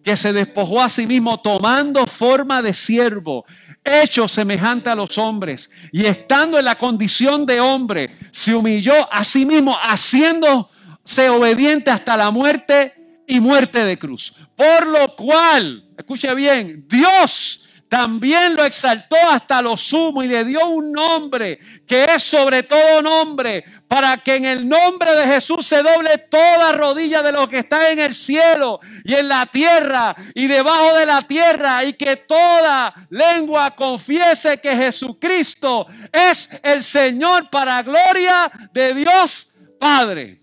que 0.02 0.16
se 0.16 0.32
despojó 0.32 0.82
a 0.82 0.88
sí 0.88 1.06
mismo 1.06 1.42
tomando 1.42 2.08
forma 2.08 2.62
de 2.62 2.74
siervo, 2.74 3.44
hecho 3.84 4.30
semejante 4.30 4.90
a 4.90 4.96
los 4.96 5.18
hombres, 5.18 5.70
y 5.92 6.06
estando 6.06 6.58
en 6.58 6.64
la 6.64 6.78
condición 6.78 7.46
de 7.46 7.60
hombre, 7.60 8.10
se 8.32 8.56
humilló 8.56 8.94
a 9.12 9.26
sí 9.26 9.46
mismo, 9.46 9.76
haciéndose 9.76 11.28
obediente 11.30 11.92
hasta 11.92 12.16
la 12.16 12.32
muerte 12.32 12.94
y 13.28 13.42
muerte 13.42 13.84
de 13.84 14.00
cruz. 14.00 14.34
Por 14.56 14.88
lo 14.88 15.14
cual, 15.18 15.84
escuche 15.98 16.34
bien, 16.34 16.86
Dios 16.88 17.63
también 17.94 18.56
lo 18.56 18.66
exaltó 18.66 19.18
hasta 19.30 19.62
lo 19.62 19.78
sumo 19.78 20.24
y 20.24 20.28
le 20.28 20.44
dio 20.46 20.66
un 20.66 20.92
nombre 20.92 21.60
que 21.86 22.06
es 22.06 22.24
sobre 22.24 22.64
todo 22.64 23.04
nombre, 23.04 23.64
para 23.88 24.18
que 24.18 24.34
en 24.34 24.46
el 24.46 24.68
nombre 24.68 25.16
de 25.16 25.28
Jesús 25.28 25.68
se 25.68 25.84
doble 25.84 26.18
toda 26.18 26.72
rodilla 26.72 27.22
de 27.22 27.32
lo 27.32 27.48
que 27.48 27.60
está 27.60 27.92
en 27.92 28.00
el 28.00 28.16
cielo 28.16 28.80
y 29.04 29.14
en 29.14 29.30
la 29.30 29.46
tierra 29.46 30.16
y 30.34 30.48
debajo 30.48 30.98
de 30.98 31.06
la 31.06 31.22
tierra 31.22 31.84
y 31.84 31.94
que 31.94 32.16
toda 32.16 32.96
lengua 33.12 33.70
confiese 33.76 34.58
que 34.58 34.76
Jesucristo 34.76 35.86
es 36.12 36.50
el 36.64 36.82
Señor 36.82 37.52
para 37.52 37.84
gloria 37.84 38.52
de 38.72 38.96
Dios 38.96 39.50
Padre. 39.80 40.40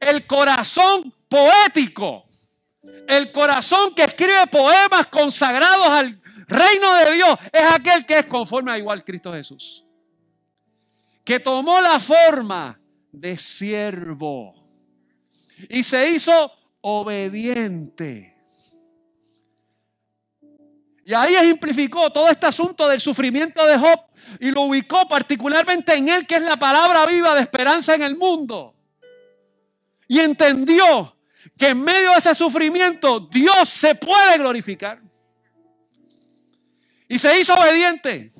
El 0.00 0.26
corazón 0.26 1.14
poético 1.28 2.24
el 2.82 3.30
corazón 3.30 3.94
que 3.94 4.04
escribe 4.04 4.46
poemas 4.50 5.06
consagrados 5.08 5.88
al 5.88 6.20
reino 6.48 6.94
de 6.94 7.14
Dios 7.14 7.38
es 7.52 7.62
aquel 7.62 8.04
que 8.04 8.18
es 8.18 8.26
conforme 8.26 8.72
a 8.72 8.78
igual 8.78 9.04
Cristo 9.04 9.32
Jesús. 9.32 9.84
Que 11.24 11.38
tomó 11.38 11.80
la 11.80 12.00
forma 12.00 12.80
de 13.12 13.38
siervo 13.38 14.54
y 15.68 15.84
se 15.84 16.10
hizo 16.10 16.50
obediente. 16.80 18.32
Y 21.04 21.14
ahí 21.14 21.34
ejemplificó 21.34 22.10
todo 22.10 22.28
este 22.28 22.46
asunto 22.46 22.88
del 22.88 23.00
sufrimiento 23.00 23.64
de 23.66 23.76
Job 23.76 24.00
y 24.40 24.50
lo 24.50 24.62
ubicó 24.62 25.06
particularmente 25.08 25.94
en 25.94 26.08
él, 26.08 26.26
que 26.26 26.36
es 26.36 26.42
la 26.42 26.56
palabra 26.56 27.06
viva 27.06 27.34
de 27.34 27.40
esperanza 27.42 27.94
en 27.94 28.02
el 28.02 28.16
mundo. 28.16 28.74
Y 30.06 30.20
entendió 30.20 31.11
que 31.56 31.68
en 31.68 31.80
medio 31.80 32.12
de 32.12 32.18
ese 32.18 32.34
sufrimiento 32.34 33.20
Dios 33.20 33.68
se 33.68 33.94
puede 33.94 34.38
glorificar. 34.38 35.00
Y 37.08 37.18
se 37.18 37.38
hizo 37.38 37.54
obediente. 37.54 38.32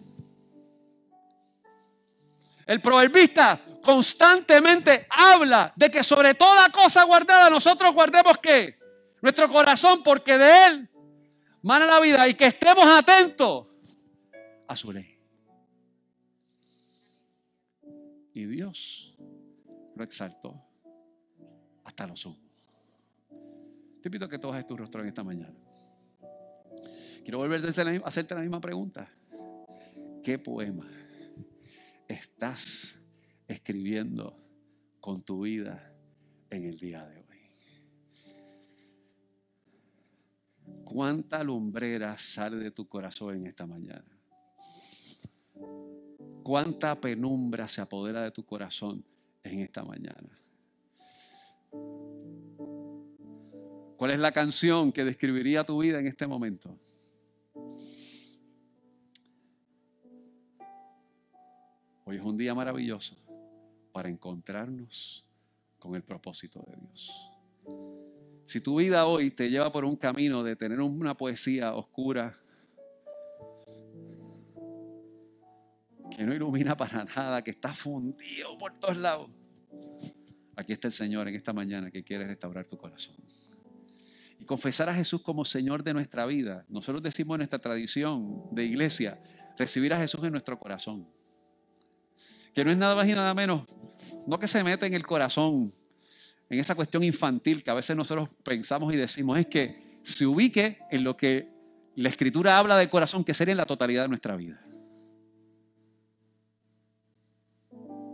El 2.66 2.80
proverbista 2.80 3.60
constantemente 3.82 5.06
habla 5.10 5.72
de 5.76 5.90
que 5.90 6.02
sobre 6.02 6.34
toda 6.34 6.70
cosa 6.70 7.02
guardada 7.04 7.50
nosotros 7.50 7.92
guardemos 7.92 8.38
que 8.38 8.78
nuestro 9.20 9.48
corazón 9.48 10.02
porque 10.02 10.38
de 10.38 10.66
él 10.66 10.90
mana 11.62 11.86
la 11.86 12.00
vida 12.00 12.26
y 12.28 12.34
que 12.34 12.46
estemos 12.46 12.86
atentos 12.86 13.68
a 14.66 14.76
su 14.76 14.92
ley. 14.92 15.18
Y 18.34 18.46
Dios 18.46 19.14
lo 19.94 20.04
exaltó 20.04 20.54
hasta 21.84 22.06
lo 22.06 22.16
sumo. 22.16 22.41
Te 24.02 24.08
invito 24.08 24.24
a 24.24 24.28
que 24.28 24.38
toques 24.40 24.66
tu 24.66 24.76
rostro 24.76 25.00
en 25.00 25.08
esta 25.08 25.22
mañana. 25.22 25.54
Quiero 27.22 27.38
volver 27.38 27.64
a 27.64 27.68
hacerte 28.08 28.34
la 28.34 28.40
misma 28.40 28.60
pregunta. 28.60 29.08
¿Qué 30.24 30.40
poema 30.40 30.90
estás 32.08 33.00
escribiendo 33.46 34.34
con 34.98 35.22
tu 35.22 35.42
vida 35.42 35.94
en 36.50 36.64
el 36.64 36.80
día 36.80 37.06
de 37.06 37.18
hoy? 37.18 37.22
¿Cuánta 40.84 41.44
lumbrera 41.44 42.18
sale 42.18 42.56
de 42.56 42.72
tu 42.72 42.88
corazón 42.88 43.36
en 43.36 43.46
esta 43.46 43.66
mañana? 43.66 44.18
¿Cuánta 46.42 47.00
penumbra 47.00 47.68
se 47.68 47.80
apodera 47.80 48.22
de 48.22 48.32
tu 48.32 48.44
corazón 48.44 49.04
en 49.44 49.60
esta 49.60 49.84
mañana? 49.84 50.36
¿Cuál 54.02 54.10
es 54.10 54.18
la 54.18 54.32
canción 54.32 54.90
que 54.90 55.04
describiría 55.04 55.62
tu 55.62 55.80
vida 55.80 56.00
en 56.00 56.08
este 56.08 56.26
momento? 56.26 56.76
Hoy 62.04 62.16
es 62.16 62.22
un 62.24 62.36
día 62.36 62.52
maravilloso 62.52 63.16
para 63.92 64.08
encontrarnos 64.08 65.24
con 65.78 65.94
el 65.94 66.02
propósito 66.02 66.64
de 66.66 66.80
Dios. 66.80 67.12
Si 68.44 68.60
tu 68.60 68.80
vida 68.80 69.06
hoy 69.06 69.30
te 69.30 69.48
lleva 69.48 69.70
por 69.70 69.84
un 69.84 69.94
camino 69.94 70.42
de 70.42 70.56
tener 70.56 70.80
una 70.80 71.16
poesía 71.16 71.72
oscura, 71.72 72.34
que 76.10 76.24
no 76.24 76.34
ilumina 76.34 76.76
para 76.76 77.04
nada, 77.04 77.40
que 77.44 77.52
está 77.52 77.72
fundido 77.72 78.58
por 78.58 78.76
todos 78.80 78.96
lados. 78.96 79.30
Aquí 80.56 80.72
está 80.72 80.88
el 80.88 80.92
Señor 80.92 81.28
en 81.28 81.36
esta 81.36 81.52
mañana 81.52 81.88
que 81.92 82.02
quiere 82.02 82.26
restaurar 82.26 82.64
tu 82.64 82.76
corazón. 82.76 83.14
Y 84.42 84.44
confesar 84.44 84.88
a 84.88 84.94
Jesús 84.94 85.22
como 85.22 85.44
Señor 85.44 85.84
de 85.84 85.94
nuestra 85.94 86.26
vida. 86.26 86.64
Nosotros 86.68 87.00
decimos 87.00 87.36
en 87.36 87.38
nuestra 87.38 87.60
tradición 87.60 88.42
de 88.50 88.64
iglesia, 88.64 89.22
recibir 89.56 89.94
a 89.94 89.98
Jesús 89.98 90.20
en 90.24 90.32
nuestro 90.32 90.58
corazón. 90.58 91.06
Que 92.52 92.64
no 92.64 92.72
es 92.72 92.76
nada 92.76 92.96
más 92.96 93.06
y 93.06 93.12
nada 93.12 93.34
menos, 93.34 93.62
no 94.26 94.40
que 94.40 94.48
se 94.48 94.64
mete 94.64 94.84
en 94.84 94.94
el 94.94 95.06
corazón, 95.06 95.72
en 96.50 96.58
esa 96.58 96.74
cuestión 96.74 97.04
infantil 97.04 97.62
que 97.62 97.70
a 97.70 97.74
veces 97.74 97.94
nosotros 97.94 98.30
pensamos 98.42 98.92
y 98.92 98.96
decimos, 98.96 99.38
es 99.38 99.46
que 99.46 100.00
se 100.02 100.26
ubique 100.26 100.80
en 100.90 101.04
lo 101.04 101.16
que 101.16 101.48
la 101.94 102.08
Escritura 102.08 102.58
habla 102.58 102.76
del 102.76 102.90
corazón, 102.90 103.22
que 103.22 103.34
sería 103.34 103.52
en 103.52 103.58
la 103.58 103.64
totalidad 103.64 104.02
de 104.02 104.08
nuestra 104.08 104.34
vida. 104.34 104.60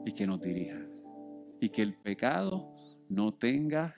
Y 0.05 0.13
que 0.13 0.27
nos 0.27 0.43
dirija. 0.43 0.79
Y 1.59 1.71
que 1.71 1.81
el 1.81 1.95
pecado 1.95 2.77
no 3.09 3.33
tenga 3.33 3.98